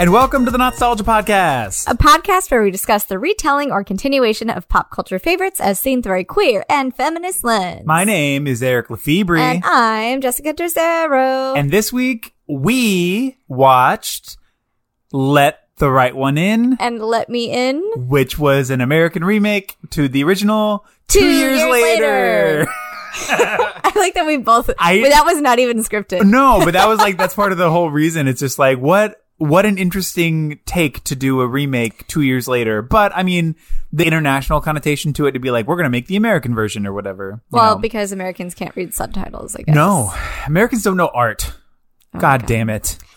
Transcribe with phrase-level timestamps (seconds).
[0.00, 1.84] And welcome to the Nostalgia Podcast.
[1.86, 6.02] a podcast where we discuss the retelling or continuation of pop culture favorites as seen
[6.02, 7.84] through a queer and feminist lens.
[7.84, 11.54] My name is Eric Lefebvre, and I'm Jessica Tercero.
[11.54, 14.38] and this week we watched
[15.12, 17.82] Let the Right One In, And let me in.
[17.94, 22.58] which was an American remake to the original Two, Two Years, Years Later.
[22.60, 22.66] Later.
[23.12, 24.70] I like that we both.
[24.78, 26.24] I- that was not even scripted.
[26.24, 28.28] no, but that was like that's part of the whole reason.
[28.28, 32.82] It's just like what what an interesting take to do a remake two years later.
[32.82, 33.56] But I mean,
[33.92, 36.92] the international connotation to it to be like we're gonna make the American version or
[36.92, 37.42] whatever.
[37.50, 37.80] Well, know.
[37.80, 39.74] because Americans can't read subtitles, I guess.
[39.74, 40.12] no,
[40.46, 41.54] Americans don't know art.
[42.14, 42.98] Oh God damn it.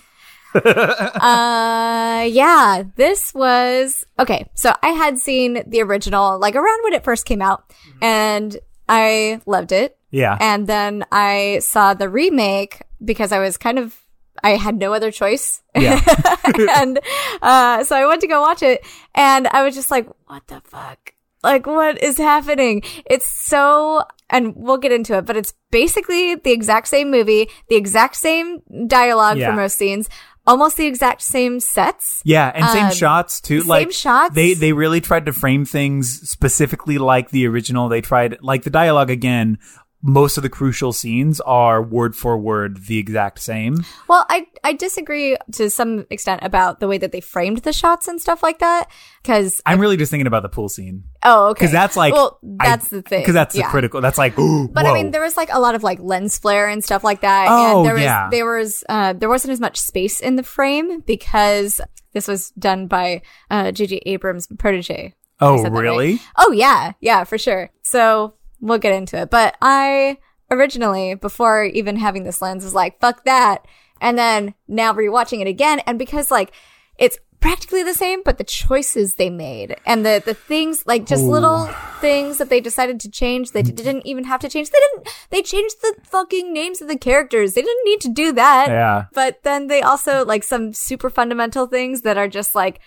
[0.56, 4.48] Uh, yeah, this was okay.
[4.54, 8.56] So I had seen the original like around when it first came out, and
[8.88, 9.98] I loved it.
[10.12, 10.38] Yeah.
[10.40, 14.00] And then I saw the remake because I was kind of,
[14.44, 15.62] I had no other choice.
[15.76, 16.02] Yeah.
[16.76, 17.00] and,
[17.42, 18.86] uh, so I went to go watch it
[19.16, 21.14] and I was just like, what the fuck?
[21.44, 22.84] Like, what is happening?
[23.06, 27.76] It's so, and we'll get into it, but it's basically the exact same movie, the
[27.76, 29.50] exact same dialogue Yeah.
[29.52, 30.08] for most scenes,
[30.48, 32.22] almost the exact same sets.
[32.24, 33.60] Yeah, and same Um, shots too.
[33.62, 34.36] same like shots.
[34.36, 37.90] They they really tried to frame things specifically like the original.
[37.90, 39.58] They tried like the dialogue again.
[40.06, 43.86] Most of the crucial scenes are word for word the exact same.
[44.10, 48.10] Well, I I disagree to some extent about the way that they framed the shots
[48.10, 48.92] and stuff like that.
[49.24, 51.60] Cause, I'm really just thinking about the pool scene oh, okay.
[51.60, 53.22] because that's like well, I- that's the thing.
[53.22, 53.66] because that's yeah.
[53.66, 54.02] the critical.
[54.02, 56.84] That's like, But I mean, there was like a lot of like lens flare and
[56.84, 57.48] stuff like that.
[57.50, 58.28] Oh, and there was, yeah.
[58.30, 61.80] there was, uh, there wasn't as much space in the frame because
[62.12, 64.02] this was done by, uh, J.J.
[64.06, 65.14] Abrams' protege.
[65.40, 65.82] oh that right.
[65.82, 66.20] really?
[66.38, 67.72] Oh yeah, yeah, for sure.
[67.84, 68.34] So
[68.64, 69.30] we'll get into it.
[69.30, 70.18] But I
[70.50, 73.66] originally, before even having this lens, was like, fuck that.
[74.02, 76.52] And then now rewatching it again, and because like
[76.98, 81.24] it's practically the same, but the choices they made and the the things like just
[81.24, 81.66] little
[82.00, 83.76] things that they decided to change, they mm.
[83.76, 84.70] didn't even have to change.
[84.70, 85.10] They didn't.
[85.30, 87.54] They changed the fucking names of the characters.
[87.54, 88.70] They didn't need to do that.
[88.70, 89.06] Yeah.
[89.14, 92.80] But then they also like some super fundamental things that are just like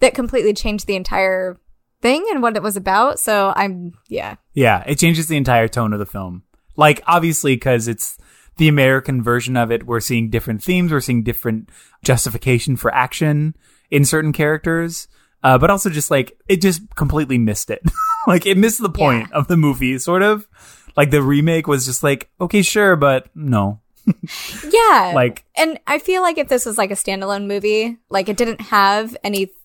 [0.00, 1.58] that completely changed the entire
[2.04, 3.18] thing and what it was about.
[3.18, 4.36] So I'm yeah.
[4.52, 6.42] Yeah, it changes the entire tone of the film.
[6.76, 8.18] Like, obviously, because it's
[8.58, 11.70] the American version of it, we're seeing different themes, we're seeing different
[12.04, 13.56] justification for action
[13.90, 15.08] in certain characters.
[15.42, 17.82] Uh, but also just like, it just completely missed it.
[18.26, 20.46] like, it missed the point of the movie, sort of.
[20.96, 23.80] Like, the remake was just like, okay, sure, but no.
[24.06, 25.12] Yeah.
[25.14, 28.60] Like- and I feel like if this was like a standalone movie, like it didn't
[28.60, 29.16] have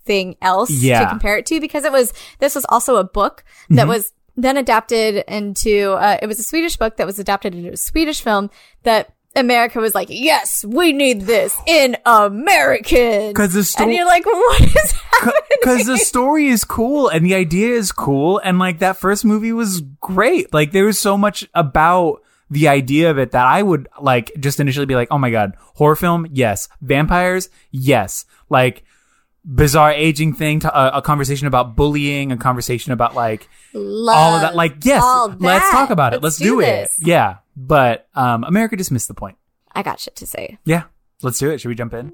[0.10, 1.02] anything else Yeah.
[1.04, 3.90] to compare it to because it was this was also a book that Mm-hmm.
[3.90, 7.78] was then adapted into uh, it was a Swedish book that was adapted into a
[7.78, 8.50] Swedish film
[8.84, 13.34] that America was like, yes, we need this in American.
[13.34, 15.34] 'Cause the sto- and you're like, what is happening?
[15.62, 18.40] Because the story is cool and the idea is cool.
[18.40, 20.52] And like that first movie was great.
[20.54, 24.60] Like there was so much about the idea of it that I would like just
[24.60, 26.26] initially be like, oh my God, horror film?
[26.32, 26.68] Yes.
[26.82, 27.50] Vampires?
[27.72, 28.26] Yes.
[28.50, 28.84] Like
[29.46, 34.42] bizarre aging thing, to, uh, a conversation about bullying, a conversation about like all of
[34.42, 34.56] that.
[34.56, 36.22] Like, yes, all let's talk about it.
[36.24, 36.90] Let's, Let's do, do it.
[37.00, 37.38] Yeah.
[37.56, 39.38] But, um, America just missed the point.
[39.74, 40.58] I got shit to say.
[40.66, 40.84] Yeah.
[41.22, 41.60] Let's do it.
[41.60, 42.14] Should we jump in?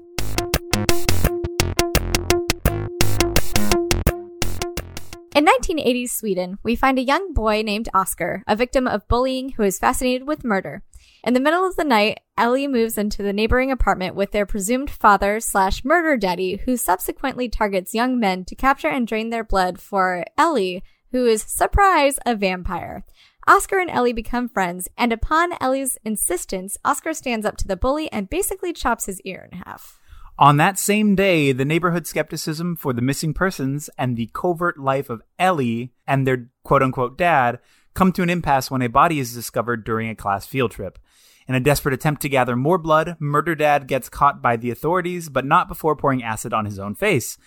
[5.36, 9.64] In 1980s Sweden, we find a young boy named Oscar, a victim of bullying who
[9.64, 10.82] is fascinated with murder.
[11.26, 14.88] In the middle of the night, Ellie moves into the neighboring apartment with their presumed
[14.88, 19.80] father slash murder daddy, who subsequently targets young men to capture and drain their blood
[19.80, 23.04] for Ellie, who is, surprise, a vampire.
[23.48, 28.08] Oscar and Ellie become friends, and upon Ellie's insistence, Oscar stands up to the bully
[28.12, 29.98] and basically chops his ear in half.
[30.38, 35.10] On that same day, the neighborhood skepticism for the missing persons and the covert life
[35.10, 37.58] of Ellie and their quote unquote dad
[37.94, 41.00] come to an impasse when a body is discovered during a class field trip.
[41.48, 45.28] In a desperate attempt to gather more blood, Murder Dad gets caught by the authorities,
[45.28, 47.38] but not before pouring acid on his own face.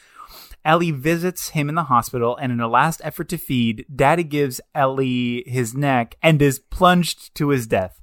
[0.63, 4.62] Ellie visits him in the hospital, and in a last effort to feed, Daddy gives
[4.74, 8.00] Ellie his neck and is plunged to his death.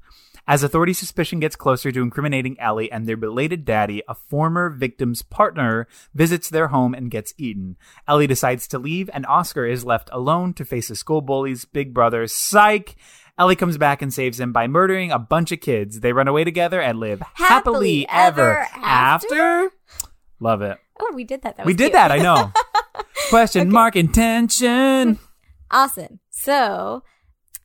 [0.48, 5.20] As authority suspicion gets closer to incriminating Ellie and their belated daddy, a former victim's
[5.20, 7.76] partner visits their home and gets eaten.
[8.06, 11.92] Ellie decides to leave, and Oscar is left alone to face his school bully's big
[11.92, 12.94] brother, Psych.
[13.38, 16.00] Ellie comes back and saves him by murdering a bunch of kids.
[16.00, 19.70] They run away together and live happily, Happily ever ever after.
[20.40, 20.78] Love it.
[21.00, 21.56] Oh, we did that.
[21.58, 21.92] that we did cute.
[21.92, 22.52] that, I know.
[23.28, 25.18] Question mark intention.
[25.68, 26.20] Awesome.
[26.30, 27.02] So,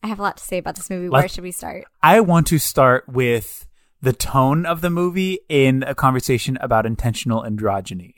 [0.02, 1.08] I have a lot to say about this movie.
[1.08, 1.84] Where Let's- should we start?
[2.02, 3.68] I want to start with
[4.02, 8.14] the tone of the movie in a conversation about intentional androgyny.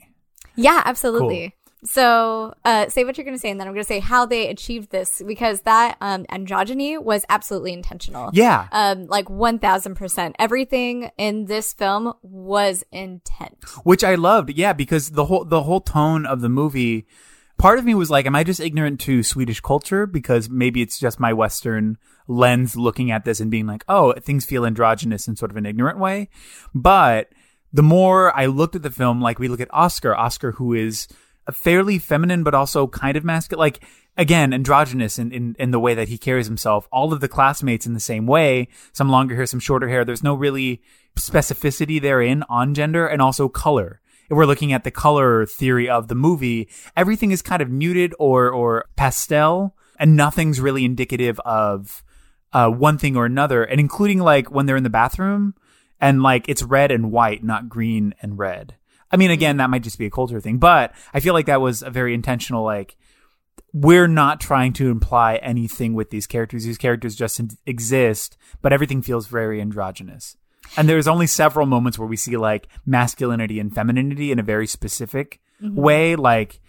[0.56, 1.54] Yeah, absolutely.
[1.86, 4.26] So, uh, say what you're going to say, and then I'm going to say how
[4.26, 8.30] they achieved this because that um, androgyny was absolutely intentional.
[8.34, 8.68] Yeah.
[8.72, 10.34] Um, like 1000%.
[10.40, 13.64] Everything in this film was intent.
[13.84, 14.52] which I loved.
[14.52, 17.06] Yeah, because the whole the whole tone of the movie,
[17.58, 21.00] part of me was like, am I just ignorant to Swedish culture because maybe it's
[21.00, 21.98] just my Western
[22.28, 25.66] lens looking at this and being like, oh, things feel androgynous in sort of an
[25.66, 26.30] ignorant way.
[26.74, 27.30] But
[27.74, 31.08] the more I looked at the film, like we look at Oscar, Oscar who is
[31.52, 33.84] fairly feminine but also kind of masculine, like
[34.18, 36.88] again androgynous in, in in the way that he carries himself.
[36.92, 40.06] All of the classmates in the same way, some longer hair, some shorter hair.
[40.06, 40.82] There's no really
[41.18, 44.00] specificity therein on gender and also color.
[44.30, 48.16] If we're looking at the color theory of the movie, everything is kind of muted
[48.18, 52.04] or or pastel, and nothing's really indicative of
[52.54, 53.64] uh, one thing or another.
[53.64, 55.56] And including like when they're in the bathroom,
[56.00, 58.76] and like it's red and white, not green and red.
[59.14, 61.62] I mean, again, that might just be a culture thing, but I feel like that
[61.62, 62.98] was a very intentional, like,
[63.72, 66.66] we're not trying to imply anything with these characters.
[66.66, 70.36] These characters just exist, but everything feels very androgynous.
[70.78, 74.66] And there's only several moments where we see like masculinity and femininity in a very
[74.66, 75.76] specific mm-hmm.
[75.76, 76.16] way.
[76.16, 76.60] Like,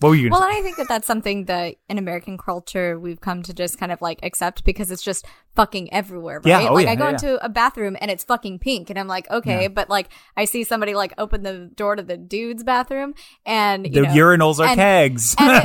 [0.00, 2.98] what were you Well, going and I think that that's something that in American culture
[2.98, 6.46] we've come to just kind of like accept because it's just fucking everywhere, right?
[6.62, 8.98] Yeah, oh like yeah, I go yeah, into a bathroom and it's fucking pink and
[8.98, 12.64] I'm like, okay, but like I see somebody like open the door to the dude's
[12.64, 13.14] bathroom
[13.44, 15.34] and you The know, urinals are and- kegs.
[15.38, 15.50] and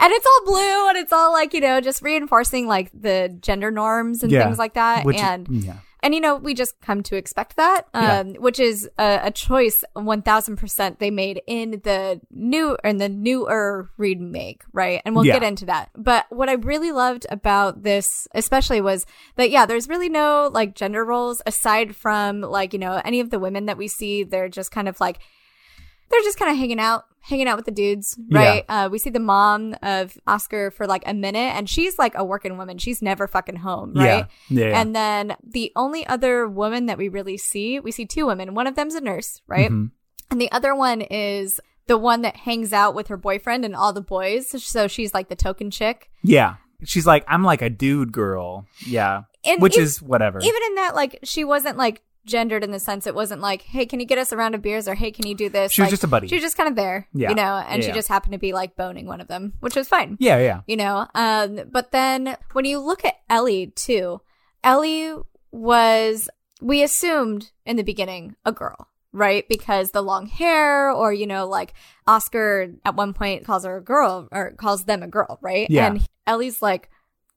[0.00, 3.70] and it's all blue and it's all like, you know, just reinforcing like the gender
[3.70, 5.04] norms and things like that.
[5.04, 5.76] Which- and yeah.
[6.04, 8.20] And you know, we just come to expect that, Yeah.
[8.20, 12.98] um, which is a, a choice one thousand percent they made in the new in
[12.98, 15.02] the newer remake, right?
[15.04, 15.32] And we'll Yeah.
[15.40, 15.90] get into that.
[15.96, 20.74] But what I really loved about this, especially, was that yeah, there's really no like
[20.76, 24.22] gender roles aside from like you know any of the women that we see.
[24.22, 25.18] They're just kind of like
[26.14, 28.64] they're just kind of hanging out, hanging out with the dudes, right?
[28.68, 32.24] Uh, we see the mom of Oscar for like a minute, and she's like a
[32.24, 32.78] working woman.
[32.78, 34.26] She's never fucking home, right?
[34.48, 34.68] Yeah.
[34.68, 34.80] Yeah.
[34.80, 38.54] And then the only other woman that we really see, we see two women.
[38.54, 39.70] One of them's a nurse, right?
[39.70, 39.90] Mhm.
[40.30, 43.92] And the other one is the one that hangs out with her boyfriend and all
[43.92, 44.48] the boys.
[44.64, 46.10] So she's like the token chick.
[46.22, 46.54] Yeah.
[46.84, 48.66] She's like, I'm like a dude girl.
[48.86, 49.22] Yeah.
[49.44, 50.38] And Which is whatever.
[50.40, 53.86] even in that, like, she wasn't like gendered in the sense it wasn't like, hey,
[53.86, 55.72] can you get us a round of beers or hey, can you do this?
[55.72, 56.28] She was Like, just a buddy.
[56.28, 57.28] She was just kind of there, Yeah.
[57.30, 57.94] you know, and Yeah, she yeah.
[57.94, 60.16] just happened to be like boning one of them, which was fine.
[60.20, 60.38] yeah.
[60.38, 60.60] Yeah.
[60.66, 64.20] you know um but then when you look at ellie too
[64.62, 65.14] ellie
[65.52, 66.28] was
[66.60, 71.46] we assumed in the beginning a girl right because the long hair or you know
[71.46, 71.72] like
[72.06, 75.86] oscar at one point calls her a girl or calls them a girl right Yeah.
[75.86, 76.90] and ellie's like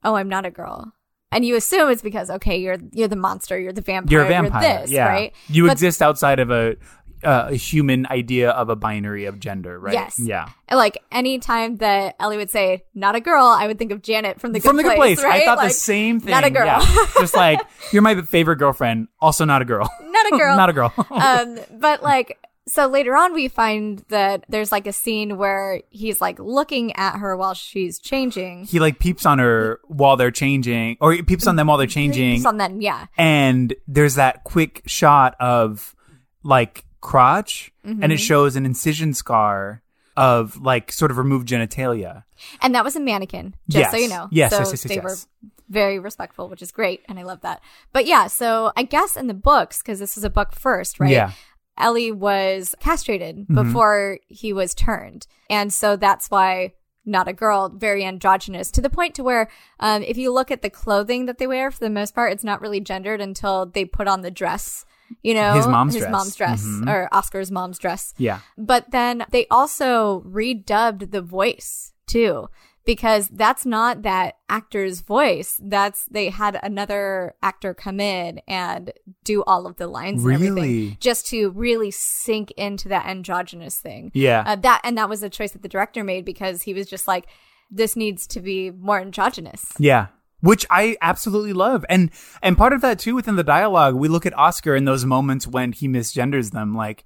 [0.04, 0.94] oh i'm not a girl
[1.32, 4.28] and you assume it's because okay you're you're the monster you're the vampire You're a
[4.30, 4.82] vampire.
[4.82, 5.08] this yeah.
[5.08, 6.76] right You But- exist outside of a,
[7.24, 9.94] uh, a human idea of a binary of gender, right?
[9.94, 10.20] Yes.
[10.20, 10.50] Yeah.
[10.72, 14.54] like anytime that ellie would say not a girl i would think of janet from
[14.54, 15.24] the good From the good place.
[15.24, 15.42] right?
[15.42, 16.30] I thought Like, the same thing.
[16.32, 16.66] not a girl.
[16.68, 16.86] Yeah.
[17.20, 17.60] Just like,
[17.92, 19.90] you're my favorite girlfriend, also not a girl.
[20.04, 20.94] not a girl not a girl.
[21.12, 22.38] um, but like,
[22.68, 27.18] so later on, we find that there's like a scene where he's like looking at
[27.18, 28.66] her while she's changing.
[28.66, 31.88] he like peeps on her while they're changing, or he peeps on them while they're
[31.88, 32.42] changing.
[32.42, 35.96] So then, yeah, and there's that quick shot of
[36.44, 38.12] like crotch and Mm-hmm.
[38.12, 39.82] it shows an incision scar
[40.18, 42.24] of like sort of removed genitalia
[42.62, 44.28] and that was a mannequin, just so you know.
[44.32, 45.04] Yes, so yes, yes, yes, they yes.
[45.04, 47.62] were very respectful, which is great, and I love that.
[47.94, 51.10] But yeah, so I guess in the books, because this is a book first, right?
[51.10, 51.32] Yeah.
[51.78, 53.54] Ellie was castrated Mm-hmm.
[53.56, 55.28] before he was turned.
[55.50, 56.74] And so that's why
[57.06, 60.62] not a girl, very androgynous to the point to where, um, if you look at
[60.62, 63.86] the clothing that they wear, for the most part, it's not really gendered until they
[63.86, 64.84] put on the dress,
[65.24, 66.12] you know, His mom's his dress.
[66.12, 66.90] mom's dress Mhm.
[66.90, 68.14] or Oscar's mom's dress.
[68.18, 72.50] yeah But then they also redubbed the voice too,
[72.88, 75.60] because that's not that actor's voice.
[75.64, 78.92] That's they had another actor come in and
[79.24, 80.48] do all of the lines and Really?
[80.48, 84.10] everything just to really sink into that androgynous thing.
[84.16, 86.88] yeah Uh, that and that was a choice that the director made because he was
[86.88, 87.28] just like,
[87.70, 89.64] this needs to be more androgynous.
[89.78, 90.08] Yeah.
[90.40, 91.84] Which I absolutely love.
[91.90, 92.10] And
[92.42, 95.46] and part of that too within the dialogue, we look at Oscar in those moments
[95.48, 96.74] when he misgenders them.
[96.76, 97.04] Like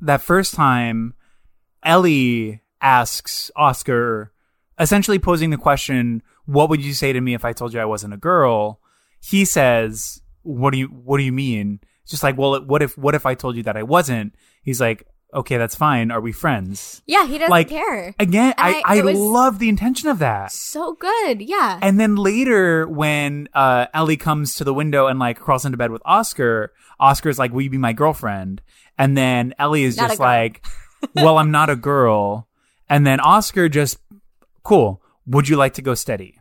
[0.00, 1.12] that first time
[1.82, 4.32] Ellie asks Oscar
[4.78, 7.84] essentially posing the question, what would you say to me if I told you I
[7.84, 8.80] wasn't a girl?
[9.20, 11.80] He says, what do you what do you mean?
[12.02, 14.34] It's just like, well, what if what if I told you that I wasn't?
[14.62, 16.10] He's like, okay, that's fine.
[16.10, 17.02] Are we friends?
[17.06, 18.14] Yeah, he doesn't Like, care.
[18.18, 20.52] Again, And I, I- I love the intention of that.
[20.52, 21.42] So good.
[21.42, 21.78] Yeah.
[21.82, 25.90] And then later, when uh, Ellie comes to the window and like crawls into bed
[25.90, 28.62] with Oscar, Oscar's like, "Will you be my girlfriend?"
[28.96, 30.64] And then Ellie is Not just like,
[31.14, 32.48] "Well, I'm not a girl."
[32.90, 33.98] And then Oscar just,
[34.62, 35.02] "Cool.
[35.26, 36.40] Would you like to go steady?"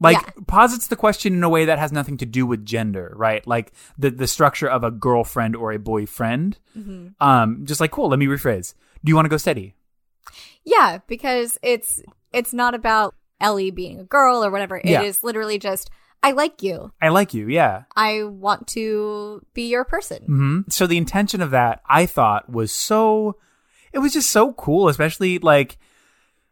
[0.00, 0.30] Like Yeah.
[0.46, 3.44] posits the question in a way that has nothing to do with gender, right?
[3.46, 6.58] Like the the structure of a girlfriend or a boyfriend.
[6.78, 7.08] Mm-hmm.
[7.20, 8.08] Um, just like, cool.
[8.08, 8.74] Let me rephrase.
[9.04, 9.74] Do you want to go steady?
[10.64, 14.76] Yeah, because it's it's not about Ellie being a girl or whatever.
[14.78, 15.26] It is Yeah.
[15.26, 15.90] literally just
[16.22, 16.92] I like you.
[17.00, 17.48] I like you.
[17.48, 17.84] Yeah.
[17.96, 20.24] I want to be your person.
[20.24, 23.36] hmm So the intention of that, I thought, was so.
[23.92, 25.78] It was just so cool, especially like.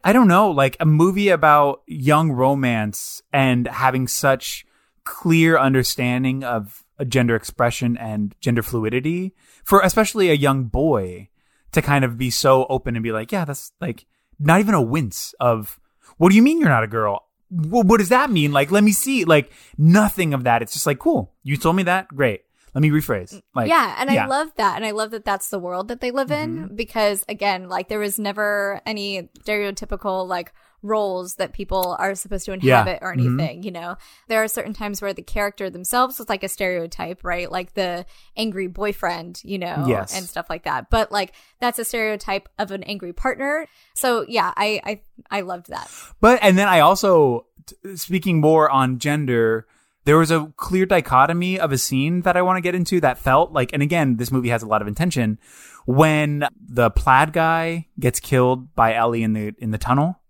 [0.06, 4.64] I don't know, like a movie about young romance and having such
[5.02, 9.34] clear understanding of a gender expression and gender fluidity
[9.64, 11.28] for especially a young boy
[11.72, 14.06] to kind of be so open and be like, yeah, that's like
[14.38, 15.80] not even a wince of,
[16.18, 17.26] what do you mean you're not a girl?
[17.50, 18.52] Well, what does that mean?
[18.52, 19.24] Like, let me see.
[19.24, 20.62] Like, nothing of that.
[20.62, 21.34] It's just like, cool.
[21.42, 22.06] You told me that.
[22.08, 22.42] Great.
[22.76, 23.40] Let me rephrase.
[23.54, 24.24] Like, yeah, and yeah.
[24.24, 24.32] Mm-hmm.
[24.32, 24.76] I love that.
[24.76, 27.98] And I love that that's the world that they live in because, again, like there
[27.98, 30.52] was never any stereotypical like
[30.82, 32.56] roles that people are supposed to Yeah.
[32.82, 33.40] inhabit or Mhm.
[33.40, 33.62] anything.
[33.62, 33.96] You know,
[34.28, 37.50] there are certain times where the character themselves is like a stereotype, right?
[37.50, 38.04] Like the
[38.36, 40.14] angry boyfriend, you know, Yes.
[40.14, 40.90] and stuff like that.
[40.90, 43.66] But like that's a stereotype of an angry partner.
[43.94, 45.90] So yeah, I I, I loved that.
[46.20, 49.66] But and then I also t- speaking more on gender,
[50.06, 53.18] there was a clear dichotomy of a scene that I want to get into that
[53.18, 55.38] felt like and again, this movie has a lot of intention
[55.84, 60.20] when the plaid guy gets killed by Ellie in the in the tunnel.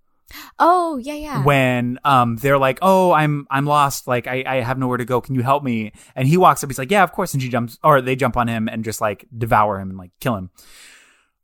[0.59, 1.45] Oh yeah, yeah.
[1.45, 4.09] When um they're like, "Oh, I'm I'm lost.
[4.09, 5.21] Like I I have nowhere to go.
[5.21, 6.71] Can you help me?" And he walks up.
[6.71, 9.03] He's like, "Yeah, of course." And she jumps or they jump on him and just
[9.03, 10.51] like devour him and like kill him.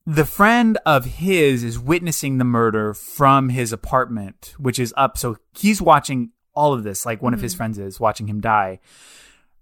[0.06, 5.16] The friend of his is witnessing the murder from his apartment, which is up.
[5.16, 7.58] So he's watching all of this, like one of his mm.
[7.58, 8.80] friends is watching him die.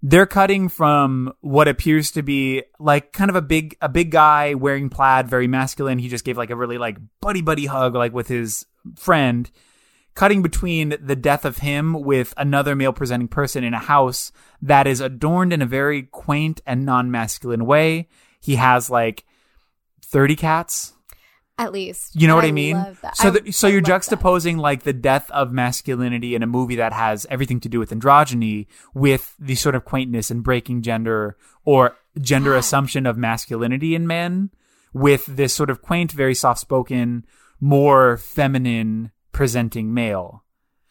[0.03, 4.55] They're cutting from what appears to be like kind of a big a big guy
[4.55, 5.99] wearing plaid, very masculine.
[5.99, 9.49] He just gave like a really like buddy buddy hug like with his friend.
[10.13, 14.85] Cutting between the death of him with another male presenting person in a house that
[14.85, 18.09] is adorned in a very quaint and non masculine way.
[18.41, 19.23] He has like
[20.03, 20.93] 30 cats.
[21.61, 22.75] At least You know what I, mean?
[22.77, 23.15] love that.
[23.17, 24.01] So, I- the, so I you're love that.
[24.19, 27.91] juxtaposing like the death of masculinity in a movie that has everything to do with
[27.91, 34.07] androgyny with the sort of quaintness and breaking gender or gender assumption of masculinity in
[34.07, 34.49] men
[34.93, 37.25] with this sort of quaint, very soft spoken,
[37.61, 40.43] more feminine presenting male.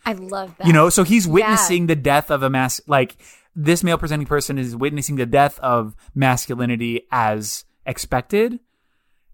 [0.07, 0.67] I love that.
[0.67, 3.17] You know, so he's witnessing the death of a mas like
[3.55, 8.61] this male presenting person is witnessing the death of masculinity as expected.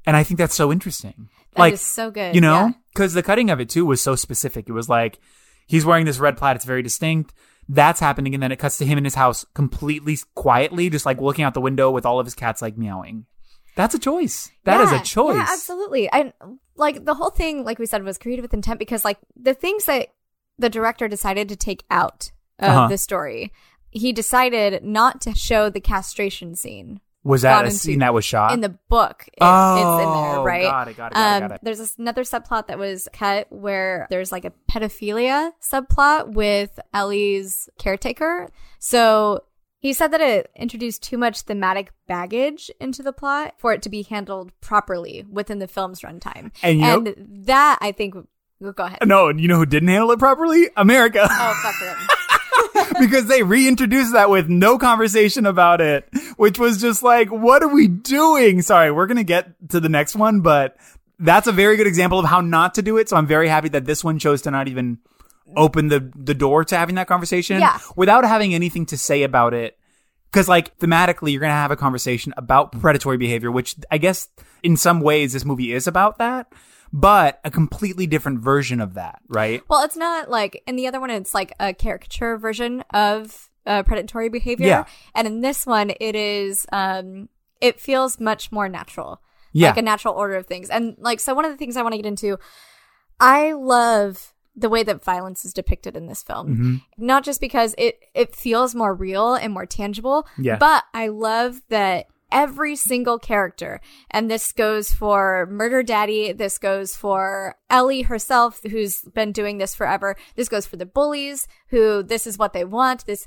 [0.07, 1.29] And I think that's so interesting.
[1.55, 2.35] That like is so good.
[2.35, 2.71] you know, yeah.
[2.95, 4.69] because the cutting of it too was so specific.
[4.69, 5.19] It was like
[5.67, 7.33] he's wearing this red plaid; it's very distinct.
[7.69, 11.21] That's happening, and then it cuts to him in his house, completely quietly, just like
[11.21, 13.27] looking out the window with all of his cats like meowing.
[13.75, 14.51] That's a choice.
[14.65, 15.37] That is Yeah, a choice.
[15.37, 16.09] Yeah, absolutely.
[16.11, 16.33] And
[16.77, 19.85] like the whole thing, like we said, was created with intent because like the things
[19.87, 20.09] that
[20.59, 22.89] the director decided to take out of Uh-huh.
[22.89, 23.53] the story,
[23.91, 27.01] he decided not to show the castration scene.
[27.27, 28.53] Was that a scene that was shot?
[28.53, 30.63] in the book, it- oh, it's in there, right?
[30.63, 30.97] Got it.
[30.97, 31.15] Got it.
[31.15, 31.49] Got um, it.
[31.49, 31.61] Got it.
[31.63, 38.49] There's another subplot that was cut where there's like a pedophilia subplot with Ellie's caretaker.
[38.79, 39.43] So
[39.81, 43.89] he said that it introduced too much thematic baggage into the plot for it to
[43.89, 46.53] be handled properly within the film's runtime.
[46.63, 47.15] And you know-
[47.45, 48.15] that I think.
[48.63, 49.01] Go ahead.
[49.05, 50.71] No, and you know who didn't handle it properly?
[50.79, 51.29] America.
[51.31, 52.09] Oh fuck them.
[53.01, 57.69] because they reintroduced that with no conversation about it, which was just like, what are
[57.73, 58.63] we doing?
[58.63, 60.77] Sorry, we're going to get to the next one, but
[61.19, 63.09] that's a very good example of how not to do it.
[63.09, 64.99] So I'm very happy that this one chose to not even
[65.57, 67.79] open the, the door to having that conversation Yeah.
[67.95, 69.79] without having anything to say about it.
[70.33, 74.29] Cause like thematically, you're going to have a conversation about predatory behavior, which I guess
[74.63, 76.53] in some ways this movie is about that,
[76.97, 79.63] but a completely different version of that, right?
[79.69, 83.83] Well, it's not like in the other one, it's like a caricature version of uh,
[83.83, 84.67] predatory behavior.
[84.67, 84.85] Yeah.
[85.15, 87.29] And in this one, it is, um,
[87.61, 89.21] it feels much more natural.
[89.53, 89.69] Yeah.
[89.69, 90.71] Like a natural order of things.
[90.71, 92.39] And like, so one of the things I want to get into,
[93.21, 96.49] I love the way that violence is depicted in this film.
[96.49, 96.77] Mm-hmm.
[96.97, 100.57] Not just because it, it feels more real and more tangible, Yeah.
[100.57, 103.81] but I love that every single character,
[104.11, 109.75] and this goes for Murder Daddy, this goes for Ellie herself, who's been doing this
[109.75, 113.27] forever, this goes for the bullies, who this is what they want, this,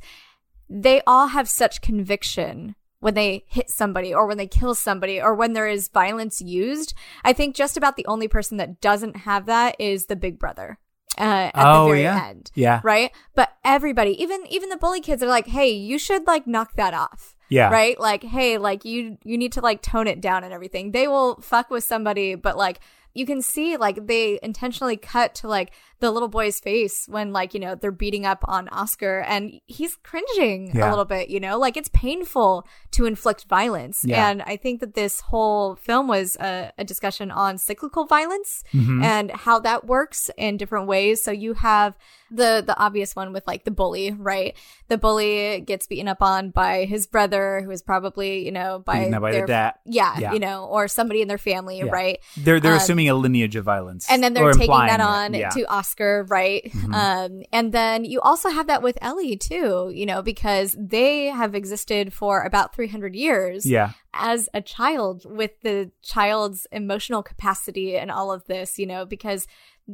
[0.69, 5.33] they all have such conviction when they hit somebody or when they kill somebody or
[5.33, 6.93] when there is violence used.
[7.23, 10.79] I think just about the only person that doesn't have that is the big brother.
[11.17, 12.27] Uh, at Oh, the very yeah.
[12.29, 12.51] end.
[12.55, 12.81] Yeah.
[12.83, 13.11] Right.
[13.35, 16.93] But everybody, even, even the bully kids are like, Hey, you should like knock that
[16.93, 17.35] off.
[17.49, 17.69] Yeah.
[17.69, 17.99] Right.
[17.99, 20.91] Like, Hey, like you, you need to like tone it down and everything.
[20.91, 22.79] They will fuck with somebody, but like,
[23.13, 27.53] you can see like they intentionally cut to like the little boy's face when like
[27.53, 30.87] you know they're beating up on Oscar and he's cringing Yeah.
[30.87, 34.29] a little bit you know like it's painful to inflict violence Yeah.
[34.29, 39.03] and I think that this whole film was a, a discussion on cyclical violence Mhm.
[39.03, 41.97] and how that works in different ways so you have
[42.31, 44.55] the the obvious one with like the bully right
[44.87, 49.09] the bully gets beaten up on by his brother who is probably you know by,
[49.09, 49.73] by their the dad.
[49.85, 50.33] yeah, Yeah.
[50.33, 51.85] you know or somebody in their family Yeah.
[51.91, 55.33] right They're they're Um, assuming a lineage of violence, and then they're taking that on
[55.33, 55.49] Yeah.
[55.49, 56.63] to Oscar, right?
[56.71, 56.93] Mhm.
[56.93, 61.55] Um, and then you also have that with Ellie too, you know, because they have
[61.55, 68.09] existed for about 300 years yeah, as a child with the child's emotional capacity and
[68.11, 69.47] all of this, you know, because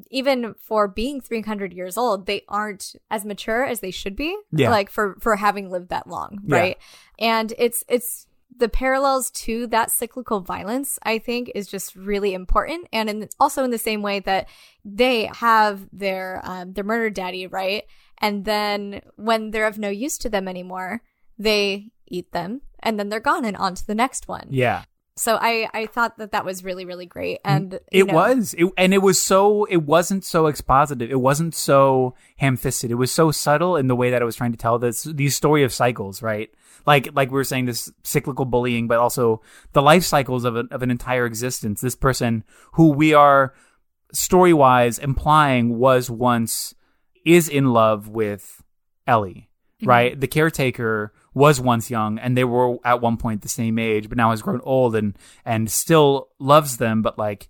[0.10, 4.70] even for being 300 years old, they aren't as mature as they should be, Yeah.
[4.70, 6.58] like for, for having lived that long, Yeah.
[6.58, 6.78] right?
[7.20, 12.88] And it's, it's, the parallels to that cyclical violence, I think, is just really important,
[12.94, 14.48] and in, also in the same way that
[14.86, 17.84] they have their um, their murder daddy, right?
[18.20, 21.02] And then when they're of no use to them anymore,
[21.38, 24.48] they eat them, and then they're gone and on to the next one.
[24.50, 24.84] yeah.
[25.18, 28.54] So I I thought that that was really really great, and you It know- was,
[28.58, 29.64] it, and it was so.
[29.66, 31.10] It wasn't so expositive.
[31.10, 32.92] It wasn't so ham-fisted.
[32.92, 35.34] It was so subtle in the way that it was trying to tell this these
[35.34, 36.50] story of cycles, right?
[36.86, 40.68] Like like we were saying, this cyclical bullying, but also the life cycles of an
[40.70, 41.80] of an entire existence.
[41.80, 43.54] This person who we are
[44.12, 46.76] story wise implying was once
[47.26, 48.62] is in love with
[49.08, 49.50] Ellie,
[49.82, 49.88] Mhm.
[49.88, 50.20] right?
[50.20, 54.18] The caretaker was once young and they were at one point the same age, but
[54.18, 55.16] now has grown old and
[55.46, 57.50] and still loves them, but like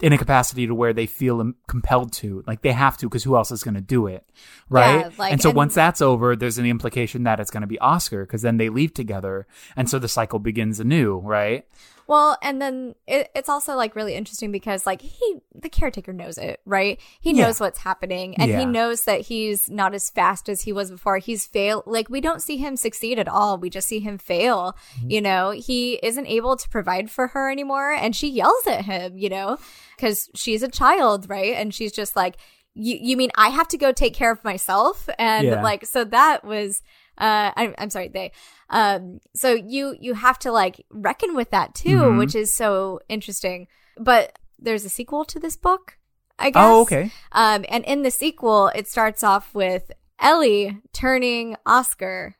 [0.00, 3.36] in a capacity to where they feel compelled to, like they have to, because who
[3.36, 4.28] else is going to do it,
[4.68, 5.00] right?
[5.06, 7.66] Yeah, like- and so and- once that's over, there's an implication that it's going to
[7.66, 11.64] be Oscar, because then they leave together, and so the cycle begins anew, right?
[12.06, 16.36] Well, and then it, it's also like really interesting because like he, the caretaker knows
[16.38, 17.00] it, right?
[17.20, 17.46] He Yeah.
[17.46, 18.58] knows what's happening and Yeah.
[18.60, 21.18] he knows that he's not as fast as he was before.
[21.18, 23.56] He's fail, like we don't see him succeed at all.
[23.58, 24.76] We just see him fail.
[24.98, 25.10] Mm-hmm.
[25.10, 29.16] You know, he isn't able to provide for her anymore and she yells at him,
[29.16, 29.58] you know,
[29.98, 31.54] cause she's a child, right?
[31.54, 32.36] And she's just like,
[32.74, 35.08] you, you mean I have to go take care of myself?
[35.18, 35.62] And Yeah.
[35.62, 36.82] like, so that was,
[37.18, 38.32] uh, I'm, I'm sorry, they,
[38.70, 42.18] um, so you, you have to like reckon with that too, Mhm.
[42.18, 43.66] which is so interesting.
[43.98, 45.98] But there's a sequel to this book,
[46.38, 46.62] I guess.
[46.64, 47.12] Oh, okay.
[47.32, 52.36] Um, and in the sequel, it starts off with Ellie turning Oscar.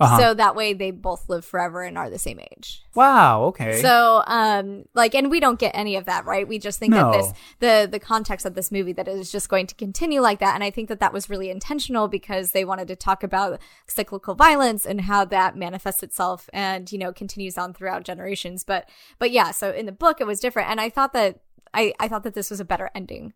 [0.00, 0.18] Uh-huh.
[0.18, 2.82] So that way they both live forever and are the same age.
[2.94, 3.44] Wow.
[3.44, 3.82] Okay.
[3.82, 6.48] So, um, like, and we don't get any of that, right?
[6.48, 7.12] We just think No.
[7.12, 10.20] that this, the, the context of this movie that it is just going to continue
[10.20, 10.54] like that.
[10.54, 14.34] And I think that that was really intentional because they wanted to talk about cyclical
[14.34, 18.64] violence and how that manifests itself and, you know, continues on throughout generations.
[18.64, 20.70] But, but yeah, so in the book, it was different.
[20.70, 21.40] And I thought that,
[21.74, 23.34] I, I thought that this was a better ending.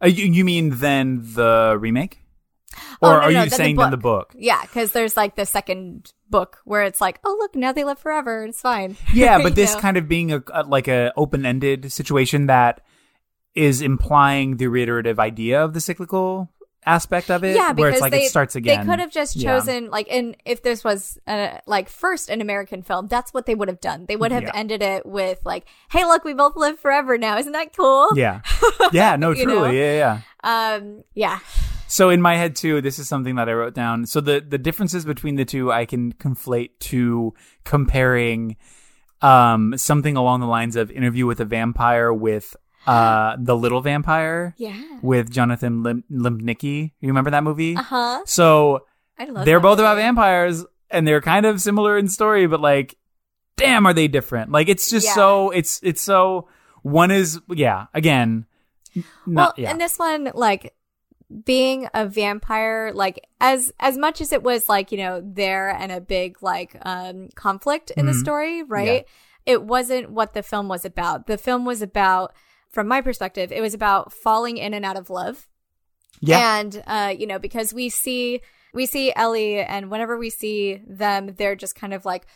[0.00, 2.20] Uh, you, you mean then the remake,
[3.02, 4.34] Oh, or no, are no, you then the saying then the book?
[4.36, 7.98] Yeah, because there's like the second book where it's like, oh, look, now they live
[7.98, 8.44] forever.
[8.44, 8.96] It's fine.
[9.12, 9.80] Yeah, but this know?
[9.80, 12.80] kind of being a, a like a open ended situation that
[13.54, 16.50] is implying the reiterative idea of the cyclical
[16.86, 17.56] aspect of it.
[17.56, 18.80] Yeah, where because it's like they, it starts again.
[18.86, 19.58] They could have just Yeah.
[19.58, 23.54] chosen like, and if this was uh, like first an American film, that's what they
[23.54, 24.06] would have done.
[24.06, 24.52] They would have Yeah.
[24.54, 27.38] ended it with like, "Hey, look, we both live forever now.
[27.38, 28.42] Isn't that cool?" Yeah,
[28.92, 29.70] yeah, no, truly, know?
[29.70, 30.74] yeah, yeah.
[30.76, 31.02] Um.
[31.14, 31.40] Yeah.
[31.88, 34.06] So in my head too, this is something that I wrote down.
[34.06, 38.56] So the the differences between the two I can conflate to comparing
[39.22, 42.54] um something along the lines of Interview with a Vampire with
[42.86, 44.80] uh the Little Vampire Yeah.
[45.02, 46.92] with Jonathan Lim- Limpnicki.
[47.00, 47.74] You remember that movie?
[47.76, 48.20] Uh huh.
[48.26, 48.86] So
[49.18, 49.44] I love.
[49.44, 52.96] they're both about vampires and they're kind of similar in story, but like,
[53.56, 54.52] damn, are they different?
[54.52, 55.14] Like it's just Yeah.
[55.14, 56.48] so it's it's so
[56.82, 58.46] one is yeah again.
[58.94, 59.70] Not, well, yeah.
[59.70, 60.74] and this one, like
[61.44, 65.92] being a vampire, like as as much as it was like you know there and
[65.92, 68.20] a big like um conflict in the Mhm.
[68.20, 69.06] story, right?
[69.46, 71.26] It wasn't what the film was about.
[71.26, 72.34] The film was about,
[72.70, 75.48] from my perspective, it was about falling in and out of love.
[76.20, 76.58] yeah.
[76.58, 78.40] And uh, you know, because we see
[78.74, 82.26] we see Ellie and whenever we see them, they're just kind of like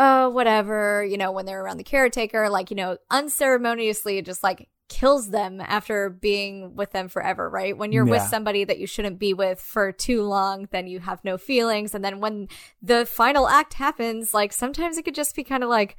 [0.00, 4.68] oh, whatever, you know, when they're around the caretaker, like, you know, unceremoniously just like
[4.88, 7.76] kills them after being with them forever, right?
[7.76, 11.24] When you're with somebody that you shouldn't be with for too long, then you have
[11.24, 11.94] no feelings.
[11.94, 12.48] And then when
[12.82, 15.96] the final act happens, like sometimes it could just be kind of like,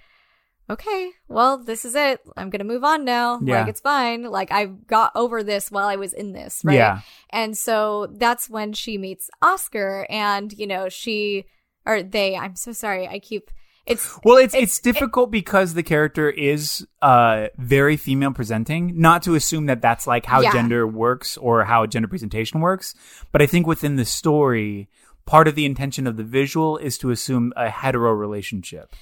[0.70, 2.22] okay, well, this is it.
[2.38, 3.40] I'm going to move on now.
[3.44, 3.60] Yeah.
[3.60, 4.24] Like, it's fine.
[4.24, 6.76] Like, I got over this while I was in this, right?
[6.76, 7.02] Yeah.
[7.32, 11.46] And so that's when she meets Oscar and, you know, she,
[11.88, 13.08] or they, I'm so sorry.
[13.08, 13.50] I keep,
[13.90, 19.00] it's, Well, it's it's difficult because the character is uh very female presenting.
[19.00, 20.52] Not to assume that that's like how Yeah.
[20.54, 22.94] gender works or how gender presentation works,
[23.32, 24.90] but I think within the story,
[25.26, 28.94] part of the intention of the visual is to assume a hetero relationship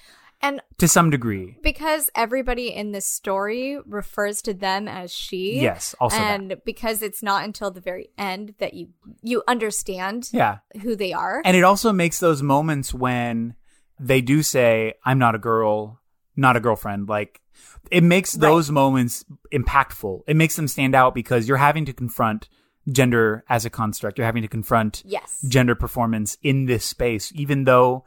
[0.41, 1.57] and to some degree.
[1.63, 5.59] because everybody in this story refers to them as she.
[5.61, 6.39] Yes, also that.
[6.39, 8.89] and because it's not until the very end that you
[9.23, 10.57] you understand Yeah.
[10.83, 11.41] who they are.
[11.45, 13.55] And it also makes those moments when
[13.99, 15.99] they do say, I'm not a girl,
[16.35, 17.09] not a girlfriend.
[17.09, 17.41] Like,
[17.89, 20.21] it makes those moments impactful.
[20.27, 22.49] It makes them stand out because you're having to confront
[22.89, 24.17] gender as a construct.
[24.17, 25.43] You're having to confront yes.
[25.47, 28.03] gender performance in this space, even though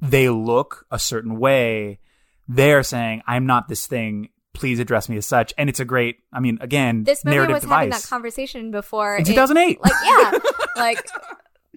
[0.00, 2.00] they look a certain way.
[2.48, 4.30] They're saying, I'm not this thing.
[4.52, 5.54] Please address me as such.
[5.56, 7.76] And it's a great, I mean, again, This movie narrative was device.
[7.76, 9.80] having that conversation before in it- 2008.
[9.80, 10.32] like yeah
[10.76, 11.06] like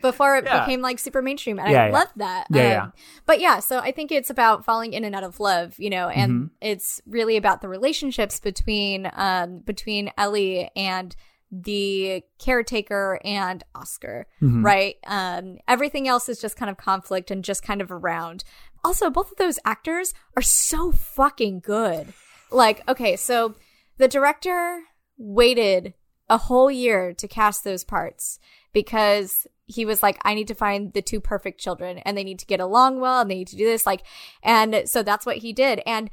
[0.03, 0.59] before it Yeah.
[0.59, 1.93] became like super mainstream and Yeah, i yeah.
[1.93, 2.87] love that Um, Yeah, yeah.
[3.25, 6.09] but yeah so i think it's about falling in and out of love you know
[6.09, 6.45] and Mm-hmm.
[6.61, 11.15] it's really about the relationships between um between ellie and
[11.51, 14.65] the caretaker and oscar Mm-hmm.
[14.65, 18.43] right um everything else is just kind of conflict and just kind of around
[18.83, 22.11] also both of those actors are so fucking good
[22.51, 23.55] like okay so
[23.97, 24.81] the director
[25.17, 25.93] waited
[26.29, 28.39] a whole year to cast those parts
[28.73, 32.39] because he was like, I need to find the two perfect children and they need
[32.39, 33.85] to get along well and they need to do this.
[33.85, 34.03] Like,
[34.41, 35.81] and so that's what he did.
[35.85, 36.09] And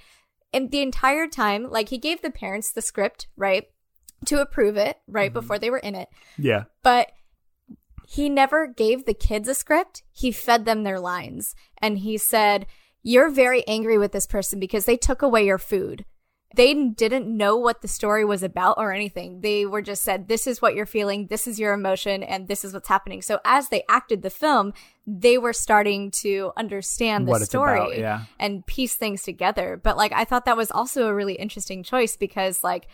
[0.52, 3.64] in the entire time, like he gave the parents the script, right?
[4.26, 5.30] To approve it, right?
[5.30, 5.40] Mm-hmm.
[5.40, 6.08] Before they were in it.
[6.38, 6.64] yeah.
[6.82, 7.12] But
[8.06, 10.02] he never gave the kids a script.
[10.10, 11.54] He fed them their lines.
[11.78, 12.66] And he said,
[13.04, 16.04] You're very angry with this person because they took away your food.
[16.56, 19.40] They didn't know what the story was about or anything.
[19.40, 22.64] They were just said, This is what you're feeling, this is your emotion, and this
[22.64, 23.22] is what's happening.
[23.22, 24.72] So as they acted the film,
[25.06, 28.24] they were starting to understand the story about, yeah.
[28.38, 29.80] and piece things together.
[29.82, 32.88] But like, I thought that was also a really interesting choice because like,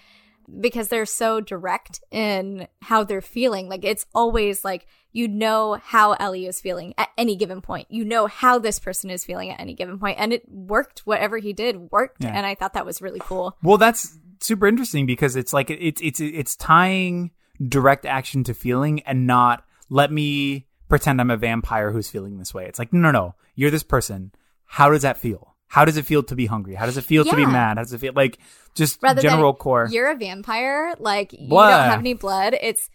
[0.61, 3.69] because they're so direct in how they're feeling.
[3.69, 7.87] Like it's always like you know how Ellie is feeling at any given point.
[7.91, 11.01] You know how this person is feeling at any given point, and it worked.
[11.07, 12.33] Whatever he did worked, Yeah.
[12.37, 13.57] and I thought that was really cool.
[13.63, 17.31] Well, that's super interesting because it's like it's it's it's tying
[17.67, 22.53] direct action to feeling and not let me pretend I'm a vampire who's feeling this
[22.53, 22.67] way.
[22.67, 23.35] It's like no, no, no.
[23.55, 24.33] You're this person.
[24.67, 25.56] How does that feel?
[25.69, 26.75] How does it feel to be hungry?
[26.75, 27.77] How does it feel to be mad?
[27.77, 28.39] How does it feel like
[28.75, 29.89] just Rather general than core?
[29.91, 32.57] you're a vampire, like you don't have any blood.
[32.61, 32.89] It's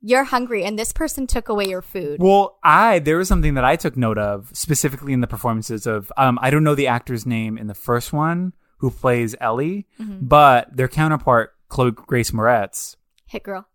[0.00, 2.20] you're hungry, and this person took away your food.
[2.22, 6.12] Well, I there was something that I took note of specifically in the performances of
[6.16, 10.26] um I don't know the actor's name in the first one who plays Ellie, Mm-hmm.
[10.26, 12.94] but their counterpart Chloe Grace Moretz
[13.26, 13.66] Hit girl.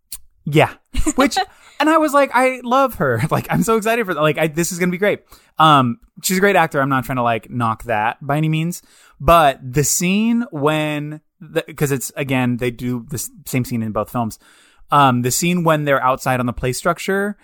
[0.46, 0.74] Yeah.
[1.16, 1.38] Which,
[1.80, 3.22] and I was like, I love her.
[3.32, 4.22] Like, I'm so excited for that.
[4.22, 5.22] Like, I, this is to be great.
[5.58, 6.82] Um, she's a great actor.
[6.82, 8.82] I'm not trying to like knock that by any means,
[9.20, 14.12] but the scene when, the, cause it's again, they do the same scene in both
[14.12, 14.40] films.
[14.92, 17.38] Um, the scene when they're outside on the play structure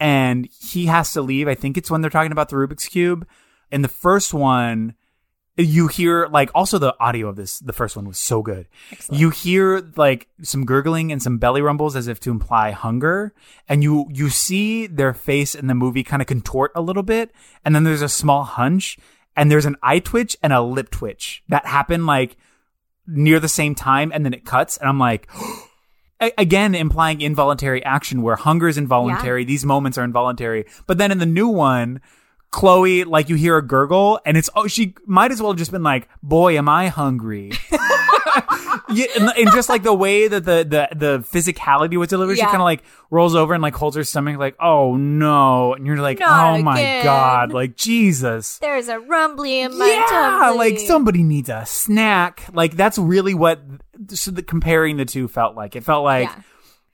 [0.00, 1.48] and he has to leave.
[1.48, 3.26] I think it's when they're talking about the Rubik's Cube.
[3.70, 4.94] In the first one,
[5.56, 8.68] you hear like also the audio of this the first one was so good.
[9.10, 13.32] You hear like some gurgling and some belly rumbles as if to imply hunger
[13.68, 17.32] and you you see their face in the movie kind of contort a little bit
[17.64, 18.98] and then there's a small hunch
[19.34, 22.36] and there's an eye twitch and a lip twitch that happen like
[23.06, 25.28] near the same time and then it cuts and i'm like
[26.38, 30.66] again implying involuntary action where hunger is involuntary these moments are involuntary.
[30.86, 32.00] But then in the new one
[32.50, 35.72] Chloe, like you hear a gurgle, and it's oh, she might as well have just
[35.72, 37.52] been like, "Boy, am I hungry."
[38.90, 42.42] yeah, and, and just like the way that the the the physicality was delivered, she
[42.44, 45.96] kind of like rolls over and like holds her stomach, like, "Oh no!" And you're
[45.96, 48.58] like, Not "Oh my god!" Like Jesus.
[48.58, 50.06] There's a rumbly in my Yeah,
[50.50, 50.56] tumbly.
[50.56, 52.44] like somebody needs a snack.
[52.52, 53.60] Like that's really what
[54.08, 55.76] so the comparing the two felt like.
[55.76, 56.40] It felt like Yeah.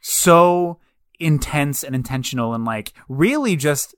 [0.01, 0.79] so
[1.21, 3.95] intense and intentional and like really just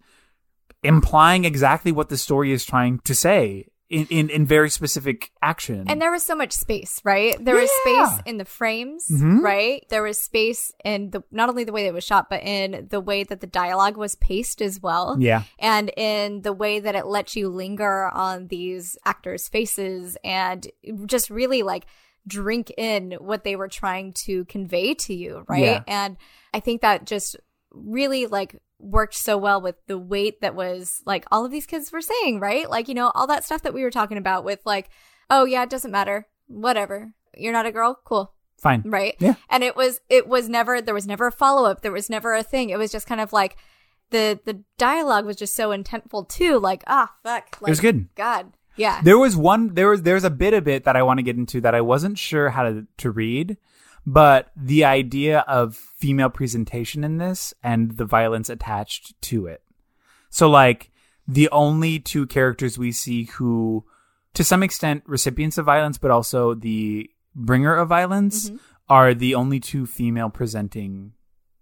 [0.85, 5.85] implying exactly what the story is trying to say in, in, in very specific action.
[5.89, 7.37] And there was so much space, right?
[7.43, 8.07] There was Yeah.
[8.07, 9.41] space in the frames, Mhm.
[9.43, 9.85] right?
[9.91, 12.87] There was space in the not only the way that it was shot, but in
[12.91, 15.17] the way that the dialogue was paced as well.
[15.21, 15.43] yeah.
[15.59, 20.67] And in the way that it lets you linger on these actors' faces and
[21.07, 21.87] just really like
[22.27, 25.63] drink in what they were trying to convey to you, right?
[25.63, 25.83] Yeah.
[25.87, 26.17] And
[26.55, 27.37] I think that just
[27.71, 31.91] really like worked so well with the weight that was like all of these kids
[31.91, 32.69] were saying, right?
[32.69, 34.91] Like, you know, all that stuff that we were talking about with like,
[35.31, 36.27] oh yeah, it doesn't matter.
[36.47, 37.15] Whatever.
[37.37, 37.99] You're not a girl?
[38.05, 38.33] Cool.
[38.59, 38.83] Fine.
[38.85, 39.17] Right?
[39.19, 39.35] Yeah.
[39.51, 41.83] And it was it was never there was never a follow up.
[41.83, 42.71] There was never a thing.
[42.71, 43.57] It was just kind of like
[44.11, 46.59] the the dialogue was just so intentful too.
[46.59, 47.61] Like, ah fuck.
[47.61, 48.09] Like, it was good.
[48.15, 48.53] God.
[48.77, 49.01] Yeah.
[49.03, 51.37] There was one there was there's a bit of it that I want to get
[51.37, 53.57] into that I wasn't sure how to to read,
[54.07, 59.63] but the idea of female presentation in this and the violence attached to it.
[60.31, 60.91] So like
[61.27, 63.85] the only two characters we see who
[64.35, 68.57] to some extent recipients of violence but also the bringer of violence Mm-hmm.
[68.89, 71.13] are the only two female presenting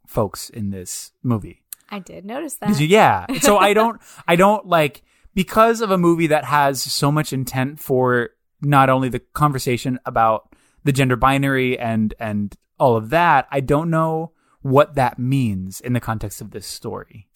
[0.06, 1.62] folks in this movie.
[1.90, 2.80] I did notice that.
[2.80, 3.26] Yeah.
[3.40, 5.02] So I don't, I don't like,
[5.34, 10.51] because of a movie that has so much intent for not only the conversation about
[10.84, 15.92] the gender binary and, and all of that, I don't know what that means in
[15.92, 17.28] the context of this story.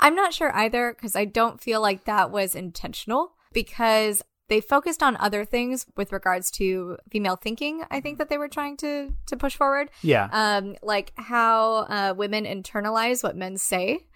[0.00, 5.02] I'm not sure either because I don't feel like that was intentional because they focused
[5.02, 7.84] on other things with regards to female thinking.
[7.90, 10.28] I think that they were trying to to push forward, Yeah.
[10.32, 14.06] um, like how uh, women internalize what men say,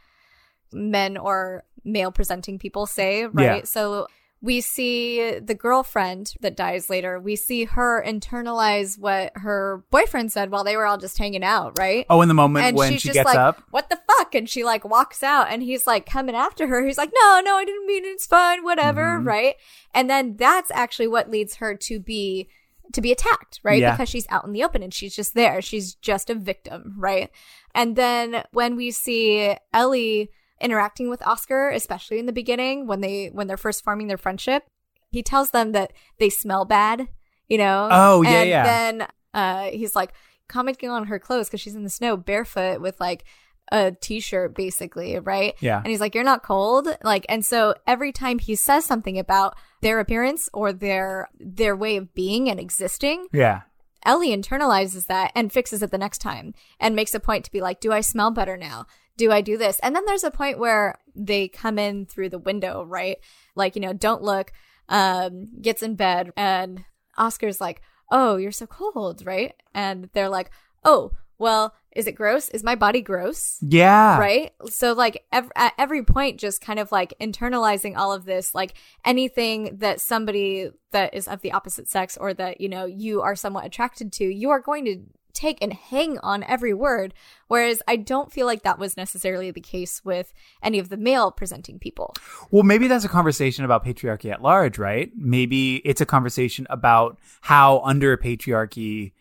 [0.72, 3.58] men or male presenting people say, right?
[3.58, 3.64] Yeah.
[3.64, 4.08] So
[4.42, 7.18] we see the girlfriend that dies later.
[7.18, 11.78] We see her internalize what her boyfriend said while they were all just hanging out,
[11.78, 12.04] right?
[12.10, 13.62] oh, in the moment and when she's she just gets like, up.
[13.70, 16.84] "What the fuck?" And she like walks out, and he's like coming after her.
[16.84, 18.08] He's like, "No, no, I didn't mean it.
[18.08, 19.26] It's fine, whatever." Mhm.
[19.26, 19.54] Right?
[19.94, 22.48] And then that's actually what leads her to be
[22.92, 23.80] to be attacked, right?
[23.80, 23.92] Yeah.
[23.92, 25.60] Because she's out in the open and she's just there.
[25.60, 27.30] She's just a victim, right?
[27.74, 33.28] And then when we see Ellie interacting with Oscar, especially in the beginning when they
[33.32, 34.64] when they're first forming their friendship,
[35.10, 37.08] he tells them that they smell bad,
[37.48, 37.88] you know.
[37.90, 38.62] Oh, yeah, and yeah.
[38.64, 40.12] Then uh, he's like
[40.48, 43.24] commenting on her clothes because she's in the snow barefoot with like
[43.72, 45.78] a t-shirt basically right Yeah.
[45.78, 49.56] and he's like you're not cold like and so every time he says something about
[49.82, 53.62] their appearance or their their way of being and existing Yeah.
[54.04, 57.60] Ellie internalizes that and fixes it the next time and makes a point to be
[57.60, 58.86] like, do I smell better now?
[59.16, 59.78] Do I do this?
[59.80, 63.18] And then there's a point where they come in through the window, right?
[63.54, 64.52] Like, you know, don't look,
[64.88, 66.84] um, gets in bed and
[67.16, 69.54] Oscar's like, oh, you're so cold, right?
[69.74, 70.50] And they're like,
[70.84, 72.48] oh, well, is it gross?
[72.50, 73.58] Is my body gross?
[73.62, 74.18] Yeah.
[74.18, 78.54] right so like ev- at every point just kind of like internalizing all of this
[78.54, 78.74] like
[79.04, 83.34] anything that somebody that is of the opposite sex or that you know you are
[83.34, 85.00] somewhat attracted to you are going to
[85.36, 87.14] take and hang on every word
[87.46, 91.30] whereas i don't feel like that was necessarily the case with any of the male
[91.30, 92.14] presenting people
[92.50, 95.10] Well, maybe that's a conversation about patriarchy at large, right?
[95.16, 99.12] Maybe it's a conversation about how under patriarchy,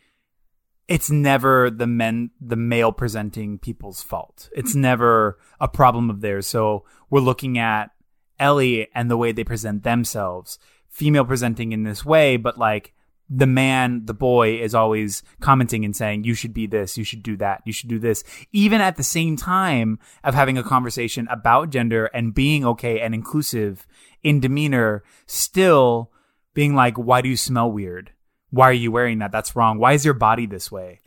[0.88, 4.50] it's never the men, the male presenting people's fault.
[4.56, 6.48] It's never a problem of theirs.
[6.48, 7.92] So we're looking at
[8.40, 12.94] Ellie and the way they present themselves, female presenting in this way, but like
[13.30, 17.24] the man, the boy is always commenting and saying, you should be this, you should
[17.24, 21.28] do that, you should do this, even at the same time of having a conversation
[21.32, 23.88] about gender and being okay and inclusive
[24.22, 26.12] in demeanor, still
[26.54, 28.12] being like, why do you smell weird?
[28.52, 29.32] Why are you wearing that?
[29.32, 29.80] That's wrong.
[29.80, 31.00] Why is your body this way?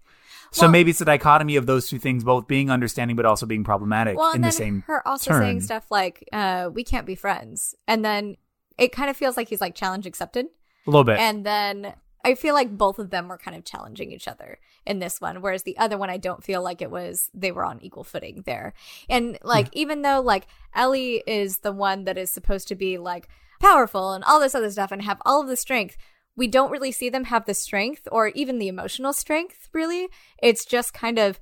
[0.51, 3.47] So Well- maybe it's a dichotomy of those two things, both being understanding but also
[3.47, 5.43] being problematic well in the same her also turn.
[5.43, 8.37] saying stuff like uh we can't be friends and then
[8.79, 10.47] it kind of feels like he's like challenge accepted
[10.87, 11.19] a little bit.
[11.19, 14.99] And then I feel like both of them were kind of challenging each other in
[14.99, 17.81] this one, whereas the other one, I don't feel like it was, they were on
[17.81, 18.75] equal footing there.
[19.09, 23.29] And like, even though like Ellie is the one that is supposed to be like
[23.61, 25.97] powerful and all this other stuff and have all of the strength,
[26.37, 30.09] we don't really see them have the strength or even the emotional strength, really.
[30.43, 31.41] It's just kind of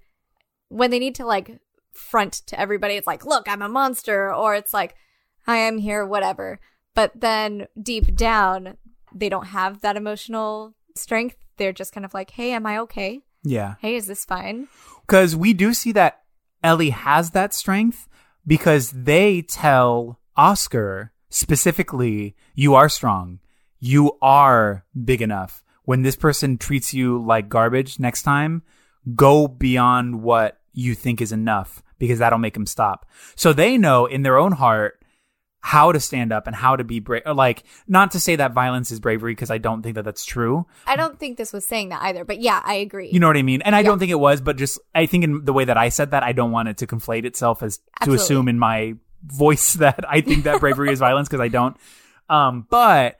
[0.69, 1.59] when they need to like
[1.93, 4.95] front to everybody, it's like, look, I'm a monster, or it's like,
[5.47, 6.61] I am here, whatever.
[6.95, 8.77] But then deep down,
[9.19, 11.37] they don't have that emotional strength.
[11.57, 13.23] They're just kind of like, hey, am I okay?
[13.47, 13.77] yeah.
[13.81, 14.69] Hey, is this fine?
[15.07, 16.23] Because we do see that
[16.63, 18.09] Ellie has that strength
[18.47, 23.39] because they tell Oscar specifically, you are strong.
[23.79, 25.63] You are big enough.
[25.85, 28.63] When this person treats you like garbage next time,
[29.15, 33.07] go beyond what you think is enough because that'll make them stop.
[33.37, 35.01] So they know in their own heart
[35.67, 37.23] how to stand up and how to be brave.
[37.27, 40.65] Like, not to say that violence is bravery because I don't think that that's true.
[40.87, 43.11] I don't think this was saying that either, but yeah, I agree.
[43.13, 43.63] You know what I mean?
[43.63, 43.87] And I Yeah.
[43.89, 46.23] don't think it was, but just I think in the way that I said that,
[46.23, 50.21] I don't want it to conflate itself as to assume in my voice that I
[50.21, 51.77] think that bravery is violence because I don't.
[52.31, 53.19] Um, but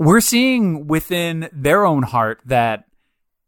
[0.00, 2.85] we're seeing within their own heart that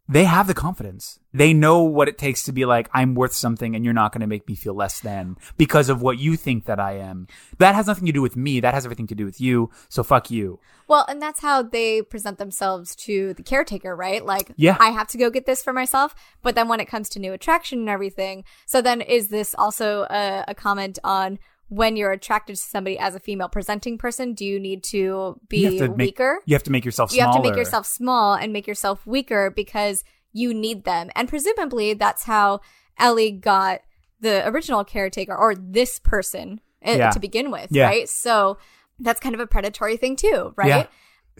[0.09, 1.21] they have the confidence.
[1.35, 4.23] They know what it takes to be like, I'm worth something and you're not going
[4.23, 7.27] to make me feel less than because of what you think that I am.
[7.59, 8.61] That has nothing to do with me.
[8.61, 9.71] That has everything to do with you.
[9.91, 10.61] So fuck you.
[10.89, 14.25] Well, and that's how they present themselves to the caretaker, right?
[14.25, 14.79] Like, Yeah.
[14.81, 16.15] I have to go get this for myself.
[16.43, 20.07] But then when it comes to new attraction and everything, so then is this also
[20.09, 21.39] a, a comment on
[21.69, 24.35] when you're attracted to somebody as a female presenting person?
[24.35, 26.41] Do you need to be You to make, weaker?
[26.47, 29.51] You have to make yourself you have to make yourself small and make yourself weaker
[29.51, 31.11] because you need them.
[31.15, 32.61] And presumably that's how
[32.99, 33.81] Ellie got
[34.21, 37.11] the original caretaker or this person uh, Yeah.
[37.11, 37.87] to begin with, Yeah.
[37.87, 38.09] right?
[38.09, 38.59] So
[38.99, 40.69] that's kind of a predatory thing too, right?
[40.69, 40.87] Yeah.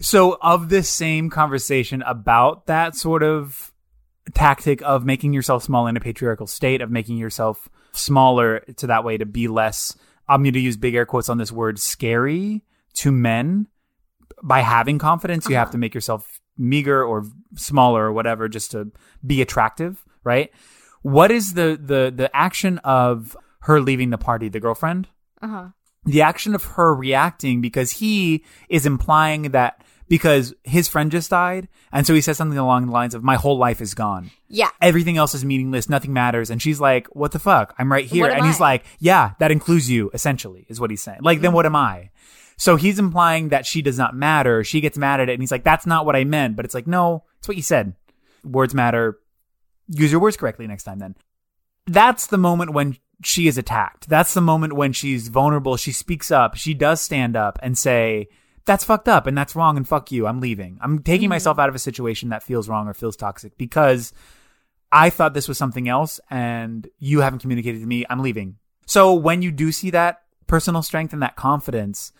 [0.01, 3.73] So, of this same conversation about that sort of
[4.33, 9.03] tactic of making yourself small in a patriarchal state, of making yourself smaller to that
[9.03, 9.97] way to be less,
[10.29, 12.63] I'm going to use big air quotes on this word, scary
[12.95, 13.67] to men.
[14.41, 18.91] By having confidence, you have to make yourself meager or smaller or whatever just to
[19.25, 20.51] be attractive, right?
[21.01, 25.07] What is the the the action of her leaving the party, the girlfriend?
[25.41, 25.69] Uh-huh.
[26.05, 31.67] the action of her reacting because he is implying that because his friend just died
[31.91, 34.31] and so he says something along the lines of my whole life is gone.
[34.49, 34.69] Yeah.
[34.81, 35.87] everything else is meaningless.
[35.89, 36.49] Nothing matters.
[36.49, 37.73] And she's like what the fuck?
[37.77, 38.25] I'm right here.
[38.27, 41.19] and he's like yeah that includes you essentially is what he's saying.
[41.21, 41.43] Like Mm-hmm.
[41.43, 42.09] then what am i?
[42.57, 44.63] So he's implying that she does not matter.
[44.65, 46.55] She gets mad at it and he's like that's not what i meant.
[46.55, 47.93] But it's like no it's what you said.
[48.43, 49.19] Words matter.
[49.87, 51.15] Use your words correctly next time then.
[51.87, 54.07] That's the moment when she is attacked.
[54.07, 55.75] That's the moment when she's vulnerable.
[55.77, 56.55] She speaks up.
[56.55, 58.27] She does stand up and say,
[58.69, 60.27] that's fucked up and that's wrong and fuck you.
[60.27, 60.77] I'm leaving.
[60.79, 61.29] I'm taking Mm-hmm.
[61.31, 64.13] myself out of a situation that feels wrong or feels toxic because
[64.91, 68.05] I thought this was something else and you haven't communicated to me.
[68.09, 68.57] I'm leaving.
[68.85, 72.11] So when you do see that personal strength and that confidence,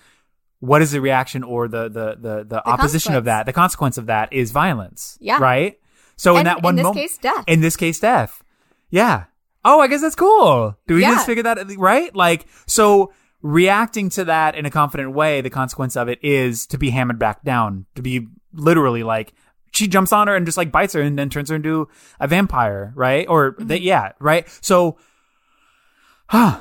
[0.59, 3.45] what is the reaction or the the the, the, opposition of that?
[3.45, 5.17] The consequence of that is violence.
[5.21, 5.38] Yeah.
[5.39, 5.79] Right?
[6.15, 7.43] So in that one in this moment case, death.
[7.47, 8.43] in this case, death.
[8.89, 9.25] Yeah.
[9.63, 10.75] Oh, I guess that's cool.
[10.88, 11.12] Do we Yeah.
[11.15, 12.13] just figure that right?
[12.15, 16.78] Like, so reacting to that in a confident way, the consequence of it is to
[16.78, 19.34] be hammered back down, to be literally like,
[19.71, 21.88] she jumps on her and just like bites her and then turns her into
[22.19, 23.28] a vampire, right?
[23.30, 23.67] Or Mm-hmm.
[23.67, 24.47] that, yeah, right?
[24.62, 24.97] So,
[26.28, 26.60] huh.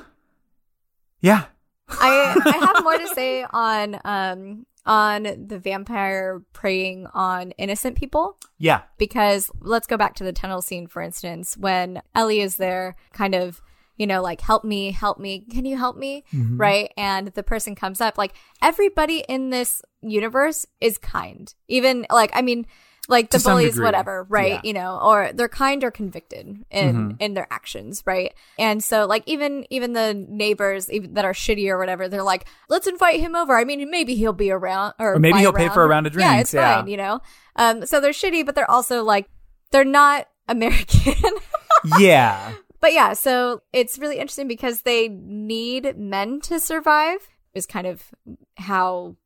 [1.21, 1.47] Yeah.
[1.89, 8.39] I I have more to say on um on the vampire preying on innocent people
[8.59, 8.83] Yeah.
[8.99, 13.35] because let's go back to the tunnel scene for instance when Ellie is there kind
[13.35, 13.61] of
[13.99, 16.57] you know like help me help me can you help me Mm-hmm.
[16.57, 18.33] right and the person comes up like
[18.63, 22.67] everybody in this universe is kind even like I mean
[23.11, 23.85] like the bullies degree.
[23.87, 24.57] whatever right Yeah.
[24.59, 24.67] Mm-hmm.
[24.67, 29.23] you know or they're kind or convicted in in their actions right and so like
[29.27, 33.35] even even the neighbors even that are shitty or whatever they're like let's invite him
[33.35, 36.07] over i mean maybe he'll be around or, Or maybe he'll pay for a round
[36.07, 36.31] of drinks.
[36.35, 36.77] yeah it's yeah.
[36.81, 37.21] fine you know
[37.57, 39.27] um so they're shitty but they're also like
[39.73, 41.15] they're not american
[41.99, 42.53] Yeah.
[42.81, 48.11] But yeah so it's really interesting because they need men to survive is kind of
[48.57, 49.17] how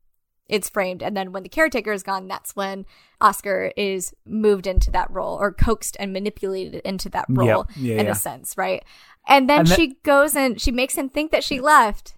[0.49, 1.01] it's framed.
[1.01, 2.85] And then when the caretaker is gone that's when
[3.21, 7.65] oscar is moved into that role or coaxed and manipulated into that role.
[7.75, 8.11] Yeah, in yeah.
[8.11, 8.83] a sense right?
[9.27, 12.15] And then And that- she goes and she makes him think that she left.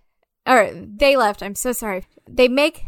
[0.48, 1.41] Or they left.
[1.43, 2.06] I'm so sorry.
[2.30, 2.86] They make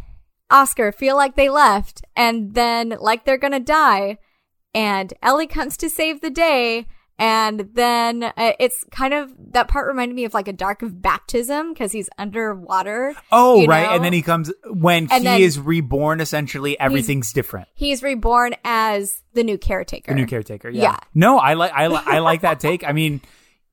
[0.50, 4.18] oscar feel like they left and then like they're gonna die.
[4.74, 6.88] And ellie comes to save the day
[7.20, 11.02] and then uh, it's kind of that part reminded me of like a dark of
[11.02, 13.88] baptism because he's underwater Oh, right.
[13.88, 13.96] know?
[13.96, 17.68] And then he comes, when And he is reborn, essentially, everything's different.
[17.76, 20.70] he's reborn as the new caretaker The new caretaker.
[20.70, 20.82] Yeah.
[20.84, 21.00] Yeah.
[21.16, 22.84] No, I like I li- I like that take.
[22.84, 23.22] I mean,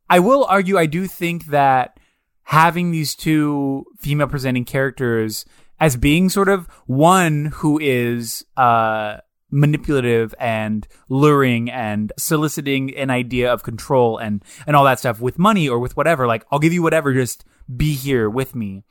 [0.08, 1.98] I will argue I do think that
[2.42, 5.44] having these two female presenting characters
[5.80, 9.16] as being sort of one who is uh
[9.54, 15.38] manipulative and luring and soliciting an idea of control and and all that stuff with
[15.38, 18.82] money or with whatever like I'll give you whatever just be here with me.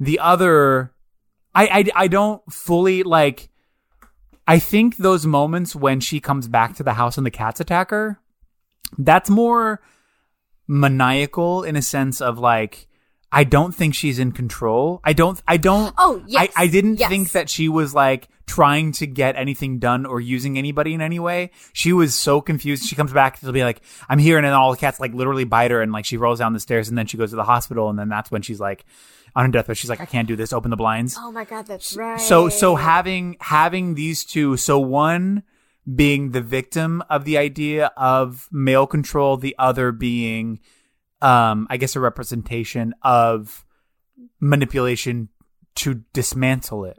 [0.00, 0.92] The other
[1.54, 3.50] I I I don't fully like
[4.48, 7.90] I think those moments when she comes back to the house and the cats attack
[7.90, 8.18] her,
[8.98, 9.80] that's more
[10.66, 12.88] maniacal in a sense of like,
[13.32, 15.00] I don't think she's in control.
[15.04, 16.50] I don't, I don't, Oh, yes.
[16.56, 17.08] I, I didn't Yes.
[17.10, 21.20] think that she was like trying to get anything done or using anybody in any
[21.20, 21.52] way.
[21.72, 22.84] She was so confused.
[22.84, 24.38] She comes back to be like, I'm here.
[24.38, 26.58] And then all the cats like literally bite her and like she rolls down the
[26.58, 27.88] stairs and then she goes to the hospital.
[27.90, 28.84] And then that's when she's like
[29.36, 29.76] on her deathbed.
[29.76, 30.52] She's like, I can't do this.
[30.52, 31.16] Open the blinds.
[31.16, 32.20] Oh my god, that's right.
[32.20, 35.44] So so having having these two, so one
[35.94, 40.58] being the victim of the idea of male control, the other being
[41.22, 43.64] um I guess a representation of
[44.40, 45.28] manipulation
[45.76, 46.98] to dismantle it.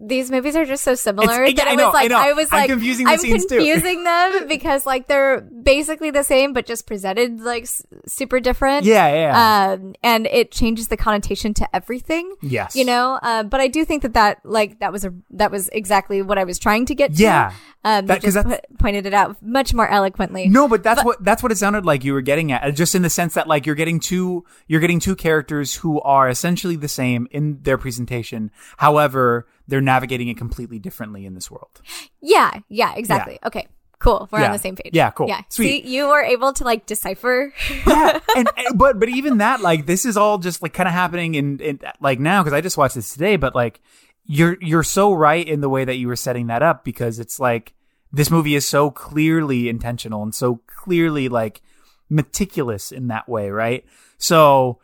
[0.00, 2.30] These movies are just so similar It's- that I I, know, was like, I.
[2.30, 6.64] I was I'm like, confusing I'm confusing them because like they're basically the same, but
[6.66, 8.86] just presented like s- super different.
[8.86, 9.72] Yeah, yeah.
[9.72, 12.34] Um, and it changes the connotation to everything.
[12.40, 12.74] yes.
[12.74, 15.68] You know, uh, but I do think that that like that was a that was
[15.72, 17.22] exactly what I was trying to get to.
[17.22, 17.52] Yeah.
[17.84, 18.38] um, That- just
[18.78, 20.48] pointed it out much more eloquently.
[20.48, 22.74] No, but that's what that's what it sounded like you were getting at.
[22.74, 26.28] Just in the sense that like you're getting two you're getting two characters who are
[26.28, 28.50] essentially the same in their presentation.
[28.78, 31.80] However, they're navigating it completely differently in this world.
[32.20, 33.38] Yeah, yeah, exactly.
[33.44, 33.66] Okay,
[33.98, 34.28] cool.
[34.30, 34.46] We're Yeah.
[34.46, 34.92] on the same page.
[34.92, 35.28] Yeah, cool.
[35.28, 35.84] Yeah, Sweet.
[35.84, 37.52] See, you were able to like decipher.
[37.86, 40.92] yeah, and, and- but but even that like this is all just like kind of
[40.92, 43.36] happening in, in like now because I just watched this today.
[43.36, 43.80] But like
[44.26, 47.40] you're you're so right in the way that you were setting that up because it's
[47.40, 47.72] like
[48.12, 51.62] this movie is so clearly intentional and so clearly like
[52.08, 53.84] meticulous in that way, right?
[54.18, 54.78] So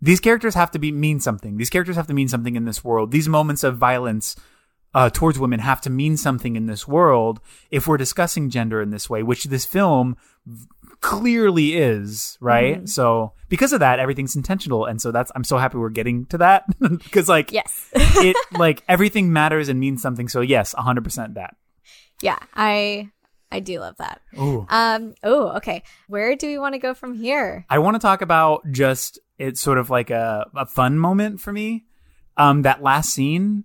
[0.00, 1.56] these characters have to be mean something.
[1.56, 3.10] These characters have to mean something in this world.
[3.10, 4.36] These moments of violence
[4.94, 7.40] uh, towards women have to mean something in this world
[7.70, 10.16] if we're discussing gender in this way, which this film
[11.00, 12.88] clearly is, right?
[12.88, 16.38] So because of that, everything's intentional, and so that's I'm so happy we're getting to
[16.38, 17.90] that because like yes.
[17.94, 20.28] it like everything matters and means something.
[20.28, 21.56] So yes, 100 percent that.
[22.22, 23.10] yeah, I
[23.52, 24.20] I do love that.
[24.38, 24.66] Ooh.
[24.68, 25.14] Um.
[25.22, 25.82] Oh, okay.
[26.08, 27.64] Where do we want to go from here?
[27.70, 31.52] I want to talk about just it's sort of like a, a fun moment for
[31.52, 31.84] me.
[32.36, 33.64] Um, that last scene,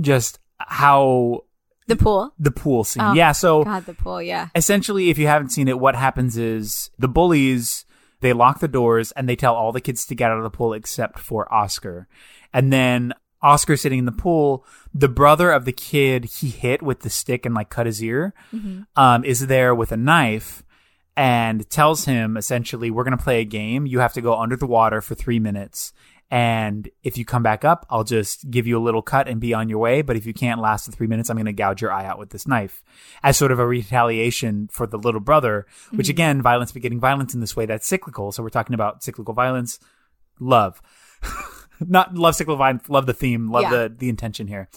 [0.00, 1.44] just how
[1.86, 2.32] The pool.
[2.38, 3.02] the pool scene.
[3.02, 3.32] Oh, yeah.
[3.32, 4.20] So God, the pool.
[4.22, 4.48] Yeah.
[4.54, 7.84] essentially, if you haven't seen it, what happens is the bullies
[8.20, 10.50] they lock the doors and they tell all the kids to get out of the
[10.50, 12.08] pool except for Oscar,
[12.52, 14.64] and then Oscar sitting in the pool.
[14.94, 18.32] The brother of the kid he hit with the stick and like cut his ear,
[18.96, 20.62] um, is there with a knife
[21.16, 23.86] and tells him essentially, "We're gonna play a game.
[23.86, 25.92] You have to go under the water for three minutes."
[26.28, 29.54] And if you come back up, I'll just give you a little cut and be
[29.54, 30.02] on your way.
[30.02, 32.18] But if you can't last the three minutes, I'm going to gouge your eye out
[32.18, 32.82] with this knife
[33.22, 36.10] as sort of a retaliation for the little brother, which mm-hmm.
[36.10, 38.32] again, violence begetting violence in this way, that's cyclical.
[38.32, 39.78] So we're talking about cyclical violence,
[40.40, 40.82] love,
[41.80, 43.70] not love cyclical violence, love the theme, love Yeah.
[43.70, 44.68] the, the intention here.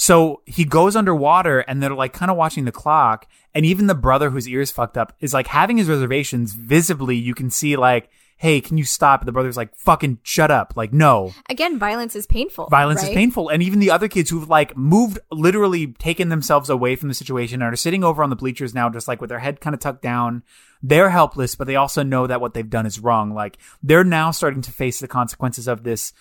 [0.00, 3.26] So he goes underwater and they're like kind of watching the clock.
[3.52, 7.16] And even the brother whose ears fucked up is like having his reservations visibly.
[7.16, 9.24] You can see like, Hey, can you stop?
[9.24, 10.74] The brother's like, fucking shut up.
[10.76, 11.34] Like, no.
[11.50, 12.68] Again, violence is painful.
[12.68, 13.48] Violence is painful.
[13.48, 17.60] And even the other kids who've like moved, literally taken themselves away from the situation
[17.60, 19.80] and are sitting over on the bleachers now, just like with their head kind of
[19.80, 20.44] tucked down.
[20.80, 23.34] They're helpless, but they also know that what they've done is wrong.
[23.34, 26.12] Like they're now starting to face the consequences of this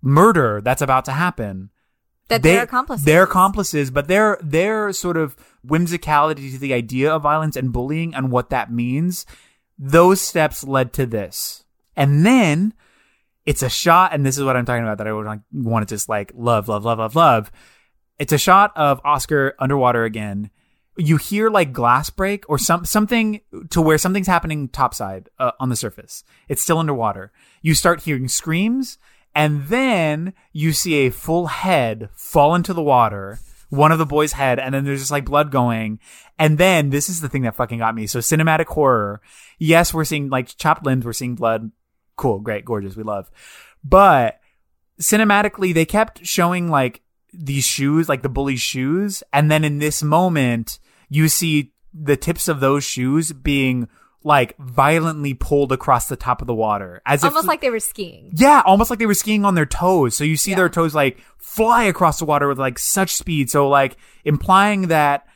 [0.00, 1.70] murder that's about to happen.
[2.28, 3.04] That They- they're accomplices.
[3.04, 8.14] They're accomplices, but their their sort of whimsicality to the idea of violence and bullying
[8.14, 9.26] and what that means,
[9.78, 11.64] those steps led to this.
[11.96, 12.74] And then
[13.44, 15.86] it's a shot, and this is what I'm talking about that I would like, want
[15.86, 17.50] to just like love, love, love, love, love.
[18.18, 20.50] It's a shot of Oscar underwater again.
[20.96, 25.70] You hear like glass break or some something to where something's happening topside uh, on
[25.70, 26.22] the surface.
[26.48, 27.32] It's still underwater.
[27.62, 28.98] You start hearing screams,
[29.34, 33.38] and then you see a full head fall into the water.
[33.70, 35.98] One of the boys' head, and then there's just like blood going.
[36.38, 38.06] And then this is the thing that fucking got me.
[38.06, 39.22] So cinematic horror.
[39.58, 41.06] Yes, we're seeing like chopped limbs.
[41.06, 41.70] We're seeing blood.
[42.16, 42.96] Cool, great, gorgeous.
[42.96, 43.30] We love.
[43.82, 44.40] But
[45.00, 47.00] cinematically, they kept showing like
[47.32, 49.22] these shoes, like the bully's shoes.
[49.32, 50.78] And then in this moment,
[51.08, 53.88] you see the tips of those shoes being
[54.24, 57.80] like violently pulled across the top of the water as Almost if like they were
[57.80, 58.32] skiing.
[58.36, 60.16] yeah, almost like they were skiing on their toes.
[60.16, 60.56] So you see Yeah.
[60.58, 63.50] their toes like fly across the water with like such speed.
[63.50, 65.26] So like implying that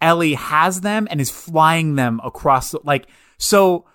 [0.00, 3.06] Ellie has them and is flying them across the, like
[3.38, 3.86] so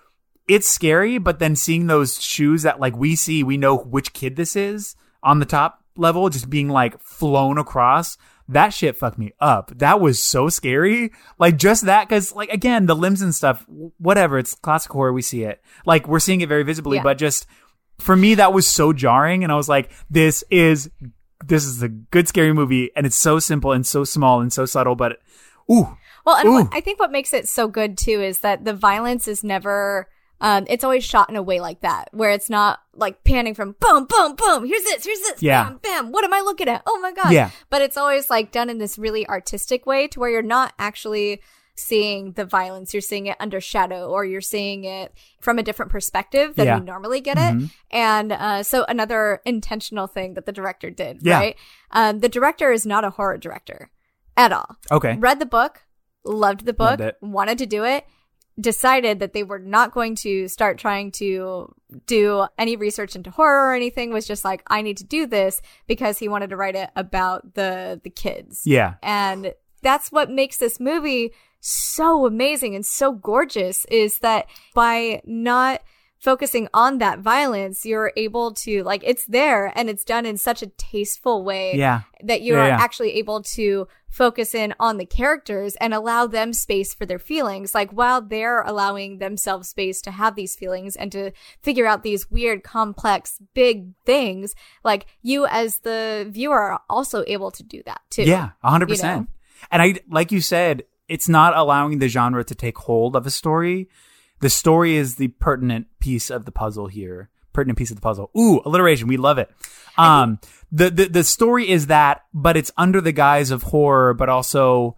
[0.48, 4.36] it's scary, but then seeing those shoes that like we see, we know which kid
[4.36, 8.16] this is on the top level, just being like flown across.
[8.48, 9.72] That shit fucked me up.
[9.78, 11.12] That was so scary.
[11.38, 13.64] Like just that, cause like again, the limbs and stuff,
[13.98, 14.38] whatever.
[14.38, 15.12] It's classic horror.
[15.12, 15.62] We see it.
[15.86, 17.02] Like we're seeing it very visibly, Yeah.
[17.04, 17.46] but just
[17.98, 19.42] for me, that was so jarring.
[19.44, 20.90] And I was like, this is,
[21.46, 22.90] this is a good scary movie.
[22.96, 25.18] And it's so simple and so small and so subtle, but
[25.70, 26.52] ooh, Well, and Ooh.
[26.52, 30.08] what, I think what makes it so good too is that the violence is never
[30.42, 33.76] um, it's always shot in a way like that, where it's not like panning from
[33.80, 34.66] boom, boom, boom.
[34.66, 35.64] Here's this, here's this, Yeah.
[35.64, 36.12] bam, bam.
[36.12, 36.82] What am I looking at?
[36.86, 37.32] Oh my god!
[37.32, 37.50] Yeah.
[37.70, 41.40] But it's always like done in this really artistic way, to where you're not actually
[41.74, 42.92] seeing the violence.
[42.92, 46.78] You're seeing it under shadow, or you're seeing it from a different perspective than Yeah.
[46.78, 47.70] we normally get it.
[47.90, 51.38] And uh, so another intentional thing that the director did, Yeah.
[51.38, 51.56] right?
[51.90, 53.90] Um, the director is not a horror director
[54.36, 55.16] at all Okay.
[55.18, 55.82] read the book,
[56.24, 58.04] loved the book, Loved wanted to do it,
[58.60, 61.74] decided that they were not going to start trying to
[62.06, 65.60] do any research into horror or anything was just like I need to do this
[65.86, 68.62] because he wanted to write it about the the kids.
[68.64, 68.94] Yeah.
[69.02, 75.80] And that's what makes this movie so amazing and so gorgeous is that by not
[76.22, 80.62] focusing on that violence, you're able to like it's there and it's done in such
[80.62, 82.02] a tasteful way Yeah.
[82.22, 82.76] that you Yeah, are yeah.
[82.80, 87.74] actually able to focus in on the characters and allow them space for their feelings.
[87.74, 92.30] Like while they're allowing themselves space to have these feelings and to figure out these
[92.30, 94.54] weird, complex, big things,
[94.84, 98.22] like you as the viewer are also able to do that too.
[98.22, 98.96] Yeah, a hundred you know?
[98.96, 99.28] percent.
[99.72, 103.30] And I, like you said, it's not allowing the genre to take hold of a
[103.30, 103.88] story.
[104.42, 107.30] The story is the pertinent piece of the puzzle here.
[107.54, 108.30] Pertinent piece of the puzzle.
[108.38, 109.08] Ooh, alliteration.
[109.08, 109.50] We love it.
[109.96, 110.38] Um,
[110.70, 114.96] the, the, the story is that, but it's under the guise of horror, but also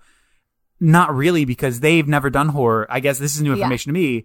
[0.81, 2.87] not really because they've never done horror.
[2.91, 3.57] I guess this is new Yeah.
[3.57, 4.25] information to me.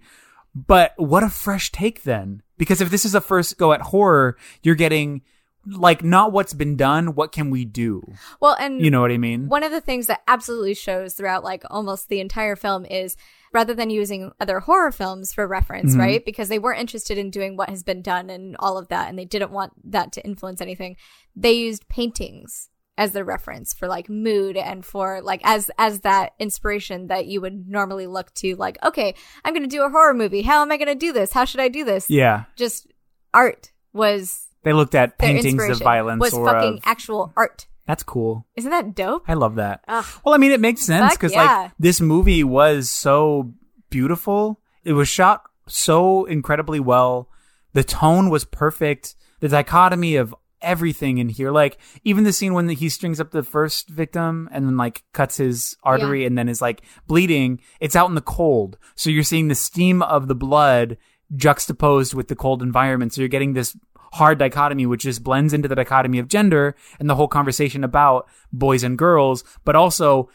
[0.55, 2.41] But what a fresh take then.
[2.57, 5.21] Because if this is a first go at horror, you're getting
[5.65, 8.01] like not what's been done, what can we do?
[8.39, 9.47] Well, and You know what I mean?
[9.47, 13.15] one of the things that absolutely shows throughout like almost the entire film is
[13.53, 15.99] rather than using other horror films for reference, Mm-hmm.
[16.01, 16.25] right?
[16.25, 19.17] Because they weren't interested in doing what has been done and all of that, and
[19.17, 20.95] they didn't want that to influence anything.
[21.35, 26.33] They used paintings as their reference for like mood and for like as as that
[26.37, 30.41] inspiration that you would normally look to like okay i'm gonna do a horror movie
[30.41, 32.43] how am i gonna do this how should i do this Yeah.
[32.57, 32.87] just
[33.33, 38.03] art was They looked at paintings of violence was or fucking of, actual art That's
[38.03, 38.45] cool.
[38.55, 39.83] isn't that dope I love that.
[39.87, 40.05] Ugh.
[40.23, 41.43] Well, I mean, it makes sense because yeah.
[41.63, 43.51] like this movie was so
[43.89, 44.61] beautiful.
[44.83, 47.29] It was shot so incredibly well.
[47.73, 49.15] The tone was perfect.
[49.39, 53.41] The dichotomy of everything in here, like even the scene when he strings up the
[53.41, 57.59] first victim and then like cuts his artery and then is like bleeding.
[57.79, 60.97] It's out in the cold, so you're seeing the steam of the blood
[61.35, 63.13] juxtaposed with the cold environment.
[63.13, 63.75] So you're getting this
[64.11, 68.27] hard dichotomy, which just blends into the dichotomy of gender and the whole conversation about
[68.51, 70.29] boys and girls, but also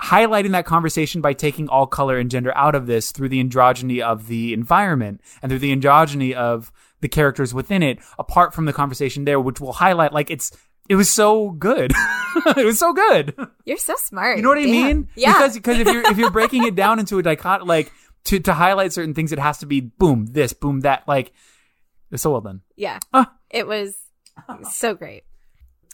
[0.00, 4.00] highlighting that conversation by taking all color and gender out of this through the androgyny
[4.00, 8.72] of the environment and through the androgyny of the characters within it, apart from the
[8.72, 10.56] conversation there, which will highlight like it's
[10.88, 11.92] it was so good.
[12.56, 13.34] it was so good.
[13.64, 14.36] You're so smart.
[14.36, 14.70] You know what I Damn.
[14.70, 15.08] mean?
[15.14, 15.34] Yeah.
[15.34, 17.92] Because because if you're if you're breaking it down into a dichot like
[18.24, 21.06] to to highlight certain things, it has to be boom this, boom that.
[21.06, 21.32] Like
[22.10, 22.60] it's so well done.
[22.76, 22.98] yeah.
[23.12, 23.32] Ah.
[23.50, 23.96] It was
[24.72, 25.24] so great.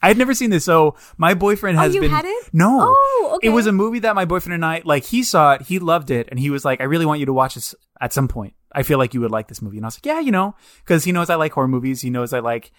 [0.03, 2.11] I had never seen this, so my boyfriend Oh, has you been.
[2.11, 2.51] hadn't?
[2.53, 2.95] No.
[2.95, 3.49] Oh, okay.
[3.49, 5.05] It was a movie that my boyfriend and I like.
[5.05, 7.33] He saw it, he loved it, and he was like, "I really want you to
[7.33, 8.53] watch this at some point.
[8.71, 10.55] I feel like you would like this movie." And I was like, "Yeah, you know,"
[10.85, 12.03] because he knows I like horror movies.
[12.03, 12.73] He knows I like.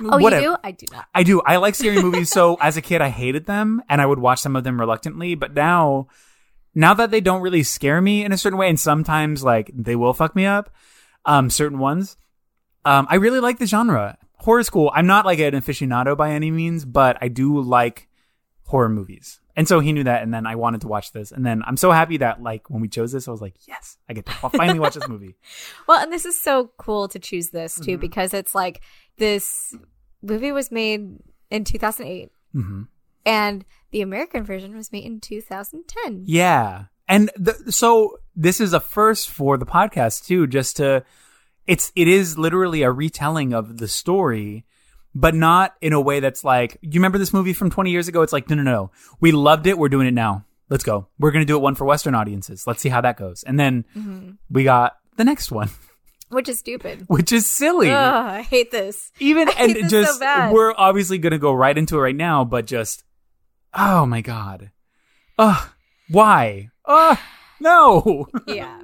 [0.00, 0.42] Oh, whatever.
[0.42, 0.56] you do?
[0.62, 1.06] I do not.
[1.14, 1.40] I do.
[1.42, 2.30] I like scary movies.
[2.30, 5.34] So as a kid, I hated them, and I would watch some of them reluctantly.
[5.36, 6.08] But now,
[6.74, 9.94] now that they don't really scare me in a certain way, and sometimes like they
[9.96, 10.70] will fuck me up,
[11.24, 12.16] um, certain ones,
[12.84, 14.18] um, I really like the genre.
[14.36, 14.90] Horror school.
[14.94, 18.08] I'm not like an aficionado by any means, but I do like
[18.64, 19.40] horror movies.
[19.54, 21.76] And so he knew that, and then I wanted to watch this, and then I'm
[21.76, 24.32] so happy that like when we chose this, I was like, yes, I get to
[24.48, 25.36] finally watch this movie.
[25.86, 28.00] Well, and this is so cool to choose this too Mm-hmm.
[28.00, 28.80] because it's like
[29.18, 29.76] this
[30.22, 31.18] movie was made
[31.50, 32.82] in 2008 hmm
[33.26, 36.22] and the American version was made in 2010.
[36.24, 36.84] Yeah.
[37.06, 41.04] And the, so this is a first for the podcast too, just to,
[41.66, 44.64] it's, it is literally a retelling of the story,
[45.14, 48.22] but not in a way that's like, you remember this movie from 20 years ago?
[48.22, 48.90] It's like, no, no, no.
[49.20, 49.76] We loved it.
[49.78, 50.44] We're doing it now.
[50.68, 51.06] Let's go.
[51.18, 52.66] We're going to do it one for Western audiences.
[52.66, 53.42] Let's see how that goes.
[53.42, 54.30] And then Mm-hmm.
[54.50, 55.68] we got the next one,
[56.30, 57.04] Which is stupid.
[57.08, 57.90] which is silly.
[57.90, 59.12] Ugh, I hate this.
[59.20, 60.50] Even, I and this so just, bad.
[60.52, 63.04] we're obviously going to go right into it right now, but just,
[63.74, 64.70] oh my God.
[65.38, 65.68] Ugh.
[66.08, 66.70] Why?
[66.86, 67.18] Ugh.
[67.60, 68.26] No.
[68.46, 68.78] Yeah.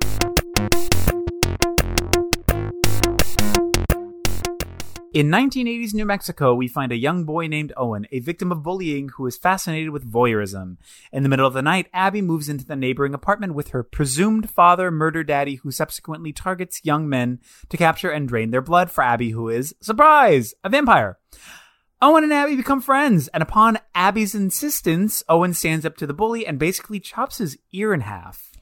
[5.14, 9.09] In 1980s New Mexico, we find a young boy named Owen, a victim of bullying
[9.09, 10.76] who is fascinated with voyeurism.
[11.11, 14.50] In the middle of the night, Abby moves into the neighboring apartment with her presumed
[14.50, 17.40] father, murder daddy, who subsequently targets young men
[17.70, 21.18] to capture and drain their blood for Abby, who is, surprise, a vampire.
[22.02, 26.46] Owen and Abby become friends, and upon Abby's insistence, Owen stands up to the bully
[26.46, 28.52] and basically chops his ear in half.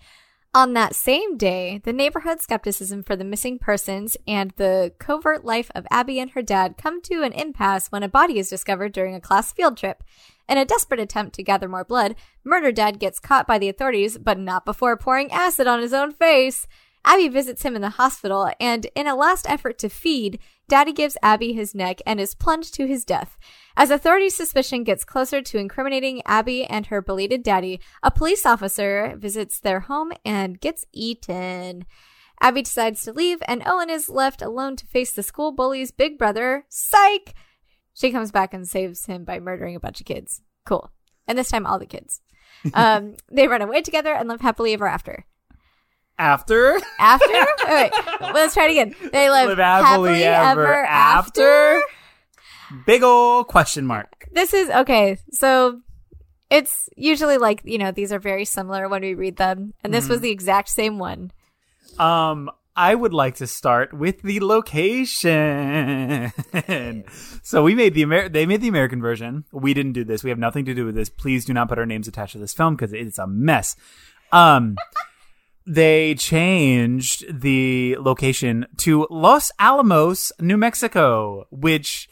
[0.57, 5.71] On that same day, the neighborhood skepticism for the missing persons and the covert life
[5.75, 9.15] of Abby and her dad come to an impasse when a body is discovered during
[9.15, 10.03] a class field trip.
[10.49, 14.17] In a desperate attempt to gather more blood, Murder Dad gets caught by the authorities,
[14.17, 16.67] but not before pouring acid on his own face.
[17.05, 20.39] Abby visits him in the hospital, and in a last effort to feed,
[20.69, 23.39] Daddy gives Abby his neck and is plunged to his death.
[23.77, 29.15] As authority suspicion gets closer to incriminating Abby and her belated daddy, a police officer
[29.17, 31.87] visits their home and gets eaten.
[32.41, 36.19] Abby decides to leave, and Owen is left alone to face the school bully's big
[36.19, 37.35] brother, Psych!
[37.95, 40.43] She comes back and saves him by murdering a bunch of kids.
[40.67, 40.91] Cool.
[41.27, 42.21] And this time, all the kids.
[42.75, 45.27] Um, they run away together and live happily ever after.
[46.19, 47.27] After After?
[47.69, 47.93] Oh, wait,
[48.35, 48.95] let's try it again.
[49.13, 51.83] They live, Live happily ever after?
[52.87, 54.27] big old question mark.
[54.33, 55.19] This is okay.
[55.33, 55.81] So
[56.49, 59.75] it's usually like, you know, these are very similar when we read them.
[59.83, 60.13] And this Mm-hmm.
[60.13, 61.33] was the exact same one.
[61.99, 66.33] Um, I would like to start with the location.
[67.43, 69.45] so we made the Amer- they made the American version.
[69.53, 70.23] We didn't do this.
[70.23, 71.09] We have nothing to do with this.
[71.09, 73.77] Please do not put our names attached to this film because it's a mess.
[74.33, 74.77] Um,
[75.67, 82.09] they changed the location to Los Alamos, New Mexico, which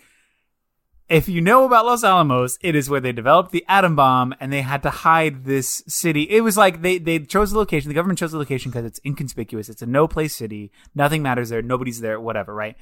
[1.08, 4.52] if you know about Los Alamos, it is where they developed the atom bomb and
[4.52, 6.22] they had to hide this city.
[6.22, 7.88] It was like they, they chose the location.
[7.88, 9.68] The government chose the location because it's inconspicuous.
[9.68, 10.72] It's a no place city.
[10.94, 11.62] Nothing matters there.
[11.62, 12.76] Nobody's there, whatever, right?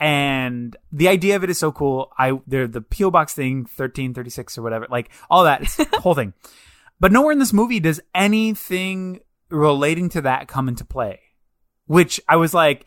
[0.00, 2.12] And the idea of it is so cool.
[2.18, 3.10] I, they're the P.O.
[3.10, 6.34] box thing, 1336 or whatever, like all that, it's the whole thing.
[6.98, 9.20] But nowhere in this movie does anything
[9.50, 11.20] relating to that come into play,
[11.86, 12.86] which I was like,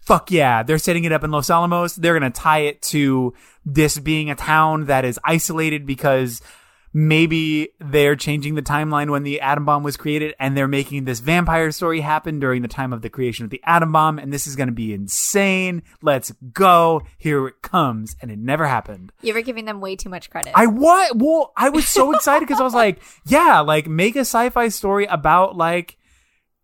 [0.00, 1.96] fuck yeah, they're setting it up in Los Alamos.
[1.96, 3.32] They're going to tie it to
[3.64, 6.42] this being a town that is isolated because
[6.94, 11.18] maybe they're changing the timeline when the atom bomb was created and they're making this
[11.18, 14.20] vampire story happen during the time of the creation of the atom bomb.
[14.20, 15.82] And this is going to be insane.
[16.00, 17.02] Let's go.
[17.18, 18.14] Here it comes.
[18.22, 19.12] And it never happened.
[19.22, 20.52] You were giving them way too much credit.
[20.54, 21.16] I what?
[21.18, 25.06] Well, I was so excited because I was like, yeah, like make a sci-fi story
[25.06, 25.98] about like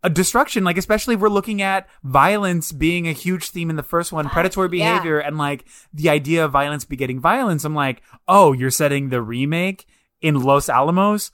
[0.05, 0.62] a destruction.
[0.62, 4.28] Like especially if we're looking at violence being a huge theme in the first one,
[4.28, 4.93] predatory yeah.
[4.93, 7.64] behavior, and like the idea of violence begetting violence.
[7.64, 9.87] I'm like, oh, you're setting the remake
[10.21, 11.31] in Los Alamos.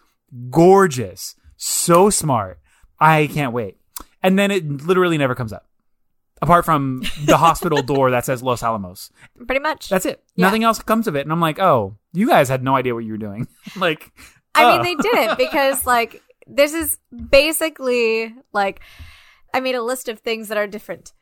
[0.51, 2.59] Gorgeous, so smart.
[2.99, 3.77] I can't wait.
[4.23, 5.67] And then it literally never comes up.
[6.43, 9.11] Apart from the hospital door that says Los Alamos.
[9.47, 9.89] Pretty much.
[9.89, 10.23] That's it.
[10.35, 10.47] Yeah.
[10.47, 11.21] Nothing else comes of it.
[11.23, 13.47] And I'm like, oh, you guys had no idea what you were doing.
[13.77, 14.13] like,
[14.55, 14.73] I uh.
[14.73, 16.99] mean, they didn't because, like, this is
[17.31, 18.81] basically like
[19.55, 21.13] I made a list of things that are different,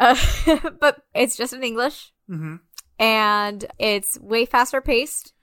[0.00, 0.16] uh,
[0.80, 2.60] but it's just in English Mhm.
[2.98, 5.33] and it's way faster paced,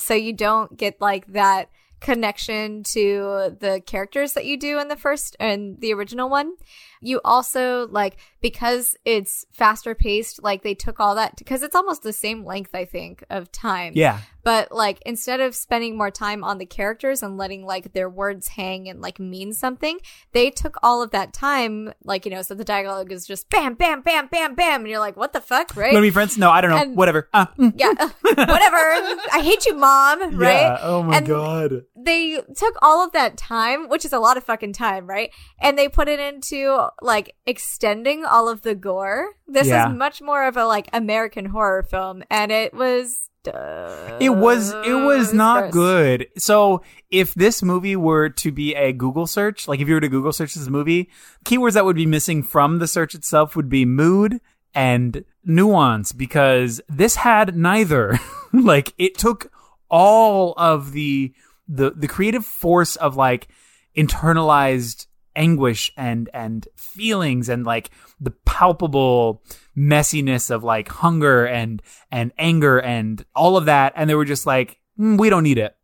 [0.00, 1.70] so you don't get like that
[2.00, 6.54] connection to the characters that you do in the first and the original one.
[7.00, 12.02] You also like because it's faster paced, like they took all that because it's almost
[12.02, 13.92] the same length, I think, of time.
[13.96, 14.20] yeah.
[14.46, 18.46] But like instead of spending more time on the characters and letting like their words
[18.46, 19.98] hang and like mean something,
[20.30, 23.74] they took all of that time, like, you know, so the dialogue is just bam,
[23.74, 24.82] bam, bam, bam, bam.
[24.82, 25.92] And you're like, what the fuck, right?
[25.92, 26.38] To be friends?
[26.38, 26.76] No, I don't know.
[26.76, 27.28] And- Whatever.
[27.34, 27.72] Uh, mm.
[27.76, 28.76] yeah, uh, whatever.
[29.32, 30.60] I hate you, mom, right?
[30.60, 30.78] Yeah.
[30.80, 31.82] Oh my And- god.
[31.96, 35.30] they took all of that time, which is a lot of fucking time, right?
[35.60, 39.30] And they put it into like extending all of the gore.
[39.48, 39.90] This Yeah.
[39.90, 43.28] is much more of a like American horror film, and it was.
[44.20, 45.72] It was it was not gross.
[45.72, 46.26] good.
[46.38, 50.08] So if this movie were to be a Google search, like if you were to
[50.08, 51.10] Google search this movie,
[51.44, 54.40] keywords that would be missing from the search itself would be mood
[54.74, 58.18] and nuance because this had neither.
[58.52, 59.50] like it took
[59.88, 61.32] all of the
[61.68, 63.48] the the creative force of like
[63.96, 65.06] internalized
[65.36, 69.42] anguish and and feelings and like the palpable
[69.76, 74.46] messiness of like hunger and and anger and all of that and they were just
[74.46, 75.76] like "Mm, we don't need it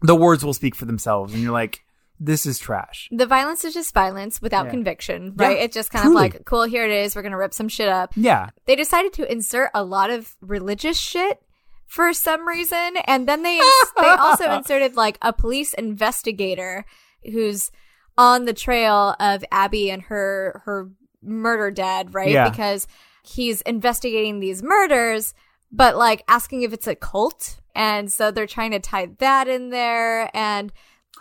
[0.00, 1.80] the words will speak for themselves and you're like
[2.20, 4.70] this is trash The violence is just violence without Yeah.
[4.70, 5.58] conviction, Yeah, right?
[5.58, 6.26] it's just kind truly.
[6.28, 7.16] of like, cool, here it is.
[7.16, 8.12] We're gonna rip some shit up.
[8.14, 11.42] yeah They decided to insert a lot of religious shit
[11.86, 13.58] for some reason, and then they
[14.00, 16.84] they also inserted like a police investigator
[17.24, 17.72] who's
[18.18, 20.90] on the trail of Abby and her her
[21.22, 22.30] murder dad, right?
[22.30, 22.48] Yeah.
[22.48, 22.86] Because
[23.22, 25.34] he's investigating these murders,
[25.70, 29.70] but like asking if it's a cult, and so they're trying to tie that in
[29.70, 30.72] there, and.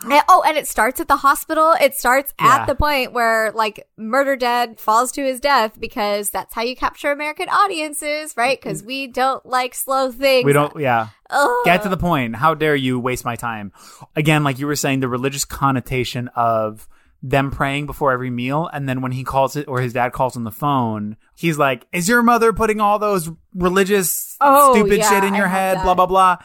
[0.03, 1.73] And- oh, and it starts at the hospital.
[1.79, 2.55] It starts Yeah.
[2.57, 6.75] at the point where like murder dad falls to his death because that's how you
[6.75, 8.59] capture American audiences, right?
[8.59, 8.67] Mm-hmm.
[8.69, 10.45] Because we don't like slow things.
[10.45, 11.49] we don't yeah Ugh.
[11.65, 13.71] get to the point how dare you waste my time
[14.15, 16.87] again like you were saying the religious connotation of
[17.23, 18.67] them praying before every meal.
[18.73, 21.85] And then when he calls it or his dad calls on the phone, he's like,
[21.93, 25.83] Is your mother putting all those religious Oh, stupid yeah, shit in your have head?
[25.83, 26.37] Blah, blah, blah.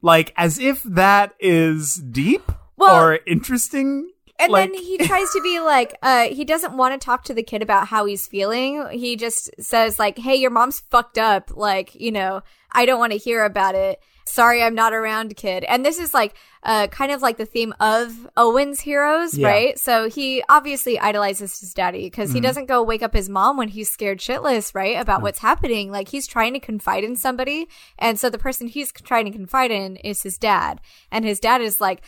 [0.00, 2.50] Like as if that is deep
[2.82, 4.10] Well- or interesting.
[4.38, 7.34] And like, then he tries to be like, uh, he doesn't want to talk to
[7.34, 8.88] the kid about how he's feeling.
[8.90, 11.56] He just says like, "Hey, your mom's fucked up.
[11.56, 14.00] Like, you know, I don't want to hear about it.
[14.24, 17.72] Sorry, I'm not around, kid." And this is like, uh, kind of like the theme
[17.78, 19.46] of Owen's heroes, Yeah.
[19.48, 19.78] right?
[19.78, 22.44] So he obviously idolizes his daddy because he Mm-hmm.
[22.46, 24.96] doesn't go wake up his mom when he's scared shitless, right?
[24.98, 25.92] About what's happening.
[25.92, 29.70] Like he's trying to confide in somebody, and so the person he's trying to confide
[29.70, 30.80] in is his dad,
[31.12, 32.02] and his dad is like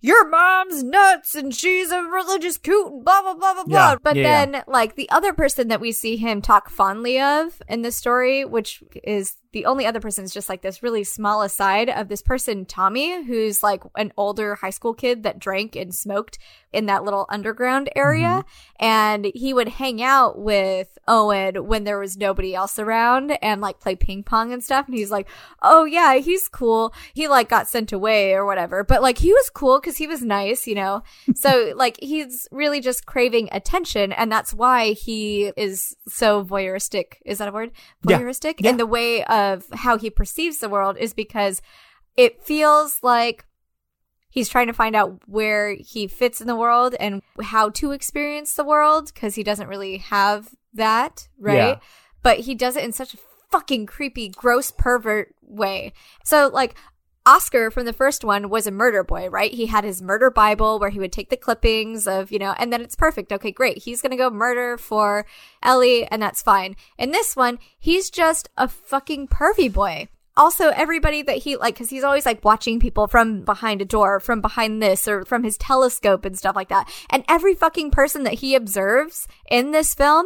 [0.00, 3.96] your mom's nuts and she's a religious coot and blah blah blah blah blah.
[4.02, 7.82] But yeah, then like the other person that we see him talk fondly of in
[7.82, 11.88] the story, which is the only other person is just like this really small aside
[11.90, 16.38] of this person, Tommy, who's like an older high school kid that drank and smoked
[16.72, 18.44] in that little underground area.
[18.44, 18.84] Mm-hmm.
[18.84, 23.80] And he would hang out with Owen when there was nobody else around and like
[23.80, 24.86] play ping pong and stuff.
[24.86, 25.28] And he's like,
[25.62, 26.94] Oh yeah, he's cool.
[27.12, 30.22] He like got sent away or whatever, but like he was cool because he was
[30.22, 31.02] nice, you know?
[31.34, 34.12] so like he's really just craving attention.
[34.12, 37.14] And that's why he is so voyeuristic.
[37.26, 37.72] Is that a word?
[38.06, 38.20] Yeah.
[38.20, 38.70] Voyeuristic Yeah.
[38.70, 41.62] in the way of how he perceives the world is because
[42.16, 43.46] it feels like
[44.28, 48.54] he's trying to find out where he fits in the world and how to experience
[48.54, 51.54] the world because he doesn't really have that, right?
[51.54, 51.76] Yeah.
[52.22, 53.18] But he does it in such a
[53.50, 55.92] fucking creepy, gross pervert way.
[56.24, 56.74] So, like,
[57.26, 59.52] Oscar from the first one was a murder boy, right?
[59.52, 62.72] He had his murder Bible where he would take the clippings of, you know, and
[62.72, 63.32] then it's perfect.
[63.32, 63.78] Okay, great.
[63.78, 65.26] He's going to go murder for
[65.62, 66.76] Ellie and that's fine.
[66.98, 70.08] In this one, he's just a fucking pervy boy.
[70.36, 74.20] Also, everybody that he like, cause he's always like watching people from behind a door,
[74.20, 76.90] from behind this, or from his telescope and stuff like that.
[77.10, 80.24] And every fucking person that he observes in this film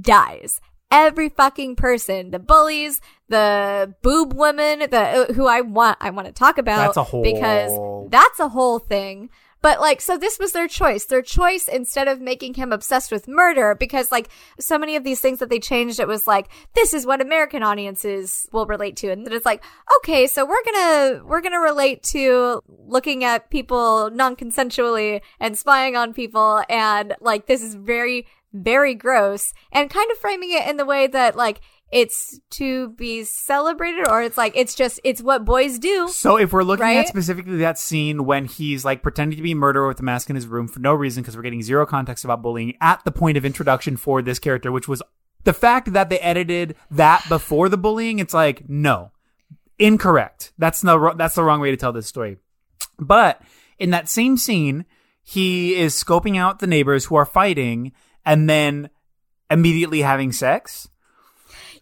[0.00, 0.60] dies
[0.92, 2.30] every fucking person.
[2.30, 6.88] The bullies the boob women the uh, who i want i want to talk about
[6.94, 9.30] That's a whole- because that's a whole thing.
[9.62, 11.04] But like so this was their choice.
[11.04, 14.28] Their choice instead of making him obsessed with murder because like
[14.58, 17.62] so many of these things that they changed it was like this is what american
[17.62, 19.10] audiences will relate to.
[19.12, 19.62] And then it's like
[19.98, 26.12] okay so we're gonna we're gonna relate to looking at people non-consensually and spying on
[26.12, 26.62] people.
[26.68, 31.06] And like this is very very gross and kind of framing it in the way
[31.06, 36.08] that like it's to be celebrated or it's like it's just it's what boys do
[36.08, 36.96] So if we're looking Right?
[36.98, 40.30] at specifically that scene when he's like pretending to be a murderer with a mask
[40.30, 43.10] in his room for no reason because we're getting zero context about bullying at the
[43.12, 45.02] point of introduction for this character, which was
[45.44, 48.18] the fact that they edited that before the bullying.
[48.20, 49.10] It's like no,
[49.78, 50.52] incorrect.
[50.58, 52.38] That's the that's the wrong way to tell this story.
[52.98, 53.40] But
[53.78, 54.84] in that same scene,
[55.22, 57.92] he is scoping out the neighbors who are fighting
[58.24, 58.90] and then
[59.50, 60.88] immediately having sex.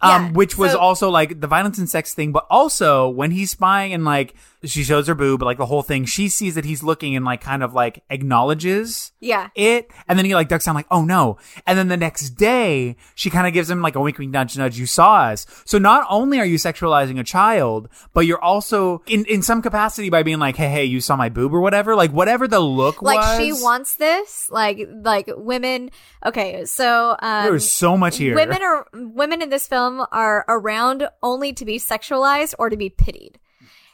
[0.01, 3.51] Um, Yeah, which was also like the violence and sex thing, but also when he's
[3.51, 4.33] spying and like
[4.63, 7.41] she shows her boob, like the whole thing, she sees that he's looking and like
[7.41, 11.37] kind of like acknowledges yeah it, and then he like ducks down like, oh no.
[11.65, 14.57] And then the next day, she kind of gives him like a wink wink nudge
[14.57, 15.45] nudge, you saw us.
[15.65, 20.09] So not only are you sexualizing a child, but you're also in, in some capacity
[20.09, 23.01] by being like, hey, hey, you saw my boob or whatever, like whatever the look
[23.01, 23.15] was.
[23.15, 23.37] like was.
[23.39, 25.89] she wants this like like women
[26.25, 28.35] okay so um There's so much here.
[28.35, 32.89] women are women in this film are around only to be sexualized or to be
[32.89, 33.39] pitied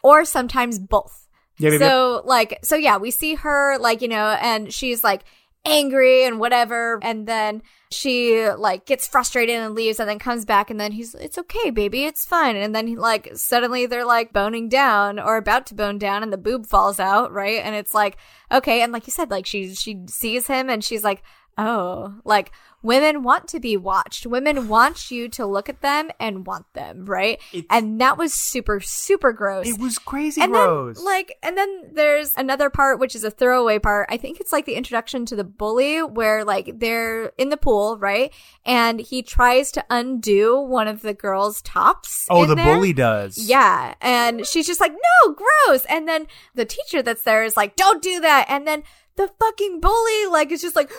[0.03, 1.27] or sometimes both.
[1.59, 1.79] Yeah, yeah.
[1.79, 5.23] so like so yeah we see her like you know and she's like
[5.65, 10.69] angry and whatever and then she like gets frustrated and leaves and then comes back
[10.69, 12.55] and then he's it's okay baby it's fine.
[12.55, 16.37] And then like suddenly they're like boning down or about to bone down and the
[16.37, 17.61] boob falls out right?
[17.63, 18.17] And it's like
[18.51, 21.23] okay and like you said like she she sees him and she's like
[21.57, 22.51] oh like
[22.83, 24.25] women want to be watched.
[24.25, 27.39] Women want you to look at them and want them right?
[27.51, 29.67] It's- and that was super super gross.
[29.67, 30.97] It was crazy and gross.
[30.97, 34.07] then like and then there's another part which is a throwaway part.
[34.09, 37.97] I think it's like the introduction to the bully where like they're in the pool
[37.97, 38.31] right?
[38.65, 42.75] And he tries to undo one of the girls tops oh, the there.
[42.75, 43.37] bully does.
[43.37, 43.95] yeah.
[44.01, 45.85] And she's just like no gross.
[45.89, 48.45] And then the teacher that's there is like don't do that.
[48.49, 48.83] And then
[49.15, 50.91] the fucking bully like is just like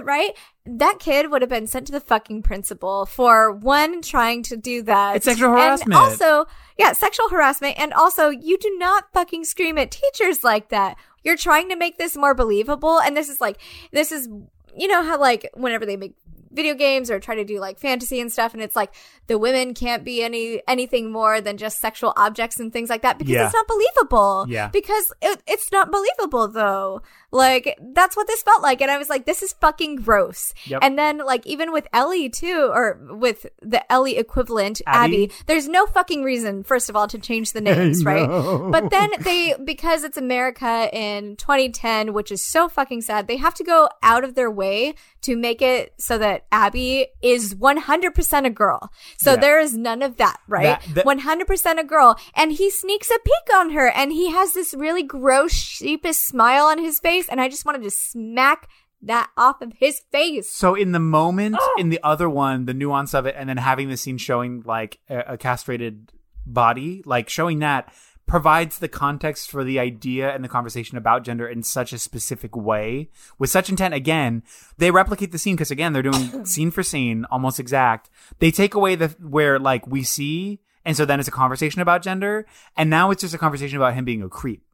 [0.02, 0.36] right?
[0.64, 4.82] That kid would have been sent to the fucking principal for one trying to do
[4.82, 5.16] that.
[5.16, 6.00] It's sexual and harassment.
[6.00, 6.46] also
[6.78, 7.78] yeah sexual harassment.
[7.78, 10.96] And also you do not fucking scream at teachers like that.
[11.24, 13.00] You're trying to make this more believable.
[13.00, 13.58] And this is like
[13.92, 14.28] this is
[14.76, 16.14] you know how like whenever they make
[16.52, 18.94] video games or try to do like fantasy and stuff and it's like
[19.26, 23.18] the women can't be any anything more than just sexual objects and things like that
[23.18, 23.44] because Yeah.
[23.46, 24.46] it's not believable.
[24.48, 24.68] Yeah.
[24.68, 27.02] Because it, it's not believable though.
[27.30, 30.52] Like that's what this felt like and I was like this is fucking gross.
[30.66, 30.80] Yep.
[30.82, 35.24] And then like even with Ellie too or with the Ellie equivalent Abby?
[35.24, 38.28] Abby, there's no fucking reason first of all to change the names, right?
[38.28, 43.54] But then they because it's America in 2010, which is so fucking sad, they have
[43.54, 48.50] to go out of their way to make it so that Abby is 100% a
[48.50, 48.90] girl.
[49.18, 49.40] So Yeah.
[49.40, 50.80] there is none of that, right?
[50.80, 52.16] That- that- 100% a girl.
[52.34, 56.66] And he sneaks a peek on her and he has this really gross, sheepish smile
[56.66, 57.28] on his face.
[57.28, 58.68] And I just wanted to smack
[59.02, 60.52] that off of his face.
[60.52, 61.74] So in the moment, Oh.
[61.78, 64.98] in the other one, the nuance of it, and then having the scene showing like
[65.10, 66.12] a, a castrated
[66.46, 67.92] body, like showing that
[68.26, 72.56] provides the context for the idea and the conversation about gender in such a specific
[72.56, 73.94] way with such intent.
[73.94, 74.42] Again,
[74.78, 78.08] they replicate the scene because again, they're doing scene for scene, almost exact.
[78.38, 82.02] They take away the where like we see, and so then it's a conversation about
[82.02, 82.46] gender,
[82.76, 84.64] and now it's just a conversation about him being a creep.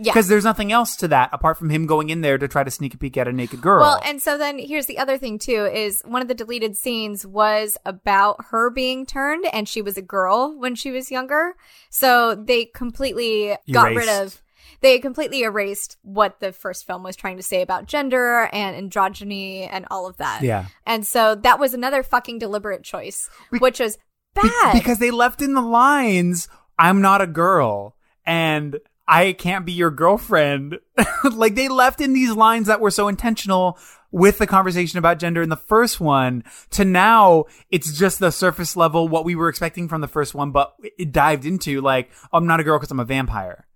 [0.00, 0.12] Yeah.
[0.12, 2.70] Because there's nothing else to that apart from him going in there to try to
[2.70, 3.80] sneak a peek at a naked girl.
[3.80, 7.26] Well, and so then here's the other thing too is one of the deleted scenes
[7.26, 11.56] was about her being turned and she was a girl when she was younger.
[11.90, 14.40] So they completely got rid of
[14.80, 19.68] they completely erased what the first film was trying to say about gender and androgyny
[19.68, 20.42] and all of that.
[20.42, 20.66] Yeah.
[20.86, 23.96] And so that was another fucking deliberate choice, Be- which was
[24.40, 24.74] Be- bad.
[24.74, 26.46] because they left in the lines,
[26.78, 28.78] I'm not a girl and
[29.08, 30.78] I can't be your girlfriend.
[31.32, 33.78] like they left in these lines that were so intentional
[34.10, 38.76] with the conversation about gender in the first one to now it's just the surface
[38.76, 42.46] level what we were expecting from the first one but it dived into like I'm
[42.46, 43.66] not a girl because I'm a vampire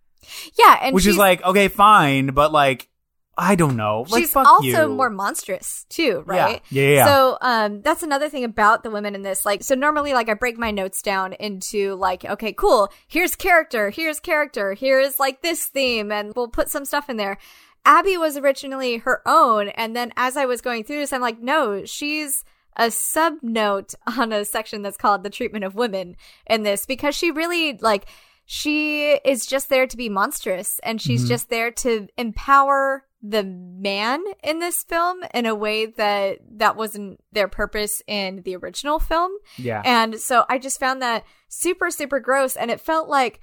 [0.58, 2.88] yeah, and which is like okay fine but like
[3.36, 4.88] I don't know like she's also you.
[4.88, 6.60] more monstrous too, right?
[6.70, 7.04] Yeah, yeah, yeah.
[7.06, 9.46] So um that's another thing about the women in this.
[9.46, 13.90] Like so normally like I break my notes down into like, okay, cool, here's character,
[13.90, 17.38] here's character, here's like this theme, and we'll put some stuff in there.
[17.84, 21.40] Abby was originally her own, and then as I was going through this, I'm like,
[21.40, 22.44] no, she's
[22.76, 26.16] a sub note on a section that's called the treatment of women
[26.46, 28.04] in this because she really like
[28.44, 31.28] she is just there to be monstrous and she's Mm-hmm.
[31.28, 37.20] just there to empower the man in this film in a way that that wasn't
[37.30, 39.30] their purpose in the original film.
[39.56, 42.56] yeah And so I just found that super, super gross.
[42.56, 43.40] And it felt like,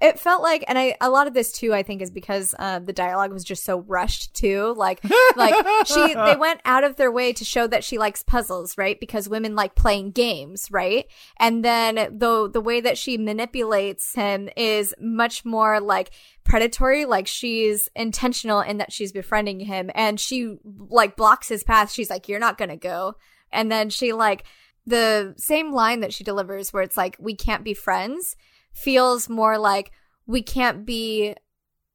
[0.00, 2.78] it felt like, and I, a lot of this too, I think is because, uh,
[2.80, 4.74] the dialogue was just so rushed too.
[4.76, 5.02] Like,
[5.36, 5.54] like
[5.86, 8.98] she, they went out of their way to show that she likes puzzles, right?
[8.98, 11.06] Because women like playing games, right?
[11.38, 16.10] And then the, the way that she manipulates him is much more like,
[16.44, 20.58] predatory like she's intentional in that she's befriending him and she
[20.90, 23.14] like blocks his path she's like you're not gonna go
[23.50, 24.44] and then she like
[24.86, 28.36] the same line that she delivers where it's like we can't be friends
[28.74, 29.92] feels more like
[30.26, 31.34] we can't be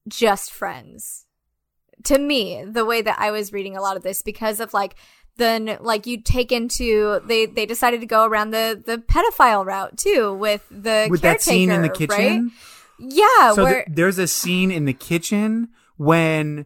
[0.07, 1.25] just friends.
[2.05, 4.95] To me the way that i was reading a lot of this because of like
[5.35, 9.97] then like you take into they they decided to go around the the pedophile route
[9.97, 12.51] too with the with that scene in the kitchen right?
[12.99, 16.65] yeah so where th- there's a scene in the kitchen when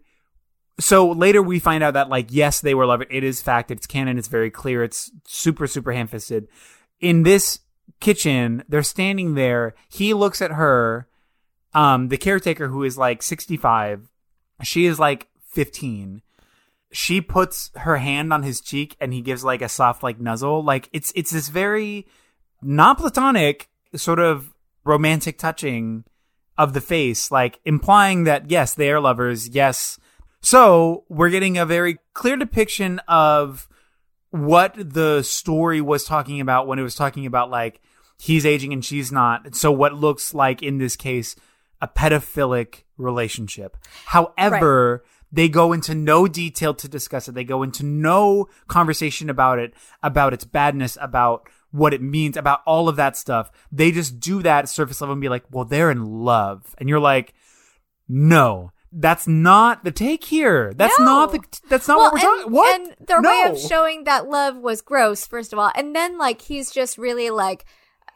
[0.79, 3.87] so later we find out that like yes they were loving it is fact it's
[3.87, 6.47] canon it's very clear it's super super ham-fisted.
[6.99, 7.59] In this
[7.99, 9.75] kitchen they're standing there.
[9.89, 11.07] He looks at her
[11.73, 14.09] um the caretaker who is like 65
[14.61, 16.21] she is like 15
[16.93, 20.63] she puts her hand on his cheek and he gives like a soft like nuzzle.
[20.63, 22.07] Like it's it's this very
[22.61, 24.53] not platonic sort of
[24.85, 26.03] romantic touching
[26.57, 29.99] of the face like implying that yes they are lovers yes.
[30.41, 33.67] So we're getting a very clear depiction of
[34.33, 37.79] what the story was talking about when it was talking about like
[38.19, 39.55] he's aging and she's not.
[39.55, 41.35] So what looks like in this case
[41.79, 43.77] a pedophilic relationship.
[44.05, 47.35] However they go into no detail to discuss it.
[47.35, 52.61] They go into no conversation about it about its badness about what it means about
[52.65, 53.51] all of that stuff.
[53.71, 56.73] They just do that surface level and be like well they're in love.
[56.79, 57.35] And you're like
[58.09, 61.05] no that's not the take here that's No.
[61.05, 61.39] not the
[61.69, 64.81] that's not what we're and, talking what And their way of showing that love was
[64.81, 65.71] gross, first of all.
[65.75, 67.65] And then like he's just really like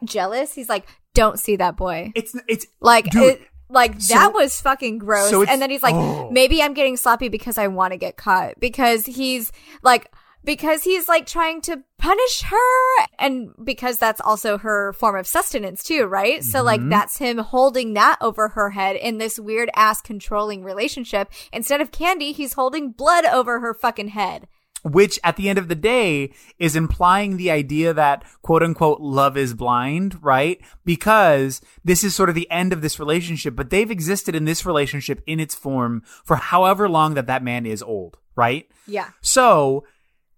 [0.04, 0.54] jealous.
[0.54, 2.12] He's like, Don't see that boy.
[2.14, 5.30] it's it's Like Dude, it like so- that was fucking gross.
[5.30, 6.30] so and then he's like, oh.
[6.30, 8.58] Maybe I'm getting sloppy because I want to get caught.
[8.60, 9.52] Because he's
[9.82, 10.10] like
[10.44, 15.82] because he's like trying to punish her and because that's also her form of sustenance
[15.82, 16.42] too, right?
[16.44, 16.90] So like Mm-hmm.
[16.90, 21.30] that's him holding that over her head in this weird ass controlling relationship.
[21.52, 24.46] Instead of candy, he's holding blood over her fucking head.
[24.84, 29.36] which at the end of the day is implying the idea that quote unquote love
[29.36, 30.60] is blind, right?
[30.84, 34.64] Because this is sort of the end of this relationship, but they've existed in this
[34.64, 38.68] relationship in its form for however long that that man is old, right?
[38.86, 39.10] Yeah.
[39.20, 39.84] So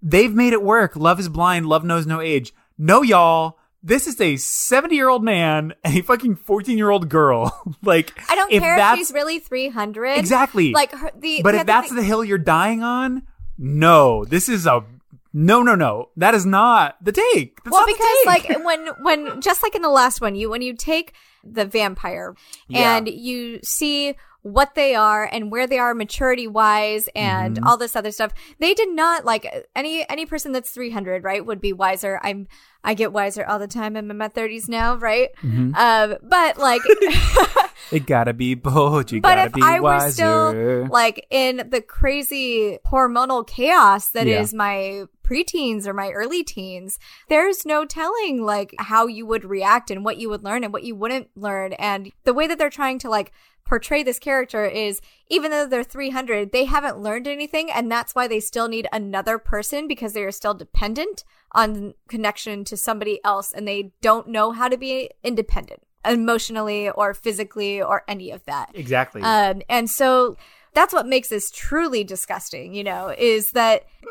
[0.02, 0.96] they've made it work.
[0.96, 1.66] Love is blind.
[1.66, 2.52] Love knows no age.
[2.78, 3.58] No, y'all.
[3.82, 7.74] This is a 70 year old man and a fucking 14 year old girl.
[7.82, 10.18] like, I don't if care if she's really 300.
[10.18, 10.72] Exactly.
[10.72, 13.22] Like her, the But the if that's thing- the hill you're dying on,
[13.56, 14.84] no, this is a
[15.32, 16.08] no, no, no.
[16.16, 17.62] That is not the take.
[17.62, 18.48] That's well, not the because take.
[18.58, 22.34] like when when just like in the last one, you when you take the vampire
[22.68, 22.96] Yeah.
[22.98, 27.66] and you see what they are and where they are maturity wise and Mm-hmm.
[27.66, 31.44] all this other stuff, they did not like any any person that's three hundred right
[31.44, 32.18] would be wiser.
[32.22, 32.46] I'm
[32.82, 33.96] I get wiser all the time.
[33.96, 35.28] I'm in my thirties now, right?
[35.42, 35.74] Mm-hmm.
[35.74, 36.80] Um, but like.
[37.92, 39.12] it gotta be bold.
[39.12, 44.26] You But gotta if be I were still like in the crazy hormonal chaos that
[44.26, 44.56] is Yeah.
[44.56, 50.04] my preteens or my early teens, there's no telling like how you would react and
[50.04, 51.72] what you would learn and what you wouldn't learn.
[51.74, 53.32] And the way that they're trying to like
[53.70, 57.70] portray this character is even though they're 300, they haven't learned anything.
[57.70, 62.64] And that's why they still need another person because they are still dependent on connection
[62.64, 68.02] to somebody else and they don't know how to be independent emotionally or physically or
[68.08, 68.72] any of that.
[68.74, 69.22] exactly.
[69.22, 70.36] Um, and so
[70.74, 73.84] that's what makes this truly disgusting, you know, is that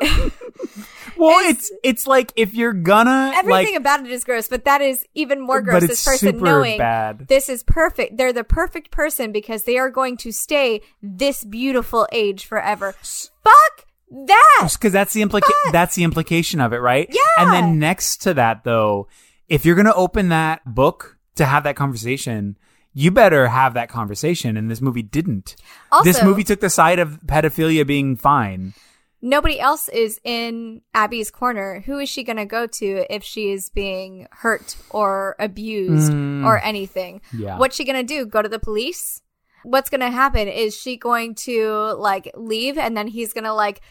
[1.16, 4.64] well, it's- it's it's like if you're gonna everything like, about it is gross, but
[4.64, 5.86] that is even more gross.
[5.86, 7.26] This person super knowing bad.
[7.28, 8.16] this is perfect.
[8.16, 12.92] They're the perfect person because they are going to stay this beautiful age forever.
[13.02, 14.70] Fuck that.
[14.72, 17.08] because that's the implica- that's the implication of it, right?
[17.10, 17.20] Yeah.
[17.44, 19.08] And then next to that, though,
[19.48, 22.56] if you're gonna open that book to have that conversation,
[22.92, 24.56] you better have that conversation.
[24.56, 25.56] And this movie didn't.
[26.04, 28.74] this movie took the side of pedophilia being fine.
[29.22, 31.80] Nobody else is in Abby's corner.
[31.80, 36.44] Who is she going to go to if she is being hurt or abused hmm.
[36.44, 37.20] or anything?
[37.36, 37.58] Yeah.
[37.58, 38.24] What's she going to do?
[38.24, 39.20] Go to the police?
[39.62, 40.48] What's going to happen?
[40.48, 43.82] Is she going to like leave and then he's going to like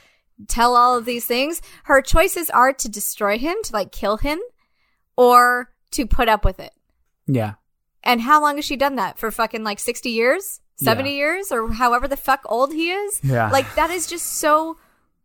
[0.47, 1.61] tell all of these things?
[1.83, 4.39] Her choices are to destroy him, to like kill him,
[5.15, 6.73] or to put up with it.
[7.27, 7.53] Yeah.
[8.03, 9.17] And how long has she done that?
[9.19, 10.61] For fucking like 60 years?
[10.77, 11.15] 70 Yeah.
[11.15, 11.51] years?
[11.51, 13.19] Or however the fuck old he is?
[13.23, 13.49] Yeah.
[13.51, 14.77] Like that is just so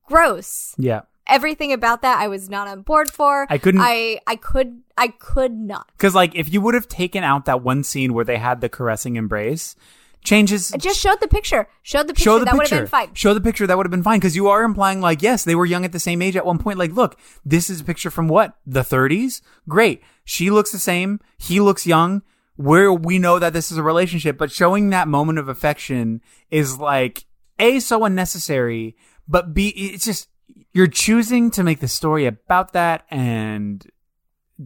[0.07, 1.03] gross Yeah.
[1.27, 3.47] everything about that I was not on board for.
[3.49, 5.87] I couldn't- I I could I could not.
[5.97, 8.69] Because like if you would have taken out that one scene where they had the
[8.69, 9.75] caressing embrace,
[10.23, 10.73] changes.
[10.73, 11.69] I just showed the picture.
[11.83, 12.25] Showed the picture.
[12.25, 13.15] Show the that would have been fine.
[13.15, 13.67] Show the picture.
[13.67, 15.93] That would have been fine because you are implying like yes, they were young at
[15.93, 16.79] the same age at one point.
[16.79, 19.41] Like, look, this is a picture from what the 30s.
[19.69, 20.03] Great.
[20.25, 21.21] She looks the same.
[21.39, 22.23] He looks young.
[22.57, 26.79] Where we know that this is a relationship, but showing that moment of affection is
[26.79, 27.25] like
[27.59, 28.97] a so unnecessary,
[29.27, 30.29] but b it's just
[30.73, 33.85] you're choosing to make the story about that, and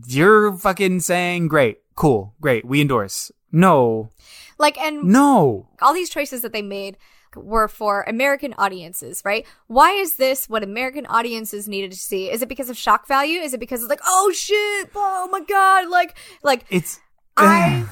[0.06, 3.30] you're fucking saying great, cool, great, we endorse.
[3.50, 4.10] No,
[4.58, 5.68] Like and no.
[5.80, 6.98] all these choices that they made
[7.34, 9.46] were for American audiences, right?
[9.66, 12.30] Why is this what American audiences needed to see?
[12.30, 13.40] Is it because of shock value?
[13.40, 17.00] Is it because it's like, oh shit, oh my god, like like It's
[17.38, 17.86] I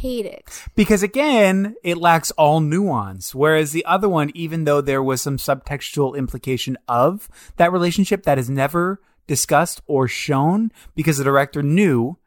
[0.00, 0.44] hate it.
[0.74, 3.34] because again, it lacks all nuance.
[3.34, 8.38] Whereas the other one, even though there was some subtextual implication of that relationship that
[8.38, 12.18] is never discussed or shown because the director knew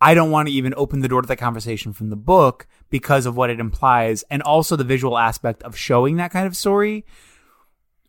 [0.00, 3.24] I don't want to even open the door to that conversation from the book because
[3.24, 7.06] of what it implies and also the visual aspect of showing that kind of story.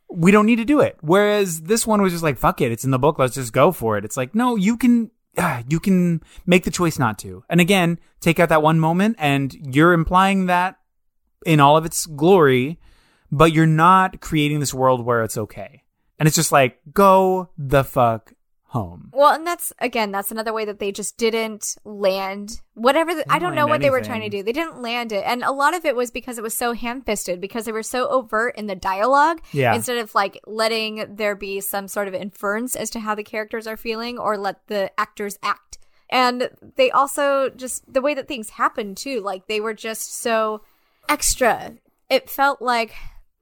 [0.10, 0.98] We don't need to do it.
[1.02, 2.72] Whereas this one was just like, fuck it.
[2.72, 3.20] It's in the book.
[3.20, 4.06] Let's just go for it.
[4.06, 5.12] It's like, no, you can,
[5.68, 7.44] you can make the choice not to.
[7.50, 10.78] And again, take out that one moment and you're implying that
[11.46, 12.80] in all of its glory,
[13.32, 15.84] but you're not creating this world where it's okay.
[16.20, 18.34] And it's just like, go the fuck
[18.74, 19.12] home.
[19.14, 23.14] Well, and that's again, that's another way that they just didn't land whatever.
[23.14, 24.42] The, I don't know what they were trying to do.
[24.42, 27.40] They didn't land it, and a lot of it was because it was so ham-fisted
[27.40, 29.42] because they were so overt in the dialogue.
[29.52, 29.76] Yeah.
[29.76, 33.68] Instead of like letting there be some sort of inference as to how the characters
[33.68, 35.78] are feeling, or let the actors act.
[36.10, 39.22] And they also just the way that things happened too.
[39.22, 40.62] Like they were just so
[41.08, 41.76] extra.
[42.10, 42.96] It felt like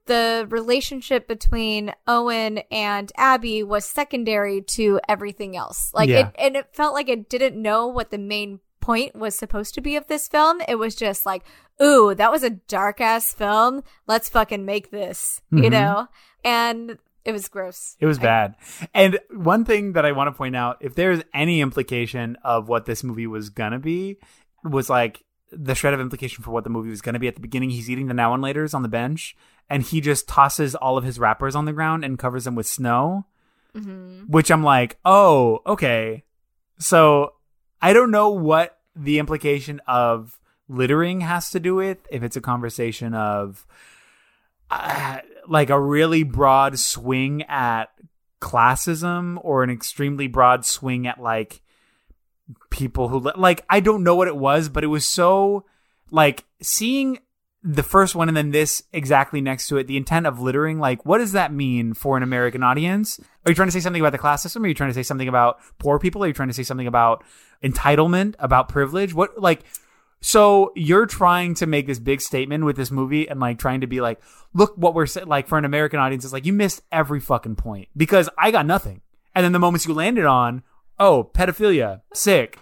[0.06, 5.92] the relationship between Owen and Abby was secondary to everything else.
[5.94, 6.28] Like Yeah.
[6.28, 9.80] it and it felt like it didn't know what the main point was supposed to
[9.80, 10.60] be of this film.
[10.66, 11.44] It was just like,
[11.80, 13.82] ooh, that was a dark ass film.
[14.08, 15.40] Let's fucking make this.
[15.52, 15.70] You Mhm.
[15.70, 16.08] know?
[16.44, 17.96] And it was gross.
[18.00, 18.56] It was bad.
[18.92, 22.84] And one thing that I want to point out, if there's any implication of what
[22.86, 24.16] this movie was gonna be,
[24.64, 25.22] was like
[25.52, 27.70] the shred of implication for what the movie was going to be at the beginning.
[27.70, 29.36] He's eating the now and later's on the bench,
[29.68, 32.66] and he just tosses all of his wrappers on the ground and covers them with
[32.66, 33.26] snow.
[34.26, 36.24] Which I'm like, oh, okay.
[36.78, 37.34] So
[37.80, 40.38] I don't know what the implication of
[40.68, 41.98] littering has to do with.
[42.10, 43.66] If it's a conversation of
[44.70, 47.86] uh, like a really broad swing at
[48.40, 51.62] classism or an extremely broad swing at like
[52.70, 55.64] people who like I don't know what it was, but it was so
[56.10, 57.18] like seeing
[57.64, 61.04] the first one and then this exactly next to it, the intent of littering, like
[61.06, 63.20] what does that mean for an American audience?
[63.44, 64.64] Are you trying to say something about the class system?
[64.64, 66.24] Are you trying to say something about poor people?
[66.24, 67.22] Are you trying to say something about
[67.62, 69.14] entitlement, about privilege?
[69.14, 69.64] What like
[70.22, 73.88] so you're trying to make this big statement with this movie and like trying to
[73.88, 74.20] be like,
[74.54, 76.24] look what we're like for an American audience.
[76.24, 79.02] It's like you missed every fucking point because I got nothing.
[79.34, 80.62] And then the moments you landed on,
[80.98, 82.58] oh, pedophilia, sick.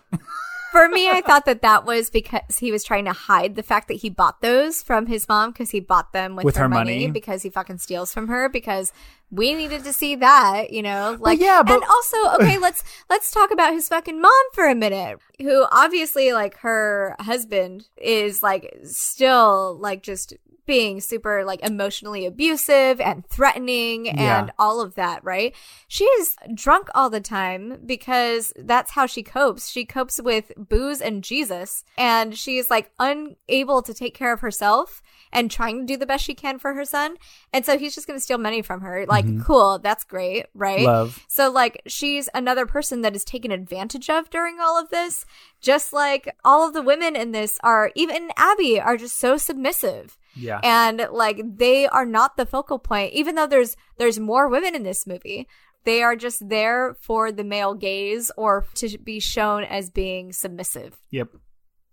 [0.73, 3.89] For me, I thought that that was because he was trying to hide the fact
[3.89, 6.69] that he bought those from his mom because he bought them with, With her, her
[6.69, 7.11] money, money.
[7.11, 8.93] because he fucking steals from her because
[9.31, 13.31] we needed to see that, you know, like yeah, but- and also okay, let's let's
[13.31, 18.77] talk about his fucking mom for a minute, who obviously like her husband is like
[18.85, 20.35] still like just
[20.67, 24.41] being super like emotionally abusive and threatening Yeah.
[24.41, 25.53] and all of that, right?
[25.89, 29.69] She is drunk all the time because that's how she copes.
[29.69, 35.03] She copes with booze and Jesus, and she's like unable to take care of herself
[35.33, 37.17] and trying to do the best she can for her son.
[37.53, 39.07] And so he's just going to steal money from her.
[39.07, 39.43] Like, mm-hmm.
[39.43, 40.87] cool, that's great, right?
[40.87, 41.25] Love.
[41.29, 45.25] So like she's another person that is taken advantage of during all of this.
[45.61, 50.17] Just like all of the women in this are, even Abby, are just so submissive
[50.35, 50.61] Yeah.
[50.63, 54.83] and like they are not the focal point even though there's there's more women in
[54.85, 55.47] this movie
[55.85, 60.97] they are just there for the male gaze or to be shown as being submissive
[61.11, 61.29] yep.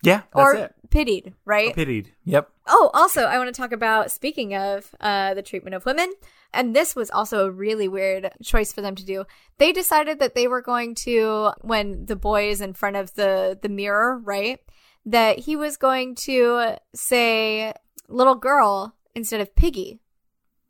[0.04, 0.22] Yeah.
[0.34, 0.76] That's or it.
[0.90, 2.14] pitied right Pitied.
[2.26, 2.50] Yep.
[2.68, 6.12] Oh also i want to talk about speaking of uh the treatment of women
[6.54, 9.26] and this was also a really weird choice for them to do.
[9.58, 13.58] They decided that they were going to when the boy is in front of the
[13.62, 14.60] the mirror right
[15.06, 17.74] that he was going to say
[18.10, 20.00] little girl instead of piggy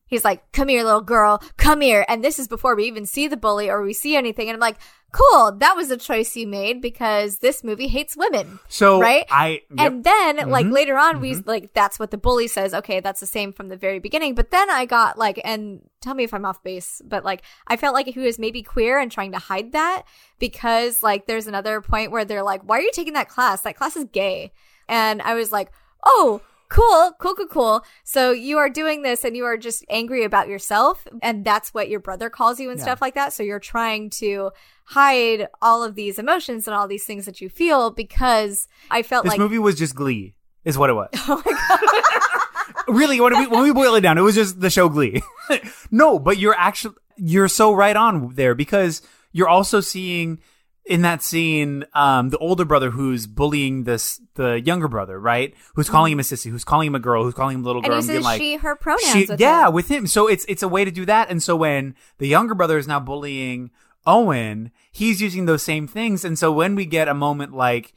[0.08, 2.05] He's like, come here, little girl, come here.
[2.08, 4.47] And this is before we even see the bully or we see anything.
[4.49, 4.78] And I'm like,
[5.12, 8.60] cool, that was a choice you made because this movie hates women.
[8.68, 9.26] So Right?
[9.32, 9.91] I yep.
[9.91, 10.72] And then, like, Mhm.
[10.74, 12.74] later on, we, like, that's what the bully says.
[12.74, 14.36] Okay, that's the same from the very beginning.
[14.36, 17.78] But then I got, like, and tell me if I'm off base, but, like, I
[17.78, 20.03] felt like he was maybe queer and trying to hide that
[20.39, 23.62] because, like, there's another point where they're like, why are you taking that class?
[23.62, 24.51] That class is gay.
[24.88, 25.72] And I was like,
[26.05, 27.86] oh, cool, cool, cool, cool.
[28.03, 31.07] So you are doing this and you are just angry about yourself.
[31.22, 32.84] And that's what your brother calls you and Yeah.
[32.84, 33.34] stuff like that.
[33.34, 34.51] So you're trying to
[34.86, 39.24] hide all of these emotions and all these things that you feel because I felt
[39.24, 41.09] this like, This movie was just Glee, is what it was.
[41.28, 42.88] oh my God.
[42.88, 45.22] really, when we when we boil it down, it was just the show Glee.
[45.91, 49.01] no, but you're actually you're so right on there because
[49.32, 50.39] you're also seeing
[50.88, 55.54] in that scene um, the older brother who's bullying this the younger brother, right?
[55.76, 57.82] Who's calling him a sissy, who's calling him a girl, who's calling him a little
[57.82, 59.74] and girl, uses being like she, her pronouns she- with yeah, him.
[59.74, 60.08] with him.
[60.08, 61.30] So it's it's a way to do that.
[61.30, 63.72] And so when the younger brother is now bullying
[64.06, 66.24] Owen, he's using those same things.
[66.24, 67.94] And so when we get a moment like,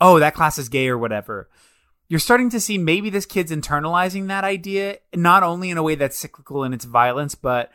[0.00, 1.50] oh, that class is gay or whatever,
[2.08, 5.94] you're starting to see maybe this kid's internalizing that idea, not only in a way
[5.94, 7.70] that's cyclical in its violence, but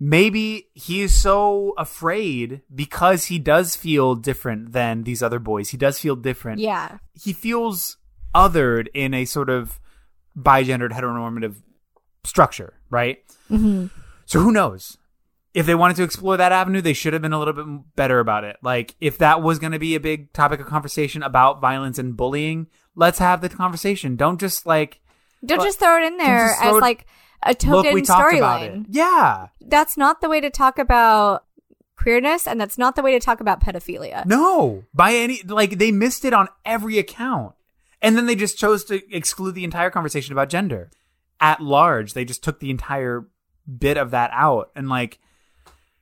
[0.00, 5.70] maybe he is so afraid because he does feel different than these other boys.
[5.70, 6.98] He does feel different Yeah.
[7.14, 7.96] he feels
[8.34, 9.80] othered in a sort of
[10.36, 11.56] bigendered heteronormative
[12.24, 13.18] structure, right?
[13.50, 13.86] Mm-hmm.
[14.26, 14.96] So who knows?
[15.54, 18.20] If they wanted to explore that avenue, they should have been a little bit better
[18.20, 18.56] about it.
[18.62, 22.16] Like, if that was going to be a big topic of conversation about violence and
[22.16, 24.14] bullying, let's have the conversation.
[24.14, 25.00] Don't just like,
[25.44, 27.06] Don't But- just throw it in there as it- like
[27.42, 28.72] a look, token we talked about it.
[28.72, 28.86] storyline.
[28.88, 29.48] Yeah.
[29.60, 31.44] That's not the way to talk about
[31.96, 34.24] queerness, and that's not the way to talk about pedophilia.
[34.24, 37.54] No, by any like they missed it on every account,
[38.00, 40.90] and then they just chose to exclude the entire conversation about gender
[41.40, 42.14] at large.
[42.14, 43.26] They just took the entire
[43.78, 45.18] bit of that out, and like,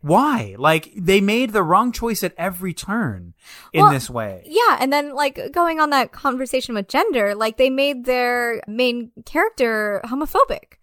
[0.01, 0.55] why?
[0.59, 3.35] Like they made the wrong choice at every turn
[3.73, 4.43] in Well, this way.
[4.47, 9.13] Yeah, and then like going on that conversation with gender, like they made their main
[9.25, 10.75] character homophobic.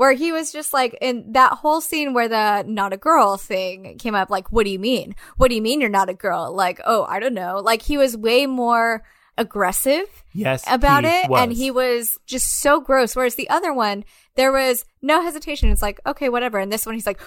[0.00, 3.98] Where he was just like in that whole scene where the not a girl thing
[3.98, 5.14] came up, like, what do you mean?
[5.36, 6.54] What do you mean you're not a girl?
[6.54, 7.60] Like, oh, I don't know.
[7.62, 9.02] Like he was way more
[9.36, 10.64] aggressive Yes.
[10.66, 11.40] about it was.
[11.42, 14.04] and he was just so gross whereas the other one
[14.34, 17.18] there was no hesitation it's like okay whatever and this one he's like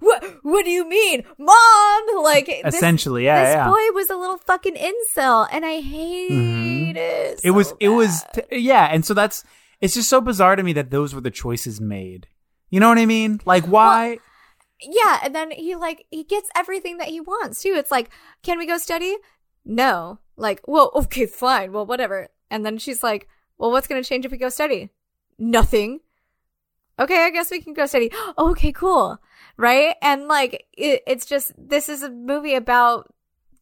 [0.00, 3.66] what what do you mean mom like this- Essentially, yeah, this yeah.
[3.68, 6.96] boy was a little fucking incel and i hate Mhm.
[6.96, 9.42] it it was so it was t- yeah and so that's
[9.80, 12.28] it's just so bizarre to me that those were the choices made.
[12.70, 13.40] You know what i mean?
[13.44, 14.18] Like why?
[14.82, 17.74] yeah and then he like he gets everything that he wants too.
[17.76, 18.10] It's like
[18.42, 19.16] can we go study?
[19.64, 20.20] No.
[20.36, 21.72] Like well okay fine.
[21.72, 22.28] Well whatever.
[22.50, 23.28] And then she's like
[23.58, 24.90] well what's gonna change if we go study?
[25.38, 26.00] Nothing.
[26.98, 28.10] Okay i guess we can go study.
[28.38, 29.18] Okay cool.
[29.56, 29.96] Right?
[30.02, 33.12] And like it, it's just this is a movie about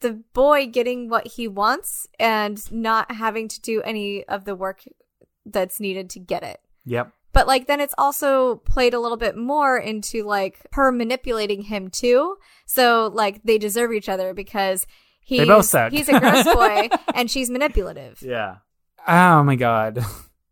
[0.01, 4.85] the boy getting what he wants and not having to do any of the work
[5.47, 9.37] that's needed to get it yep but like then it's also played a little bit
[9.37, 12.37] more into like her manipulating him too.
[12.65, 14.87] So like they deserve each other because
[15.25, 15.93] he's both suck.
[15.93, 18.23] he's a gross boy and she's manipulative.
[18.23, 18.57] yeah
[19.09, 20.05] oh my god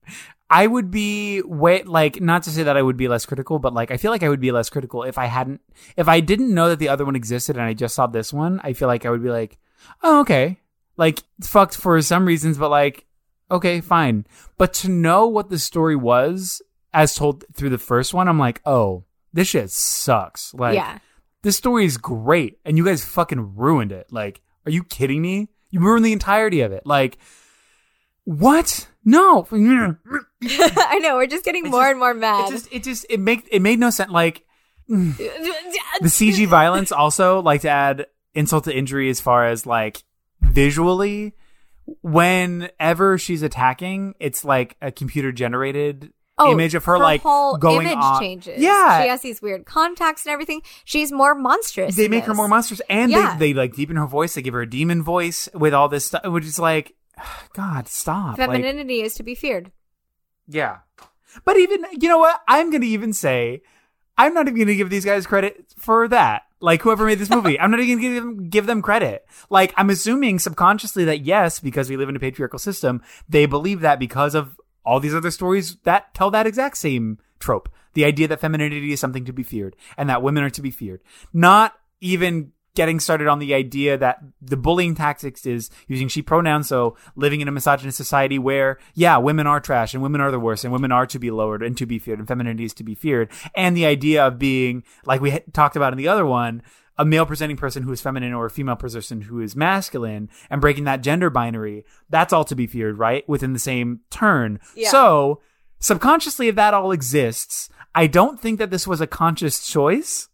[0.51, 3.73] i would be way like not to say that i would be less critical but
[3.73, 5.60] like i feel like i would be less critical if i hadn't
[5.97, 8.60] if i didn't know that the other one existed and i just saw this one
[8.64, 9.59] i feel like i would be like
[10.02, 10.59] oh okay
[10.97, 13.06] like it's fucked for some reasons but like
[13.52, 14.26] okay fine.
[14.58, 16.62] But to know what the story was
[16.92, 20.52] as told through the first one i'm like oh this shit sucks.
[20.54, 20.98] Like yeah.
[21.42, 24.12] this story is great and you guys fucking ruined it.
[24.12, 25.48] Like are you kidding me?
[25.70, 26.86] You ruined the entirety of it.
[26.86, 27.18] Like
[28.24, 28.88] what?
[29.04, 29.46] No.
[29.52, 32.50] I know, we're just getting It's more just- and more it mad.
[32.50, 34.10] just it just it make it made no sense.
[34.10, 34.44] Like
[34.88, 40.02] the cg violence also like to add insult to injury as far as like
[40.40, 41.34] visually
[41.86, 47.56] whenever she's attacking it's like a computer generated oh, image of her, like Oh, whole
[47.59, 48.60] going image on changes.
[48.60, 50.62] yeah she has these weird contacts and everything.
[50.84, 51.96] She's more monstrous.
[51.96, 53.36] they make her more monstrous and Yeah.
[53.36, 56.06] they, they like deepen her voice they give her a demon voice with all this
[56.06, 56.94] stuff which is like
[57.54, 59.72] god stop like, Femininity is to be feared.
[60.48, 60.78] yeah
[61.44, 63.62] but even you know what i'm gonna even say
[64.18, 67.60] i'm not even gonna give these guys credit for that like whoever made this movie
[67.60, 69.26] i'm not even gonna give them, give them credit.
[69.51, 73.80] Like i'm assuming subconsciously that yes because we live in a patriarchal system they believe
[73.80, 77.68] that because of all these other stories that tell that exact same trope.
[77.94, 80.70] The idea that femininity is something to be feared and that women are to be
[80.70, 81.02] feared.
[81.32, 86.68] Not even getting started on the idea that the bullying tactics is using she pronouns
[86.68, 90.40] so living in a misogynist society where yeah women are trash and women are the
[90.40, 92.84] worst and women are to be lowered and to be feared and femininity is to
[92.84, 93.30] be feared.
[93.54, 96.62] And the idea of being like we talked about in the other one
[96.98, 100.60] a male presenting person who is feminine or a female person who is masculine and
[100.60, 103.28] breaking that gender binary that's all to be feared right?
[103.28, 104.60] Within the same turn.
[104.74, 104.90] Yeah.
[104.90, 105.40] so
[105.78, 110.28] subconsciously if that all exists i don't think that this was a conscious choice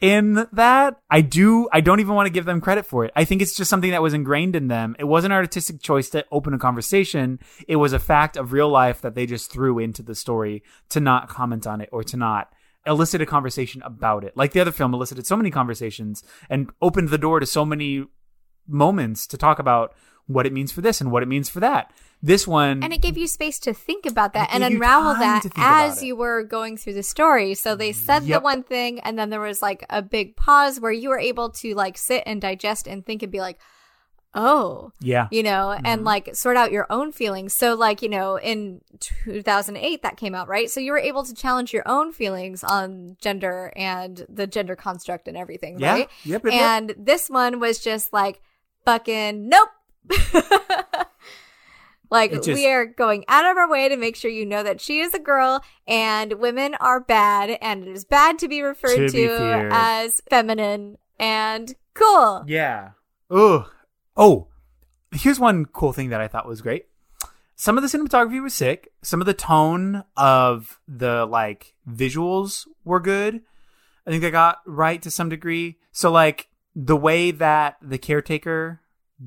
[0.00, 3.12] in that i do i don't even want to give them credit for it.
[3.16, 4.96] I think it's just something that was ingrained in them.
[4.98, 7.38] It wasn't an artistic choice to open a conversation.
[7.68, 11.00] It was a fact of real life that they just threw into the story to
[11.00, 12.52] not comment on it or to not
[12.86, 14.36] elicit a conversation about it.
[14.36, 18.04] Like the other film elicited so many conversations and opened the door to so many
[18.66, 19.94] moments to talk about
[20.32, 21.92] what it means for this and what it means for that
[22.22, 25.48] this one And it gave you space to think about that and unravel that to
[25.48, 27.54] think about as you were going through the story.
[27.54, 30.92] So they said the one thing and then there was like a big pause where
[30.92, 33.58] you were able to like sit and digest and think and be like,
[34.34, 35.86] oh, yeah you know, Mm-hmm.
[35.86, 37.54] and like sort out your own feelings.
[37.54, 40.70] So, like, you know, in 2008, that came out, right?
[40.70, 45.26] So you were able to challenge your own feelings on gender and the gender construct
[45.26, 46.08] and everything, yeah right?
[46.24, 46.62] yep, yep, yep.
[46.62, 48.40] And this one was just like,
[48.84, 49.70] fucking, nope.
[52.10, 54.80] like, just- we are going out of our way to make sure you know that
[54.80, 58.96] she is a girl and women are bad and it is bad to be referred
[58.96, 59.28] To to, be
[59.70, 62.44] as feminine and cool.
[62.46, 62.90] Yeah.
[63.30, 63.68] Ugh.
[64.16, 64.48] Oh,
[65.12, 66.86] here's one cool thing that I thought was great.
[67.56, 68.90] Some of the cinematography was sick.
[69.02, 73.42] Some of the tone of the like visuals were good.
[74.06, 75.78] I think they got right to some degree.
[75.92, 78.80] So like the way that the caretaker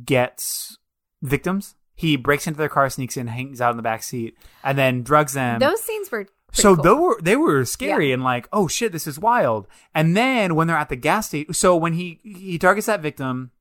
[0.05, 0.77] gets
[1.21, 4.77] victims, he breaks into their car, sneaks in, hangs out in the back seat, and
[4.77, 5.59] then drugs them.
[5.59, 6.83] Those scenes were So cool.
[6.83, 8.15] they were they were scary Yeah.
[8.15, 9.67] and like, oh shit, this is wild.
[9.93, 13.51] And then when they're at the gas station, so when he he targets that victim,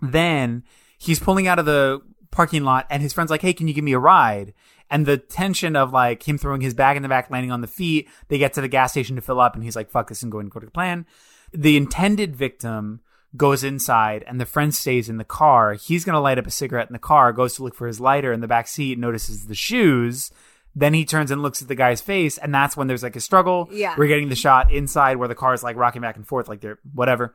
[0.00, 0.62] then
[0.98, 3.84] he's pulling out of the parking lot, and his friend's like, hey, can you give
[3.84, 4.54] me a ride?
[4.90, 7.66] And the tension of like him throwing his bag in the back, landing on the
[7.66, 10.22] feet, they get to the gas station to fill up, and he's like, fuck this,
[10.22, 11.06] and going according to the plan.
[11.52, 13.00] The intended victim
[13.36, 15.74] goes inside and the friend stays in the car.
[15.74, 18.00] He's going to light up a cigarette in the car, goes to look for his
[18.00, 20.30] lighter in the back seat, notices the shoes.
[20.74, 23.20] Then he turns and looks at the guy's face, and that's when there's like a
[23.20, 23.68] struggle.
[23.70, 23.94] Yeah.
[23.96, 26.60] We're getting the shot inside where the car is like rocking back and forth, like
[26.60, 27.34] they're whatever.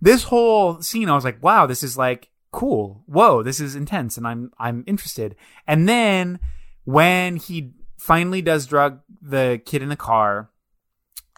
[0.00, 3.02] This whole scene, I was like, wow, this is like cool.
[3.06, 5.36] Whoa, this is intense and I'm I'm interested.
[5.66, 6.40] And then
[6.84, 10.50] when he finally does drug the kid in the car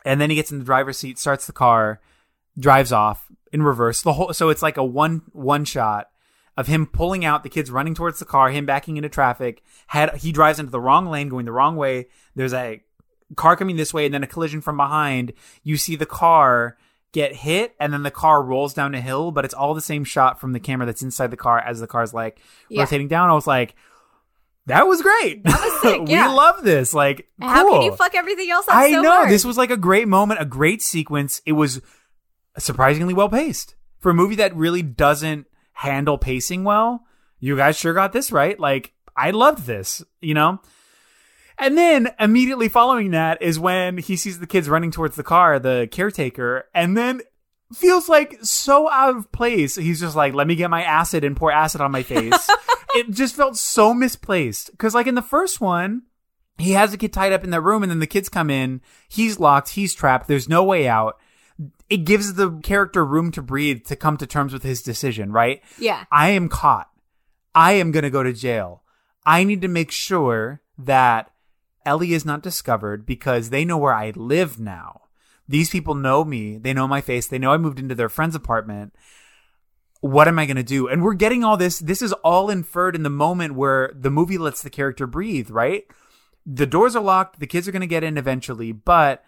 [0.04, 2.00] and then he gets in the driver's seat, starts the car,
[2.58, 4.02] drives off in reverse.
[4.02, 6.08] The whole so it's like a one one shot
[6.56, 9.62] of him pulling out, the kids running towards the car, him backing into traffic.
[9.88, 12.08] Had he drives into the wrong lane, going the wrong way.
[12.34, 12.82] There's a
[13.36, 15.32] car coming this way, and then a collision from behind.
[15.62, 16.76] You see the car
[17.12, 20.04] get hit, and then the car rolls down a hill, but it's all the same
[20.04, 22.82] shot from the camera that's inside the car as the car's like Yeah.
[22.82, 23.30] rotating down.
[23.30, 23.74] I was like,
[24.66, 25.42] that was great.
[25.44, 26.94] That was sick, we love this.
[26.94, 29.30] Like, How can you fuck everything else up I so know hard?
[29.30, 31.40] this was like a great moment, a great sequence.
[31.46, 31.80] It was
[32.60, 37.06] surprisingly well paced for a movie that really doesn't handle pacing well.
[37.38, 38.58] You guys sure got this right.
[38.58, 40.60] Like I loved this, you know.
[41.58, 45.58] And then immediately following that is when he sees the kids running towards the car,
[45.58, 47.20] the caretaker, and then
[47.74, 49.76] feels like so out of place.
[49.76, 52.48] He's just like, "Let me get my acid and pour acid on my face."
[52.94, 56.02] it just felt so misplaced because, like in the first one,
[56.60, 58.80] he has the kid tied up in that room and then the kids come in
[59.08, 61.18] he's locked he's trapped there's no way out
[61.88, 65.62] it gives the character room to breathe to come to terms with his decision right
[65.78, 66.04] yeah.
[66.10, 66.90] i am caught
[67.54, 68.82] i am going to go to jail
[69.26, 71.30] i need to make sure that
[71.86, 75.02] eli is not discovered because they know where i live now
[75.48, 78.34] these people know me they know my face they know i moved into their friend's
[78.34, 78.94] apartment
[80.00, 80.88] what am I going to do?
[80.88, 81.78] And we're getting all this.
[81.78, 85.84] This is all inferred in the moment where the movie lets the character breathe, right?
[86.46, 87.38] The doors are locked.
[87.38, 89.22] The kids are going to get in eventually, but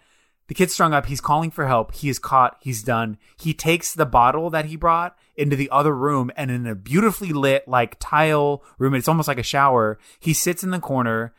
[0.47, 1.05] the kid's strung up.
[1.05, 1.95] He's calling for help.
[1.95, 2.57] He is caught.
[2.61, 3.17] He's done.
[3.39, 7.31] He takes the bottle that he brought into the other room and in a beautifully
[7.33, 9.97] lit, like tile room, it's almost like a shower.
[10.19, 11.33] He sits in the corner,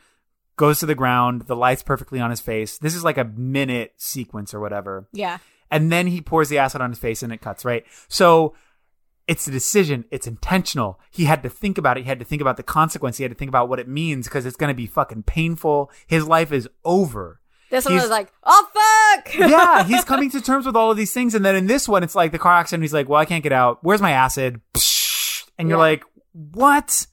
[0.56, 1.42] goes to the ground.
[1.42, 2.78] The light's perfectly on his face.
[2.78, 5.38] This is like a minute sequence or whatever Yeah.
[5.70, 8.54] and then he pours the acid on his face and it cuts right so
[9.26, 12.42] it's a decision it's intentional he had to think about it he had to think
[12.42, 14.74] about the consequence he had to think about what it means because it's going to
[14.76, 17.40] be fucking painful his life is over
[17.74, 18.66] This one was like, oh
[19.24, 19.34] fuck.
[19.38, 22.02] yeah he's coming to terms with all of these things and then in this one
[22.02, 24.60] it's like the car accident he's like well i can't get out where's my acid
[25.58, 25.82] and you're Yeah.
[25.82, 27.06] like what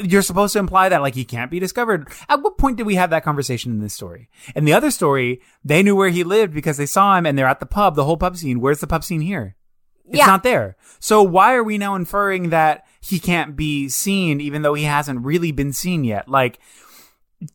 [0.00, 2.08] you're supposed to imply that like he can't be discovered.
[2.28, 4.28] At what point did we have that conversation in this story?
[4.56, 7.46] In the other story, they knew where he lived because they saw him and they're
[7.46, 8.58] at the pub, the whole pub scene.
[8.60, 9.54] Where's the pub scene here?
[10.08, 10.26] It's Yeah.
[10.26, 10.76] not there.
[10.98, 15.24] So why are we now inferring that he can't be seen even though he hasn't
[15.24, 16.28] really been seen yet?
[16.28, 16.58] Like,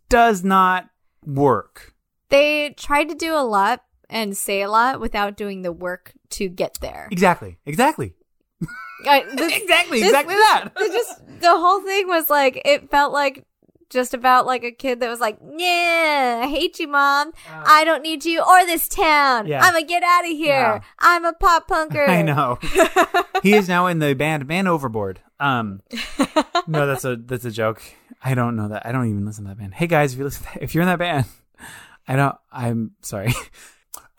[0.07, 0.87] does not
[1.25, 1.93] work.
[2.29, 6.49] They tried to do a lot and say a lot without doing the work to
[6.49, 7.07] get there.
[7.11, 7.57] Exactly.
[7.65, 8.13] Exactly.
[9.07, 9.99] I- this- Exactly.
[9.99, 10.73] this- exactly this- that.
[10.91, 13.45] just the whole thing was like it felt like
[13.89, 17.31] just about like a kid that was like, "Yeah, I hate you, mom.
[17.49, 19.47] I don't need you or this town.
[19.47, 19.63] Yeah.
[19.63, 20.53] I'm gonna get out of here.
[20.53, 20.79] Yeah.
[20.99, 22.59] I'm a pop punker." I know.
[23.41, 25.21] he is now in the band Man Overboard.
[25.39, 25.81] Um,
[26.67, 27.81] no, that's a that's a joke.
[28.23, 28.85] I don't know that.
[28.85, 29.73] I don't even listen to that band.
[29.73, 31.25] Hey guys, if you listen, if you're in that band,
[32.09, 32.35] I don't.
[32.51, 33.31] I'm sorry.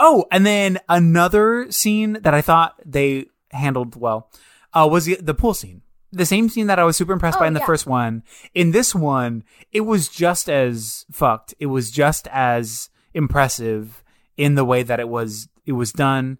[0.02, 4.30] Oh, and then another scene that I thought they handled well
[4.72, 5.82] uh, was the, the pool scene.
[6.10, 7.66] The same scene that I was super impressed Oh, by in the yeah.
[7.66, 8.22] first one.
[8.54, 11.52] In this one, it was just as fucked.
[11.58, 14.02] It was just as impressive
[14.38, 16.38] in the way that it was it was done.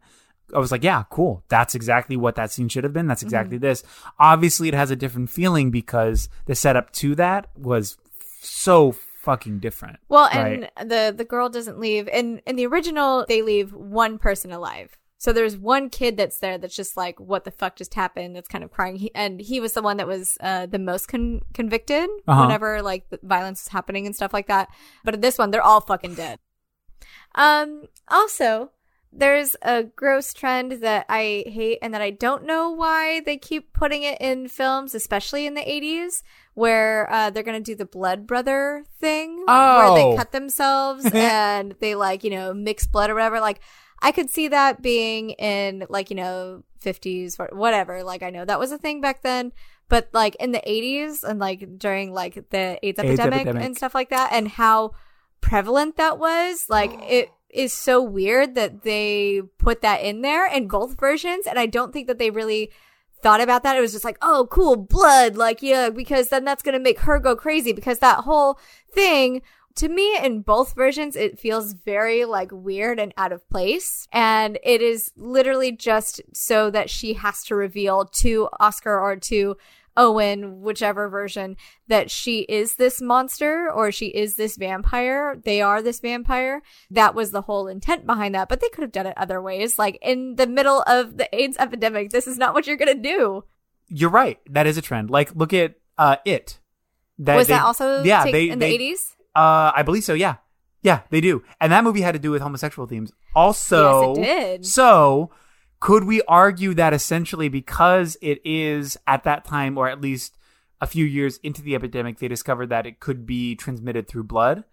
[0.55, 1.44] I was like, yeah, cool.
[1.51, 3.09] That's exactly what that scene should have been.
[3.09, 3.66] That's exactly Mm-hmm.
[3.66, 3.82] this.
[4.18, 7.98] Obviously, it has a different feeling because the setup to that was
[8.40, 8.93] so
[9.23, 9.99] fucking different.
[10.09, 10.89] Well, and Right.
[10.89, 12.09] the the girl doesn't leave.
[12.09, 14.97] In in the original, they leave one person alive.
[15.19, 18.35] So there's one kid that's there that's just like, what the fuck just happened?
[18.35, 18.97] That's kind of crying.
[18.97, 22.41] He, and he was the one that was uh, the most con- convicted Uh-huh.
[22.45, 24.69] whenever like the violence is happening and stuff like that.
[25.05, 26.39] But in this one, they're all fucking dead.
[27.35, 27.85] Um.
[28.09, 28.71] Also,
[29.12, 33.73] there's a gross trend that I hate and that I don't know why they keep
[33.73, 36.23] putting it in films, especially in the 80s,
[36.55, 39.95] where uh, they're going to do the blood brother thing where Oh.
[40.12, 43.41] they cut themselves and they like, you know, mix blood or whatever.
[43.41, 43.61] Like,
[44.01, 48.05] I could see that being in like, you know, 50s or whatever.
[48.05, 49.53] Like, I know that was a thing back then.
[49.89, 53.65] But like in the 80s and like during like the AIDS, AIDS epidemic, epidemic.
[53.65, 54.93] and stuff like that, and how
[55.41, 60.68] prevalent that was, like it is so weird that they put that in there in
[60.68, 61.47] both versions.
[61.47, 62.70] And I don't think that they really
[63.22, 63.77] thought about that.
[63.77, 65.36] It was just like, oh, cool, blood.
[65.36, 68.59] Like, yeah, because then that's going to make her go crazy because that whole
[68.93, 69.43] thing
[69.77, 74.59] to me in both versions it feels very like weird and out of place and
[74.64, 79.56] it is literally just so that she has to reveal to oskar or to
[79.97, 81.57] owen whichever version
[81.89, 87.15] that she is this monster or she is this vampire they are this vampire that
[87.15, 89.99] was the whole intent behind that but they could have done it other ways like
[90.03, 93.45] in the middle of the aids epidemic this is not what you're gonna do
[93.93, 94.39] you're right.
[94.49, 95.11] That is a trend.
[95.11, 96.61] Like, look at uh, it.
[97.19, 99.17] That was they- that also yeah take- they in they- the 80s?
[99.35, 100.15] Uh, I believe so.
[100.15, 100.37] Yeah,
[100.83, 101.43] yeah, they do.
[101.61, 103.11] And that movie had to do with homosexual themes.
[103.35, 104.67] Also, Yes, it did.
[104.67, 105.31] So,
[105.81, 110.36] could we argue that essentially because it is at that time, or at least
[110.81, 114.65] a few years into the epidemic, they discovered that it could be transmitted through blood?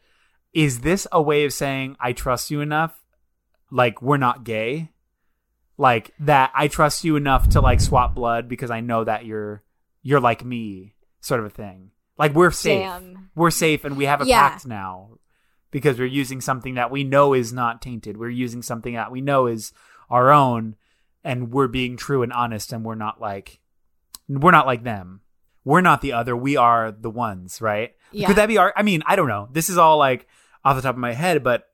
[0.54, 3.04] Is this a way of saying I trust you enough?
[3.72, 4.92] Like we're not gay,
[5.78, 9.62] like that I trust you enough to like swap blood because I know that you're
[10.04, 11.92] you're like me, sort of a thing.
[12.18, 13.30] Like we're safe, Damn.
[13.36, 14.50] we're safe, and we have a Yeah.
[14.50, 15.18] pact now
[15.70, 18.16] because we're using something that we know is not tainted.
[18.18, 19.74] We're using something that we know is
[20.10, 20.78] our own,
[21.28, 23.60] and we're being true and honest, and we're not like
[24.30, 25.22] we're not like them.
[25.66, 26.36] We're not the other.
[26.36, 27.94] We are the ones, right?
[28.14, 28.28] Yeah.
[28.28, 28.74] Could that be our?
[28.76, 29.50] I mean, I don't know.
[29.52, 30.26] This is all like
[30.64, 31.68] off the top of my head, but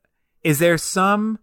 [0.44, 1.38] is there some?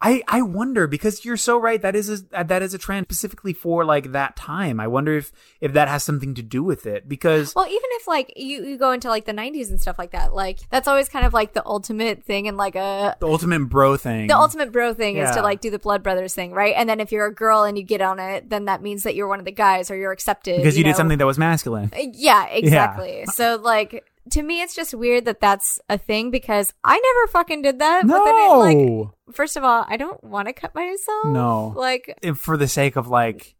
[0.00, 1.80] I I wonder because you're so right.
[1.80, 4.80] That is a that is a trend specifically for like that time.
[4.80, 8.06] I wonder if if that has something to do with it because Well, even if
[8.06, 11.08] like you, you go into like the 90s and stuff like that, like that's always
[11.08, 14.26] kind of like the ultimate thing and like a the ultimate bro thing.
[14.26, 16.74] the ultimate bro thing is to like do the blood brothers thing, right?
[16.76, 19.14] And then if you're a girl and you get on it, then that means that
[19.14, 20.96] you're one of the guys or you're accepted because you, did know?
[20.96, 21.90] something that was masculine.
[21.94, 23.24] Uh, yeah, exactly.
[23.26, 27.62] So like to me, it's just weird that that's a thing because I never fucking
[27.62, 28.06] did that.
[28.06, 31.26] But then it, like, No, first of all, I don't want to cut myself.
[31.26, 31.72] No.
[31.76, 33.54] like If for the sake of like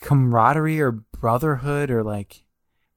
[0.00, 2.42] camaraderie or brotherhood or like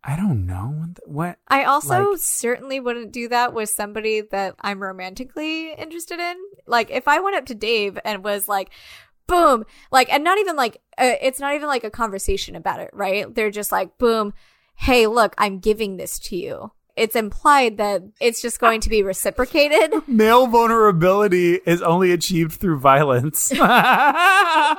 [0.04, 1.08] I don't know what.
[1.08, 6.38] what I also Like- certainly wouldn't do that with somebody that I'm romantically interested in.
[6.66, 8.70] Like if I went up to Dave and was like,
[9.28, 12.90] boom, like, and not even like, uh, it's not even like a conversation about it,
[12.94, 13.34] right?
[13.36, 14.34] They're just like, boom,
[14.76, 16.72] hey, look, I'm giving this to you.
[16.98, 19.94] It's implied that it's just going to be reciprocated.
[20.08, 23.52] male vulnerability is only achieved through violence.
[23.56, 24.76] oh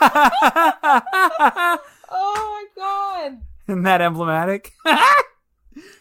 [0.00, 0.08] no!
[2.10, 3.38] oh my god.
[3.68, 4.72] Isn't that emblematic?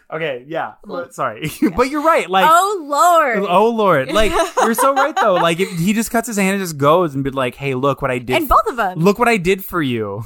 [0.10, 0.76] okay, yeah.
[1.12, 2.30] Sorry, but you're right.
[2.30, 3.40] Like, oh lord.
[3.50, 4.32] oh lord, like
[4.62, 5.36] you're so right though.
[5.36, 8.02] Like, if he just cuts his hand and just goes and be like, "Hey, look
[8.02, 8.38] what I did.
[8.38, 9.00] and both of them.
[9.00, 10.26] look what I did for you.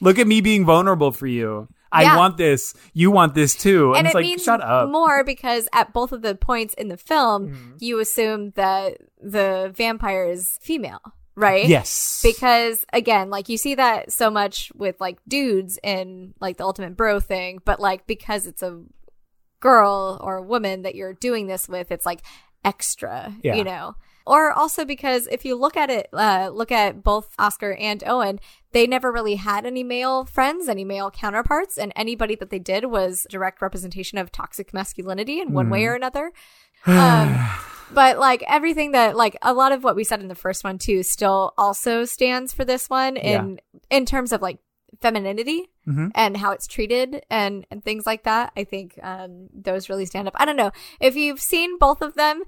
[0.00, 1.68] Look at me being vulnerable for you.
[1.92, 2.16] I Yeah.
[2.16, 2.74] want this.
[2.92, 4.90] You want this too." And, and it's it like, means shut up.
[4.90, 7.76] more because at both of the points in the film, Mm-hmm.
[7.80, 11.00] you assume that the vampire is female,
[11.34, 11.66] right?
[11.66, 16.64] Yes, Because again, like you see that so much with like dudes in like the
[16.64, 18.82] ultimate bro thing, but like because it's a
[19.60, 22.20] girl or a woman that you're doing this with, it's like
[22.64, 23.54] extra, Yeah.
[23.56, 23.94] you know.
[24.28, 28.40] Or also because if you look at it, uh, look at both Oskar and Owen,
[28.72, 32.84] they never really had any male friends, any male counterparts, and anybody that they did
[32.86, 35.88] was direct representation of toxic masculinity in one way Mm.
[35.88, 36.32] or another.
[36.86, 37.36] Um,
[37.92, 40.78] but like everything that like a lot of what we said in the first one
[40.78, 43.60] too still also stands for this one in
[43.90, 44.58] in terms of like
[45.02, 46.10] femininity Mhm.
[46.14, 48.52] and how it's treated and and things like that.
[48.56, 50.34] I think um those really stand up.
[50.36, 52.42] I don't know if you've seen both of them,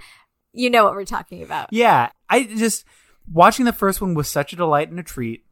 [0.53, 1.69] you know what we're talking about.
[1.73, 2.85] Yeah, I just
[3.31, 5.45] watching the first one was such a delight and a treat.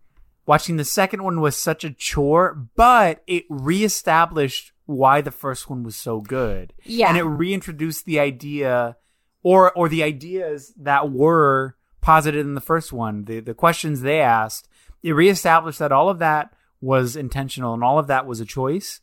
[0.47, 5.83] Watching the second one was such a chore, but it reestablished why the first one
[5.83, 6.73] was so good.
[6.85, 7.09] Yeah.
[7.09, 8.97] And it reintroduced the idea
[9.43, 14.21] or or the ideas that were posited in the first one, the the questions they
[14.21, 14.69] asked.
[15.03, 19.01] It reestablished that all of that was intentional and all of that was a choice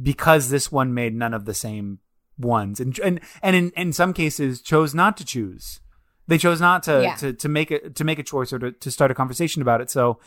[0.00, 1.98] because this one made none of the same
[2.38, 5.80] ones and and and in, in some cases chose not to choose
[6.28, 7.14] they chose not to Yeah.
[7.16, 9.80] to, to make a to make a choice or to, to start a conversation about
[9.80, 10.18] it so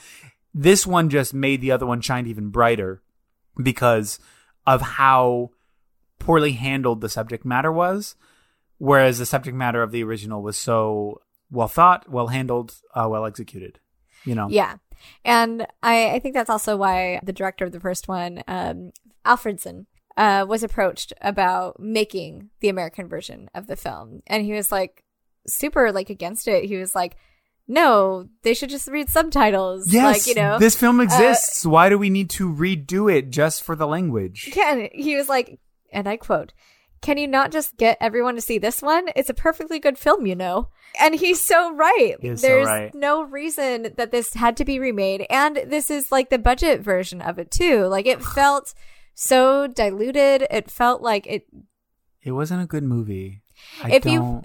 [0.53, 3.01] this one just made the other one shine even brighter
[3.61, 4.17] because
[4.65, 5.51] of how
[6.17, 8.15] poorly handled the subject matter was
[8.79, 11.21] whereas the subject matter of the original was so
[11.51, 13.79] well thought well handled uh, well executed
[14.25, 14.77] you know Yeah.
[15.23, 18.91] And I, I think that's also why the director of the first one, um,
[19.25, 19.85] Alfredson,
[20.19, 24.21] uh, was approached about making the American version of the film.
[24.27, 25.05] And he was like
[25.47, 26.65] super like against it.
[26.65, 27.15] He was like,
[27.69, 29.91] no, they should just read subtitles.
[29.93, 33.63] yes Like, you know, this film exists why do we need to redo it just
[33.63, 35.57] for the language Ken, he was like,
[35.93, 36.51] and I quote,
[37.01, 39.07] can you not just get everyone to see this one?
[39.15, 40.67] It's a perfectly good film, you know.
[40.99, 42.17] And he's so right.
[42.19, 42.93] He is so There's right.
[42.93, 45.25] no reason that this had to be remade.
[45.29, 47.85] And this is like the budget version of it too.
[47.85, 48.73] Like it felt
[49.19, 50.47] so diluted.
[50.49, 51.45] It felt like it
[52.21, 53.41] It wasn't a good movie.
[53.83, 54.41] I If you-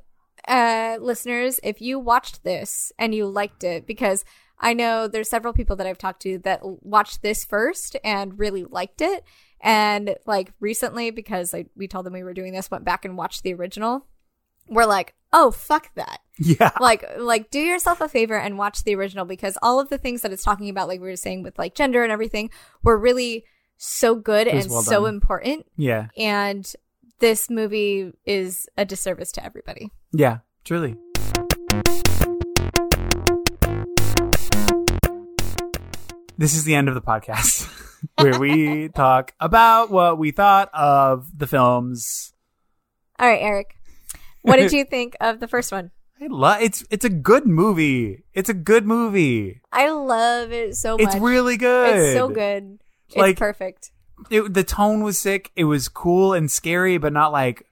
[0.49, 4.25] uh, listeners, if you watched this and you liked it, because
[4.59, 8.65] I know there's several people that I've talked to that watched this first and really
[8.65, 9.25] liked it.
[9.61, 13.17] And like recently, because like, we told them we were doing this, went back and
[13.17, 14.07] watched the original.
[14.69, 16.19] We're like, oh, fuck that.
[16.39, 16.73] Yeah.
[16.81, 20.23] like like do yourself a favor and watch the original because all of the things
[20.23, 22.51] that it's talking about like we were saying with like gender and everything
[22.83, 23.45] were really
[23.77, 25.15] so good and well so done.
[25.15, 26.09] important Yeah.
[26.17, 26.71] and
[27.21, 30.39] this movie is a disservice to everybody Yeah.
[30.65, 30.97] Truly.
[36.37, 37.69] This is the end of the podcast
[38.19, 42.33] where we talk about what we thought of the films.
[43.19, 43.77] all right eric
[44.43, 45.91] what did you think of the first one
[46.21, 48.25] I love it's it's a good movie.
[48.33, 49.61] It's a good movie.
[49.73, 51.97] i love it so much It's really good.
[51.97, 53.91] it's so good it's Like- perfect
[54.31, 55.51] It, the tone was sick.
[55.57, 57.67] It was cool and scary, but not like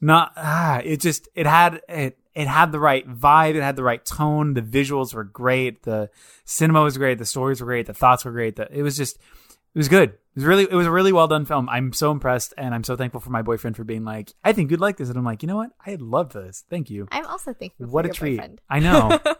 [0.00, 0.80] not ah.
[0.84, 3.54] It just it had it it had the right vibe.
[3.54, 4.54] It had the right tone.
[4.54, 5.84] The visuals were great.
[5.84, 6.10] The
[6.44, 7.18] cinema was great.
[7.18, 7.86] The stories were great.
[7.86, 8.56] The thoughts were great.
[8.56, 10.10] The, it was just it was good.
[10.10, 11.68] It was really it was a really well done film.
[11.70, 14.70] I'm so impressed, and I'm so thankful for my boyfriend for being like, I think
[14.70, 15.70] you'd like this, and I'm like, you know what?
[15.86, 16.64] I love this.
[16.68, 17.06] Thank you.
[17.10, 18.36] i'm also thankful What for a treat.
[18.36, 18.60] boyfriend.
[18.68, 19.18] I know.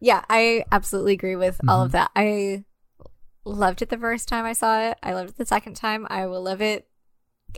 [0.00, 1.86] Yeah, I absolutely agree with all Mm-hmm.
[1.86, 2.10] of that.
[2.14, 2.64] I
[3.46, 4.98] loved it the first time I saw it.
[5.02, 6.06] I loved it the second time.
[6.10, 6.88] I will love it.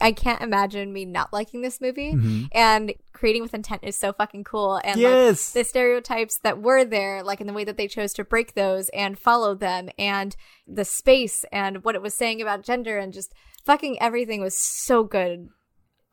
[0.03, 2.13] I can't imagine me not liking this movie.
[2.13, 2.49] Mhm.
[2.53, 4.81] And creating with intent is so fucking cool.
[4.85, 5.55] And Yes.
[5.55, 8.55] like the stereotypes that were there, like in the way that they chose to break
[8.55, 10.37] those and follow them, and
[10.67, 13.33] the space and what it was saying about gender, and just
[13.65, 15.49] fucking everything was so good.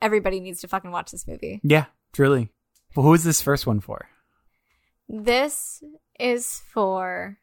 [0.00, 1.60] Everybody needs to fucking watch this movie.
[1.62, 2.48] Yeah, truly.
[2.96, 4.08] Well, who is this first one for?
[5.08, 5.82] This
[6.18, 7.38] is for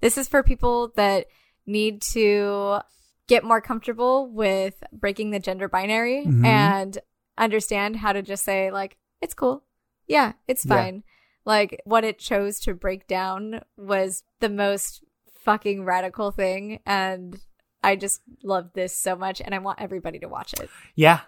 [0.00, 1.26] this is for people that
[1.66, 2.80] need to
[3.28, 6.44] get more comfortable with breaking the gender binary Mhm.
[6.44, 6.98] and
[7.38, 9.64] understand how to just say like it's cool.
[10.06, 10.74] Yeah, it's Yeah.
[10.76, 11.02] fine.
[11.44, 15.04] Like what it chose to break down was the most
[15.42, 17.38] fucking radical thing and
[17.82, 20.68] I just love this so much and I want everybody to watch it.
[20.94, 21.20] Yeah.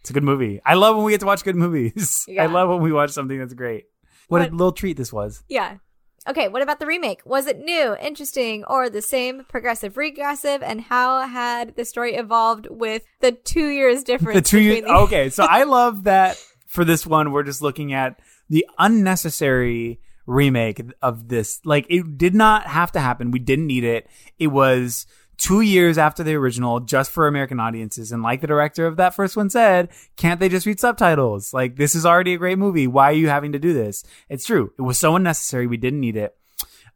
[0.00, 0.60] It's a good movie.
[0.66, 2.24] I love when we get to watch good movies.
[2.28, 2.42] Yeah.
[2.42, 3.84] I love when we watch something that's great.
[4.28, 5.42] What, What- a little treat this was.
[5.48, 5.78] Yeah.
[6.28, 7.20] Okay, what about the remake?
[7.26, 10.62] Was it new, interesting, or the same, progressive, regressive?
[10.62, 14.36] And how had the story evolved with the two years difference?
[14.36, 14.82] The two years.
[14.82, 18.18] the- Okay, so I love that for this one, we're just looking at
[18.48, 21.60] the unnecessary remake of this.
[21.64, 23.30] Like, it did not have to happen.
[23.30, 24.08] We didn't need it.
[24.38, 28.12] It was two years after the original, just for American audiences.
[28.12, 31.52] And like the director of that first one said, can't they just read subtitles?
[31.52, 32.86] Like, this is already a great movie.
[32.86, 34.04] Why are you having to do this?
[34.28, 34.72] It's true.
[34.78, 35.66] It was so unnecessary.
[35.66, 36.36] We didn't need it.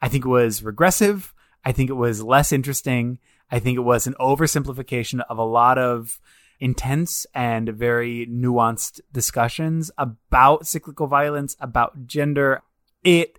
[0.00, 1.34] I think it was regressive.
[1.64, 3.18] I think it was less interesting.
[3.50, 6.20] I think it was an oversimplification of a lot of
[6.60, 12.62] intense and very nuanced discussions about cyclical violence, about gender.
[13.04, 13.38] It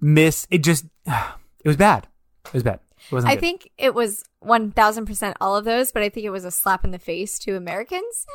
[0.00, 2.08] missed, it just, it was bad.
[2.46, 2.80] It was bad.
[3.12, 3.40] I good.
[3.40, 6.90] think it was 1000% all of those, but I think it was a slap in
[6.90, 8.26] the face to Americans.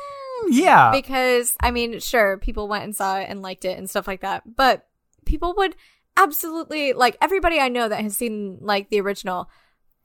[0.44, 0.90] Mm, yeah.
[0.90, 4.20] Because, I mean, sure, people went and saw it and liked it and stuff like
[4.22, 4.86] that, but
[5.24, 5.76] people would
[6.16, 9.48] absolutely, like, everybody I know that has seen, like, the original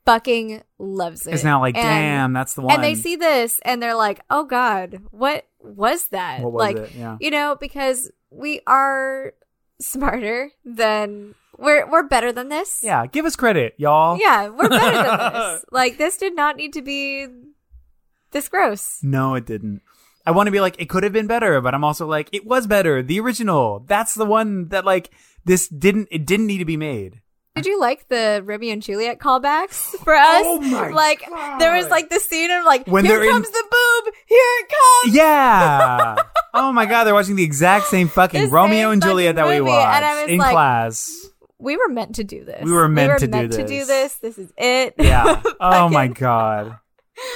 [0.06, 1.34] fucking loves it.
[1.34, 2.74] it's now like, And- damn, that's the one.
[2.74, 6.42] And they see this and they're like, oh God, what was that?
[6.42, 6.96] What was like?
[6.96, 7.18] Yeah.
[7.20, 9.34] you know, because we are
[9.80, 12.80] smarter than we're we're better than this.
[12.82, 13.06] Yeah.
[13.06, 14.18] Give us credit, y'all.
[14.20, 15.66] Yeah, we're better than this.
[15.72, 17.28] Like this did not need to be
[18.32, 19.00] this gross.
[19.04, 19.82] No, it didn't.
[20.26, 22.46] I want to be like, it could have been better, but I'm also like, it
[22.46, 23.02] was better.
[23.02, 23.84] The original.
[23.88, 25.10] That's the one that like
[25.46, 26.08] this didn't.
[26.12, 27.22] It didn't need to be made.
[27.56, 29.74] Did you like the Romeo and Juliet callbacks
[30.04, 30.44] for us?
[30.46, 31.28] Oh my like
[31.60, 34.38] there was like the scene of like When here they're in- comes the boob, here
[34.60, 35.16] it comes.
[35.16, 36.16] Yeah.
[36.54, 39.68] oh my god, they're watching the exact same fucking Romeo and Juliet that fucking we
[39.70, 41.10] watched and I was in like- class.
[41.60, 42.64] We were meant to do this.
[42.64, 43.70] We were meant to do meant to this.
[43.70, 44.16] do this.
[44.16, 44.96] This is it.
[44.98, 45.42] Yeah.
[45.60, 46.80] oh my god.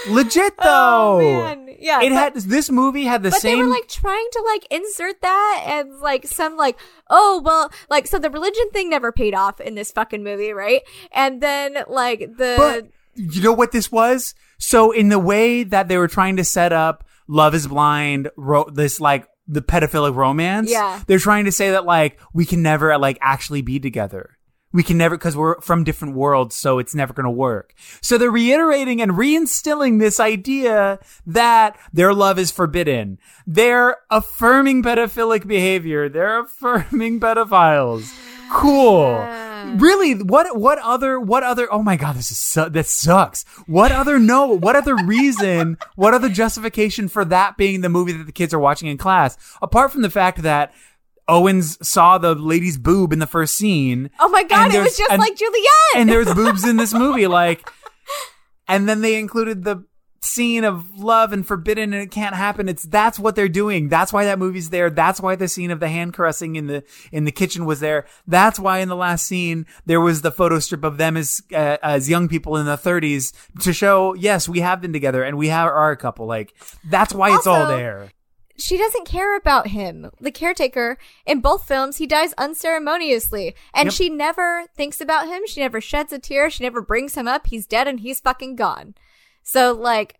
[0.10, 1.20] Legit Oh though.
[1.20, 2.02] man, yeah.
[2.02, 3.58] it but, had this movie had the but same.
[3.58, 6.80] they were like trying to like insert that and like some like
[7.10, 10.84] oh well like so the religion thing never paid off in this fucking movie right
[11.12, 14.36] and then like the But you know what this was?
[14.58, 18.74] So in the way that they were trying to set up Love is Blind, wrote
[18.76, 20.72] this like the pedophilic romance.
[20.72, 21.02] Yeah.
[21.08, 24.38] They're trying to say that like we can never like actually be together.
[24.72, 27.76] We can never because we're from different worlds, so it's never going to work.
[28.02, 33.20] So they're reiterating and reinstilling this idea that their love is forbidden.
[33.46, 36.10] They're affirming pedophilic behavior.
[36.10, 38.12] They're affirming pedophiles.
[38.52, 39.12] Cool.
[39.12, 39.43] Yeah.
[39.78, 40.14] Really?
[40.16, 40.58] What?
[40.58, 41.20] What other?
[41.20, 41.72] What other?
[41.72, 42.16] Oh my god!
[42.16, 43.44] This is su- that sucks.
[43.66, 44.20] What other?
[44.20, 44.48] No.
[44.48, 45.78] What other reason?
[45.96, 49.38] what other justification for that being the movie that the kids are watching in class?
[49.62, 50.74] Apart from the fact that
[51.28, 54.10] Owens saw the lady's boob in the first scene.
[54.20, 55.64] oh my god it was just and- like Juliet
[55.96, 57.68] and there's boobs in this movie, like,
[58.68, 59.86] and then they included the
[60.24, 62.70] scene of love and forbidden and it can't happen.
[62.70, 63.90] It's that's what they're doing.
[63.90, 64.90] That's why that movie's there.
[64.90, 68.06] That's why the scene of the hand caressing in the in the kitchen was there.
[68.26, 71.78] That's why in the last scene there was the photo strip of them as uh,
[71.84, 75.50] as young people in the 30s to show yes we have been together and we
[75.50, 76.26] have are a couple.
[76.26, 76.54] Like
[76.86, 78.10] that's why it's all there.
[78.58, 80.10] she doesn't care about him.
[80.22, 83.94] The caretaker in both films, he dies unceremoniously, and Yep.
[83.94, 85.42] she never thinks about him.
[85.48, 86.50] She never sheds a tear.
[86.50, 87.48] She never brings him up.
[87.48, 88.96] He's dead and he's fucking gone.
[89.44, 90.20] So like,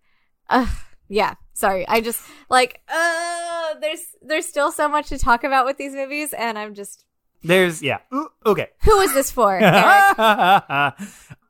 [0.50, 0.68] uh,
[1.08, 1.36] yeah.
[1.56, 5.94] Sorry, I just like, uh, there's there's still so much to talk about with these
[5.94, 7.06] movies, and I'm just,
[7.44, 8.00] There's yeah.
[8.12, 8.70] Ooh, okay.
[8.82, 9.60] who is this for?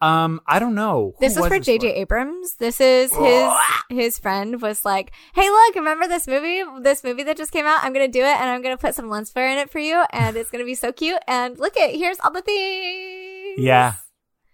[0.04, 1.14] Um, I don't know.
[1.18, 1.94] Who This was for J.J.
[1.94, 2.56] Abrams.
[2.56, 3.50] This is his
[3.90, 6.62] his friend was like, "Hey, look, remember this movie?
[6.82, 7.86] This movie that just came out?
[7.86, 10.04] I'm gonna do it, and I'm gonna put some lens flare in it for you,
[10.12, 11.22] and it's gonna be so cute.
[11.26, 13.60] And look at here's all the things.
[13.60, 13.94] Yeah.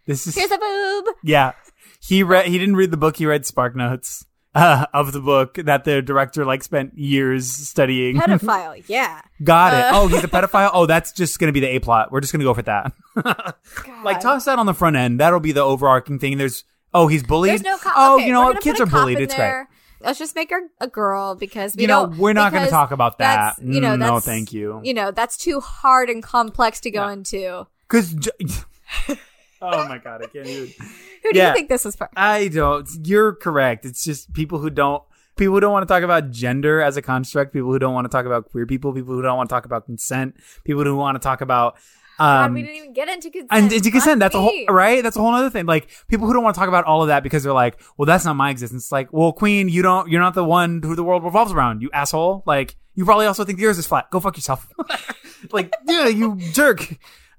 [0.05, 1.15] This is here's a boob.
[1.23, 1.53] Yeah.
[1.99, 5.83] He read he didn't read the book, he read SparkNotes uh, of the book that
[5.83, 8.15] the director like spent years studying.
[8.17, 8.83] Pedophile.
[8.87, 9.21] yeah.
[9.43, 9.85] Got it.
[9.85, 9.91] Uh.
[9.93, 10.71] oh, he's a pedophile?
[10.73, 12.11] Oh, that's just gonna be the A plot.
[12.11, 12.93] We're just gonna go for that.
[14.03, 15.19] like toss that on the front end.
[15.19, 16.37] That'll be the overarching thing.
[16.37, 16.63] There's
[16.93, 17.51] oh, he's bullied.
[17.51, 17.77] There's no.
[17.77, 18.61] Co- oh, okay, you know what?
[18.61, 19.19] Kids are bullied.
[19.19, 19.65] It's great.
[20.01, 23.17] Let's just make her a girl because we You know, we're not gonna talk about
[23.17, 23.55] that.
[23.61, 24.79] You know, No, that's, thank you.
[24.83, 27.11] You know, that's too hard and complex to go Yeah.
[27.13, 27.67] into.
[27.89, 28.31] Cause j-
[29.61, 30.67] Oh my god, I can't even
[31.23, 31.49] Who do Yeah.
[31.49, 32.09] you think this is for?
[32.15, 32.87] I don't.
[33.03, 33.85] You're correct.
[33.85, 35.03] It's just people who don't.
[35.35, 37.53] People who don't want to talk about gender as a construct.
[37.53, 38.93] People who don't want to talk about queer people.
[38.93, 40.35] People who don't want to talk about consent.
[40.65, 41.77] People who want to talk about.
[42.17, 43.47] God, Um, we didn't even get into consent.
[43.51, 45.01] and into consent, that's a whole right.
[45.01, 45.65] That's a whole other thing.
[45.65, 48.05] Like people who don't want to talk about all of that because they're like, well,
[48.05, 48.83] that's not my existence.
[48.83, 50.09] It's like, well, Queen, you don't.
[50.09, 51.81] You're not the one who the world revolves around.
[51.81, 52.43] You asshole.
[52.45, 54.11] Like you probably also think yours is flat.
[54.11, 54.67] Go fuck yourself.
[55.53, 56.85] like yeah, you jerk.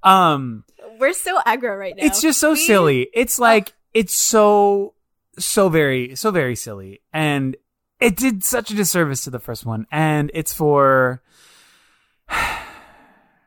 [0.03, 0.65] Um,
[0.99, 2.05] We're so aggro right now.
[2.05, 3.09] it's just so We- silly.
[3.15, 4.95] It's like it's so
[5.39, 7.57] so very so very silly, and
[8.01, 9.87] it did such a disservice to the first one.
[9.93, 11.23] And it's for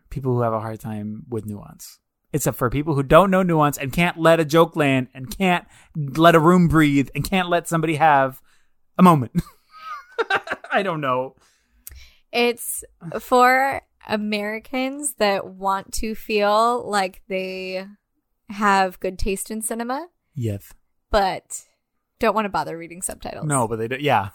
[0.09, 1.99] people who have a hard time with nuance.
[2.31, 5.65] It's for people who don't know nuance and can't let a joke land and can't
[5.95, 8.41] let a room breathe and can't let somebody have
[8.97, 9.33] a moment.
[10.71, 11.35] I don't know.
[12.31, 12.83] It's
[13.19, 17.85] for Americans that want to feel like they
[18.49, 20.73] have good taste in cinema, Yes.
[21.09, 21.61] but
[22.19, 23.45] don't want to bother reading subtitles.
[23.47, 23.97] No, but they do.
[23.99, 24.29] Yeah.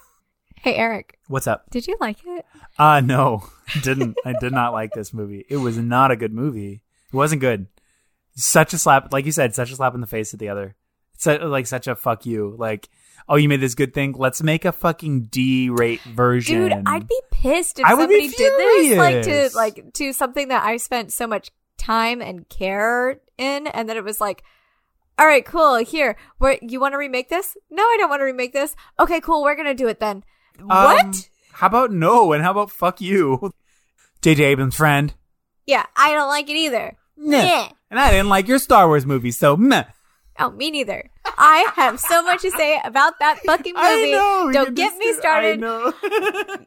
[0.55, 1.69] Hey, Eric, What's up?
[1.69, 2.45] did you like it?
[2.77, 3.43] Uh no,
[3.83, 4.17] didn't.
[4.25, 5.45] I did not like this movie.
[5.49, 6.81] It was not a good movie.
[7.11, 7.67] It wasn't good.
[8.35, 10.75] Such a slap, like you said, such a slap in the face at the other.
[11.15, 12.55] It's a, like such a fuck you.
[12.57, 12.87] Like,
[13.27, 14.13] oh, you made this good thing.
[14.17, 16.61] Let's make a fucking D-rate version.
[16.61, 20.13] Dude, I'd be pissed if I would be somebody did this, like to like to
[20.13, 24.43] something that I spent so much time and care in, and then it was like,
[25.17, 25.77] all right, cool.
[25.77, 27.57] Here, where you want to remake this?
[27.69, 28.75] No, I don't want to remake this.
[28.99, 29.43] Okay, cool.
[29.43, 30.23] We're gonna do it then.
[30.59, 31.29] Um, what?
[31.53, 32.31] How about no?
[32.33, 33.51] And how about fuck you?
[34.21, 34.43] J.J.
[34.43, 35.13] Abrams' friend.
[35.65, 36.97] Yeah, I don't like it either.
[37.15, 37.37] Nah.
[37.37, 37.69] Meh.
[37.91, 39.83] And I didn't like your Star Wars movie, so meh.
[40.39, 41.09] Oh, me neither.
[41.39, 44.11] I have so much to say about that fucking movie.
[44.11, 44.51] Know.
[44.51, 45.53] Don't get me started.
[45.53, 45.93] I know.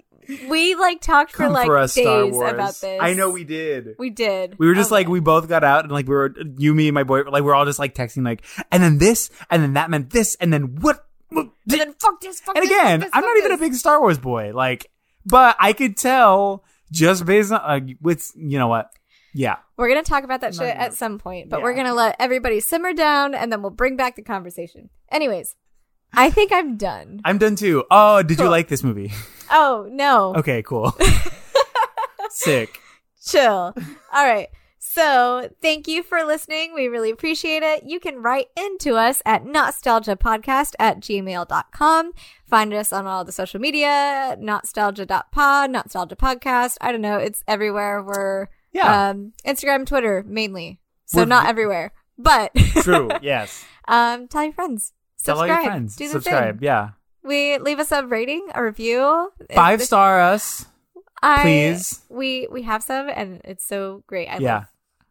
[0.49, 2.99] We like talked for like for days about this.
[3.01, 3.97] I know we did.
[3.99, 4.59] We did.
[4.59, 6.89] We were just Oh, like we both got out and like we were you, me,
[6.89, 9.73] and my boy, like we're all just like texting like, and then this, and then
[9.75, 11.05] that meant this, and then what?
[11.29, 12.41] what And then fuck this.
[12.41, 14.91] Fuck and this, again, this, I'm not even a big Star Wars boy, like,
[15.27, 18.91] but I could tell just based on uh, with you know what,
[19.35, 20.77] yeah, We're gonna talk about that shit yet.
[20.77, 21.63] at some point, but Yeah.
[21.65, 24.91] we're gonna let everybody simmer down, and then we'll bring back the conversation.
[25.11, 25.57] Anyways,
[26.15, 27.21] I think I'm done.
[27.25, 27.85] I'm done too.
[27.91, 29.13] Oh, did you like this movie?
[29.55, 30.97] Oh no, Okay, cool,
[32.31, 32.79] sick.
[33.25, 33.75] chill.
[34.13, 34.49] All right.
[34.79, 36.75] So thank you for listening.
[36.75, 37.85] We really appreciate it.
[37.85, 42.13] You can write into us at nostalgiapodcast at gmail.com.
[42.47, 46.77] Find us on all the social media, nostalgia.pod, nostalgia podcast.
[46.81, 47.17] I don't know.
[47.17, 48.03] It's everywhere.
[48.03, 50.81] We're, Yeah, um, Instagram, Twitter mainly.
[51.07, 53.11] So We're- not everywhere, but, true.
[53.21, 54.93] Yes, um, tell your friends.
[55.23, 55.63] tell all Subscribe.
[55.65, 55.97] your friends.
[55.97, 56.59] Do the Subscribe.
[56.61, 56.65] thing.
[56.65, 56.91] Yeah,
[57.23, 59.31] We leave us a rating, a review.
[59.49, 60.67] If five this- star us.
[61.23, 62.01] I- please.
[62.09, 64.27] We, we have some and it's so great.
[64.29, 64.55] I yeah.
[64.55, 64.65] love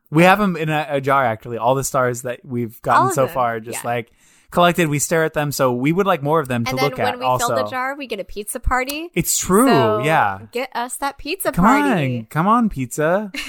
[0.10, 1.58] We have them in a, a jar actually.
[1.58, 3.90] All the stars that we've All gotten of so them, far, just yeah.
[3.90, 4.12] like
[4.52, 4.88] collected.
[4.90, 6.98] We stare at them, so we would like more of them to look at.
[6.98, 9.10] look when we also, fill the jar, we get a pizza party.
[9.16, 9.68] it's true.
[9.68, 10.40] So yeah.
[10.52, 12.20] Get us that pizza Come party.
[12.20, 13.32] on, come on, pizza.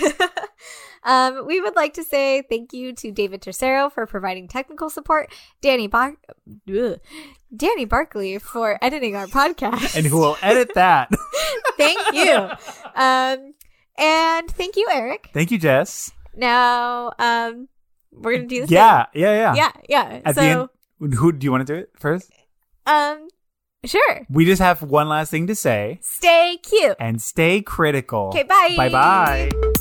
[1.05, 5.33] Um, we would like to say thank you to David Tercero for providing technical support,
[5.61, 6.15] Danny Bar-
[6.73, 7.01] Ugh.
[7.57, 9.97] Danny Barkley for editing our podcast.
[9.97, 11.11] and who will edit that?
[11.77, 12.49] thank you.
[12.95, 13.55] Um,
[13.99, 15.31] and thank you, Eric.
[15.35, 16.12] Thank you, Jess.
[16.37, 17.66] Now, um,
[18.12, 19.53] we're gonna do the Yeah, yeah, yeah.
[19.53, 19.83] thing.
[19.89, 20.20] Yeah, yeah.
[20.24, 20.70] At so,
[21.11, 22.31] who do you want to do it first?
[22.87, 23.29] um,
[23.85, 24.27] Sure.
[24.31, 26.95] We just have one last thing to say Stay cute.
[27.01, 28.29] and stay critical.
[28.29, 28.74] Okay, bye.
[28.77, 29.72] Bye bye.